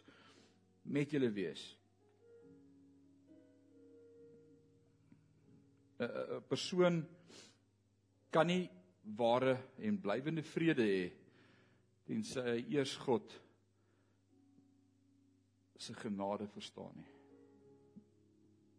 met 0.88 1.12
julle 1.12 1.30
wees. 1.34 1.74
'n 5.98 6.42
persoon 6.48 7.02
kan 8.30 8.46
nie 8.46 8.68
ware 9.18 9.56
en 9.82 10.00
blywende 10.00 10.42
vrede 10.46 10.86
hê 10.86 11.04
tensy 12.06 12.40
hy 12.40 12.58
eers 12.76 12.94
God 13.02 13.34
se 15.78 15.94
genade 15.94 16.46
verstaan 16.54 16.94
nie. 16.96 17.17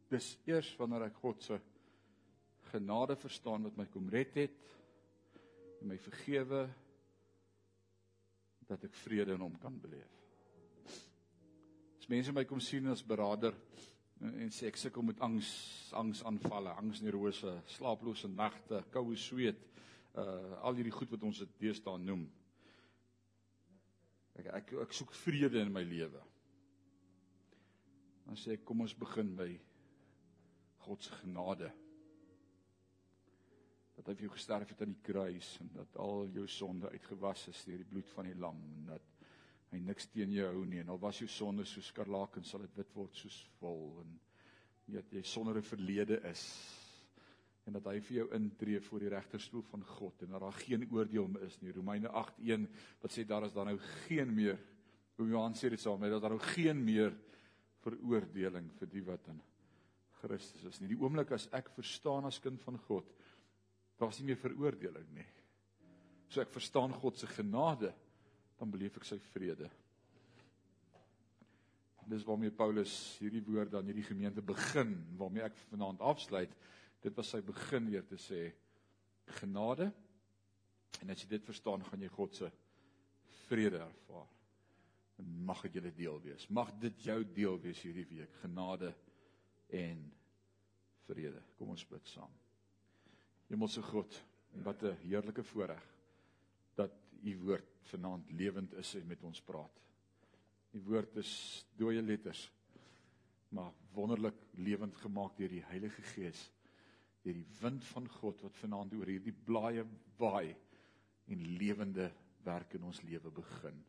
Dis 0.10 0.34
eers 0.50 0.72
wanneer 0.80 1.06
ek 1.06 1.20
God 1.22 1.44
se 1.46 1.60
genade 2.72 3.16
verstaan 3.18 3.68
wat 3.68 3.78
my 3.78 3.86
kom 3.94 4.10
red 4.10 4.34
het 4.38 4.72
en 5.80 5.92
my 5.92 5.98
vergewe 6.02 6.64
dat 8.70 8.86
ek 8.86 8.98
vrede 9.04 9.34
in 9.34 9.44
hom 9.46 9.56
kan 9.62 9.78
beleef. 9.82 10.18
As 12.00 12.10
mense 12.10 12.34
my 12.34 12.46
kom 12.50 12.62
sien 12.62 12.90
as 12.92 13.06
beraader 13.06 13.56
en 14.20 14.52
sê 14.52 14.68
ek 14.68 14.78
sukkel 14.78 15.06
met 15.06 15.22
angs, 15.24 15.50
angsaanvalle, 15.96 16.74
angsneurose, 16.82 17.54
slaaplose 17.78 18.28
nagte, 18.34 18.82
koue 18.94 19.16
sweet, 19.18 19.62
uh 20.20 20.60
al 20.66 20.76
hierdie 20.76 20.94
goed 20.94 21.14
wat 21.14 21.24
ons 21.24 21.40
dit 21.46 21.56
deesdae 21.62 22.02
noem. 22.04 22.26
Ek 24.42 24.52
ek 24.60 24.76
ek 24.84 24.98
soek 24.98 25.14
vrede 25.22 25.62
in 25.64 25.72
my 25.74 25.86
lewe. 25.86 26.22
Dan 28.26 28.38
sê 28.38 28.58
ek 28.58 28.66
kom 28.68 28.84
ons 28.86 28.98
begin 28.98 29.32
by 29.38 29.54
God 30.90 31.04
se 31.06 31.14
genade. 31.22 31.70
Dat 33.94 34.08
hy 34.10 34.16
vir 34.16 34.26
jou 34.26 34.32
gesterf 34.34 34.72
het 34.72 34.80
aan 34.82 34.96
die 34.96 35.04
kruis 35.06 35.52
en 35.62 35.70
dat 35.76 35.98
al 36.02 36.24
jou 36.34 36.48
sonde 36.50 36.90
uitgewas 36.90 37.44
is 37.52 37.60
deur 37.68 37.84
die 37.84 37.90
bloed 37.92 38.10
van 38.16 38.26
die 38.26 38.38
lam 38.42 38.64
en 38.74 38.88
dat 38.96 39.28
hy 39.70 39.84
niks 39.86 40.08
teen 40.10 40.34
jou 40.34 40.48
hou 40.50 40.64
nie 40.66 40.80
en 40.82 40.90
al 40.90 41.02
was 41.04 41.20
jou 41.22 41.28
sonde 41.30 41.66
soos 41.70 41.92
skarlaken 41.92 42.48
sal 42.48 42.64
dit 42.64 42.80
wit 42.80 42.96
word 42.98 43.20
soos 43.22 43.38
wol 43.62 44.00
en 44.02 44.16
dat 44.90 45.14
jy 45.14 45.22
sonder 45.22 45.60
'n 45.60 45.68
verlede 45.68 46.18
is 46.26 46.42
en 47.68 47.78
dat 47.78 47.92
hy 47.92 48.00
vir 48.02 48.18
jou 48.18 48.28
intree 48.40 48.80
voor 48.82 49.06
die 49.06 49.14
regterstoel 49.14 49.62
van 49.70 49.84
God 49.86 50.24
en 50.26 50.34
dat 50.34 50.42
daar 50.42 50.58
geen 50.64 50.88
oordeel 50.90 51.28
meer 51.28 51.44
is 51.46 51.60
nie. 51.62 51.72
Romeine 51.72 52.10
8:1 52.10 52.66
wat 53.02 53.14
sê 53.14 53.28
daar 53.28 53.46
is 53.46 53.54
dan 53.54 53.68
nou 53.68 53.78
geen 53.78 54.34
meer 54.34 54.58
hoe 55.18 55.28
Johan 55.28 55.54
sê 55.54 55.70
dit 55.70 55.80
saam, 55.80 56.02
dat 56.02 56.22
daar 56.22 56.32
nou 56.32 56.40
geen 56.56 56.84
meer 56.84 57.14
veroordeling 57.84 58.72
vir 58.80 58.88
die 58.88 59.04
wat 59.04 59.28
in 59.28 59.42
Christus 60.22 60.66
is 60.68 60.80
nie. 60.82 60.92
Die 60.92 61.00
oomblik 61.00 61.32
as 61.36 61.48
ek 61.56 61.72
verstaan 61.76 62.28
as 62.30 62.40
kind 62.44 62.62
van 62.66 62.78
God, 62.88 63.08
daar's 64.00 64.20
nie 64.20 64.30
meer 64.32 64.40
veroordeling 64.40 65.10
nie. 65.16 65.28
So 66.30 66.44
ek 66.44 66.52
verstaan 66.54 66.94
God 67.02 67.18
se 67.18 67.30
genade, 67.32 67.92
dan 68.60 68.72
beleef 68.72 69.00
ek 69.00 69.08
sy 69.08 69.18
vrede. 69.32 69.70
Dis 72.10 72.26
waarmee 72.26 72.54
Paulus 72.54 72.94
hierdie 73.22 73.44
woord 73.46 73.76
aan 73.78 73.90
hierdie 73.90 74.08
gemeente 74.08 74.42
begin, 74.42 74.96
waarmee 75.20 75.46
ek 75.46 75.58
vanaand 75.70 76.02
afsluit. 76.02 76.54
Dit 77.04 77.16
was 77.18 77.30
sy 77.36 77.42
begin 77.46 77.90
weer 77.92 78.06
te 78.08 78.18
sê 78.20 78.48
genade. 79.40 79.92
En 81.04 81.14
as 81.14 81.22
jy 81.22 81.30
dit 81.36 81.46
verstaan, 81.46 81.86
gaan 81.86 82.02
jy 82.02 82.10
God 82.16 82.40
se 82.40 82.50
vrede 83.46 83.84
ervaar. 83.84 84.26
En 85.22 85.30
mag 85.46 85.62
dit 85.68 85.78
julle 85.78 85.94
deel 85.96 86.18
wees. 86.24 86.48
Mag 86.50 86.72
dit 86.82 87.06
jou 87.06 87.20
deel 87.36 87.60
wees 87.62 87.84
hierdie 87.86 88.08
week. 88.10 88.34
Genade 88.42 88.92
en 89.70 90.04
vrede. 91.08 91.42
Kom 91.58 91.74
ons 91.74 91.86
bid 91.90 92.08
saam. 92.08 92.32
Hemelse 93.50 93.82
God, 93.82 94.24
wat 94.64 94.84
'n 94.84 94.98
heerlike 95.02 95.44
voorreg 95.44 95.86
dat 96.76 96.92
u 97.24 97.38
woord 97.38 97.70
vanaand 97.82 98.32
lewend 98.32 98.74
is 98.74 98.96
en 98.96 99.08
met 99.08 99.24
ons 99.24 99.42
praat. 99.42 99.82
U 100.72 100.82
woord 100.82 101.16
is 101.16 101.66
dooie 101.78 102.02
letters, 102.02 102.52
maar 103.50 103.74
wonderlik 103.94 104.36
lewend 104.52 104.96
gemaak 104.96 105.38
deur 105.38 105.50
die 105.50 105.64
Heilige 105.66 106.02
Gees, 106.02 106.52
deur 107.22 107.34
die 107.34 107.48
wind 107.62 107.86
van 107.86 108.08
God 108.08 108.42
wat 108.42 108.58
vanaand 108.58 108.94
oor 108.94 109.06
hierdie 109.06 109.34
blaaie 109.34 109.86
waai 110.18 110.56
en 111.28 111.58
lewende 111.58 112.12
werk 112.46 112.74
in 112.74 112.84
ons 112.84 113.02
lewe 113.02 113.32
begin. 113.32 113.84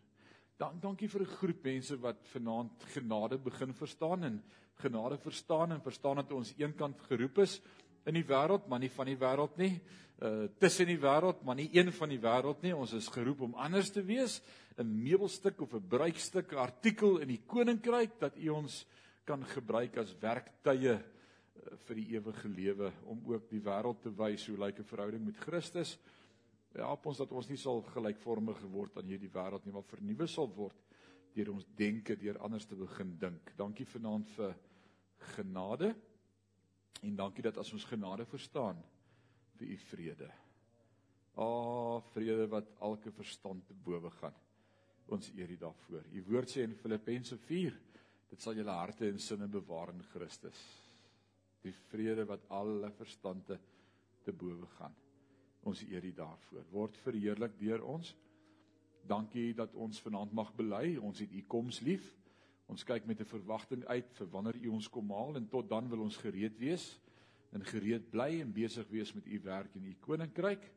Dan 0.61 0.81
dankie 0.81 1.09
vir 1.09 1.22
'n 1.22 1.37
groep 1.37 1.62
mense 1.64 1.97
wat 2.01 2.26
vanaand 2.28 2.83
genade 2.95 3.39
begin 3.39 3.72
verstaan 3.74 4.24
en 4.24 4.43
genade 4.81 5.18
verstaan 5.18 5.72
en 5.72 5.83
verstaan 5.85 6.20
dat 6.22 6.33
ons 6.33 6.55
eenkant 6.59 7.01
geroep 7.09 7.39
is 7.45 7.61
in 8.09 8.16
die 8.16 8.26
wêreld, 8.26 8.66
maar 8.68 8.81
nie 8.81 8.93
van 8.93 9.11
die 9.11 9.18
wêreld 9.20 9.59
nie. 9.61 9.74
Uh 10.20 10.49
tussen 10.61 10.89
die 10.91 10.99
wêreld, 11.01 11.43
maar 11.45 11.57
nie 11.57 11.70
een 11.72 11.93
van 11.97 12.11
die 12.12 12.20
wêreld 12.20 12.62
nie. 12.64 12.74
Ons 12.76 12.93
is 12.97 13.09
geroep 13.09 13.41
om 13.47 13.55
anders 13.55 13.91
te 13.91 14.03
wees, 14.05 14.41
'n 14.76 14.87
meubelstuk 15.03 15.61
of 15.61 15.74
'n 15.74 15.89
bruikstuk, 15.89 16.53
'n 16.53 16.57
artikel 16.57 17.18
in 17.18 17.28
die 17.28 17.43
koninkryk 17.47 18.18
dat 18.20 18.37
U 18.37 18.49
ons 18.49 18.87
kan 19.24 19.45
gebruik 19.45 19.97
as 19.97 20.16
werktuie 20.18 20.95
uh, 20.95 21.01
vir 21.87 21.97
die 21.97 22.09
ewige 22.16 22.49
lewe 22.49 22.93
om 23.05 23.20
ook 23.24 23.49
die 23.51 23.61
wêreld 23.61 24.03
te 24.03 24.11
wys 24.11 24.47
hoe 24.47 24.59
lyk 24.59 24.78
'n 24.78 24.85
verhouding 24.85 25.24
met 25.24 25.37
Christus. 25.37 25.99
Help 26.74 27.07
ons 27.07 27.18
dat 27.18 27.33
ons 27.33 27.49
nie 27.49 27.59
sal 27.59 27.83
gelykvormig 27.83 28.59
geword 28.61 28.97
aan 28.97 29.09
hierdie 29.11 29.33
wêreld 29.33 29.64
nie, 29.64 29.72
maar 29.72 29.83
vernuwe 29.83 30.26
sal 30.26 30.49
word 30.55 30.76
deur 31.35 31.53
ons 31.53 31.66
denke, 31.78 32.16
deur 32.16 32.39
anders 32.39 32.66
te 32.66 32.76
begin 32.78 33.14
dink. 33.18 33.53
Dankie 33.57 33.87
vanaand 33.87 34.31
vir 34.37 34.55
genade. 35.36 35.94
En 37.00 37.16
dankie 37.16 37.42
dat 37.42 37.58
as 37.58 37.72
ons 37.72 37.84
genade 37.84 38.26
verstaan, 38.28 38.78
vir 39.56 39.74
u 39.74 39.76
vrede. 39.76 40.30
O, 41.34 41.44
oh, 41.44 42.02
vrede 42.12 42.46
wat 42.50 42.70
elke 42.80 43.12
verstand 43.12 43.66
te 43.66 43.74
bowe 43.74 44.10
gaan. 44.10 44.34
Ons 45.10 45.30
eer 45.34 45.50
U 45.50 45.56
daarvoor. 45.58 46.06
U 46.12 46.22
woord 46.28 46.50
sê 46.52 46.62
in 46.66 46.76
Filippense 46.78 47.36
4, 47.46 47.76
dit 48.30 48.42
sal 48.42 48.58
julle 48.58 48.74
harte 48.74 49.08
en 49.08 49.18
sinne 49.18 49.48
bewaar 49.50 49.90
in 49.94 50.02
Christus. 50.12 50.58
Die 51.64 51.74
vrede 51.90 52.26
wat 52.28 52.46
alle 52.54 52.92
verstande 52.94 53.58
te 54.24 54.32
bowe 54.32 54.68
gaan. 54.76 54.94
Ons 55.66 55.82
eer 55.88 56.04
U 56.06 56.12
daarvoor. 56.16 56.66
Word 56.72 57.00
verheerlik 57.02 57.58
deur 57.58 57.82
ons. 57.84 58.14
Dankie 59.06 59.50
dat 59.56 59.74
ons 59.74 60.00
vanaand 60.04 60.32
mag 60.36 60.52
bely. 60.56 60.96
Ons 61.02 61.24
het 61.24 61.32
U 61.32 61.42
koms 61.48 61.80
lief. 61.84 62.06
Ons 62.70 62.84
kyk 62.86 63.06
met 63.06 63.20
'n 63.20 63.26
verwagting 63.26 63.84
uit 63.84 64.12
vir 64.14 64.28
wanneer 64.30 64.56
U 64.56 64.68
ons 64.68 64.88
kom 64.88 65.10
haal 65.10 65.36
en 65.36 65.48
tot 65.48 65.68
dan 65.68 65.88
wil 65.88 66.00
ons 66.00 66.16
gereed 66.16 66.58
wees 66.58 67.00
en 67.50 67.64
gereed 67.64 68.10
bly 68.10 68.40
en 68.40 68.52
besig 68.52 68.88
wees 68.88 69.12
met 69.12 69.26
U 69.26 69.40
werk 69.40 69.74
in 69.74 69.86
U 69.86 69.94
koninkryk. 70.00 70.70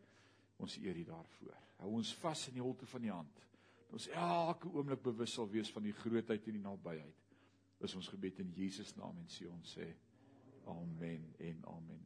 Ons 0.58 0.78
eer 0.78 0.96
U 0.96 1.04
daarvoor. 1.04 1.58
Hou 1.78 1.92
ons 2.00 2.16
vas 2.16 2.48
in 2.48 2.54
die 2.54 2.62
holte 2.62 2.86
van 2.86 3.02
die 3.02 3.12
hand. 3.12 3.36
Dat 3.86 3.94
ons 4.00 4.08
elke 4.08 4.72
oomblik 4.74 5.02
bewus 5.02 5.34
sal 5.34 5.50
wees 5.50 5.72
van 5.72 5.84
die 5.84 5.94
grootheid 5.94 6.48
en 6.48 6.54
die 6.54 6.64
nabyheid. 6.64 7.20
Is 7.80 7.96
ons 7.96 8.08
gebed 8.08 8.40
in 8.40 8.50
Jesus 8.56 8.96
naam 8.96 9.18
en 9.18 9.28
sê 9.28 9.46
ons 9.52 9.78
sê 9.78 9.94
amen 10.66 11.36
en 11.38 11.66
amen. 11.68 12.02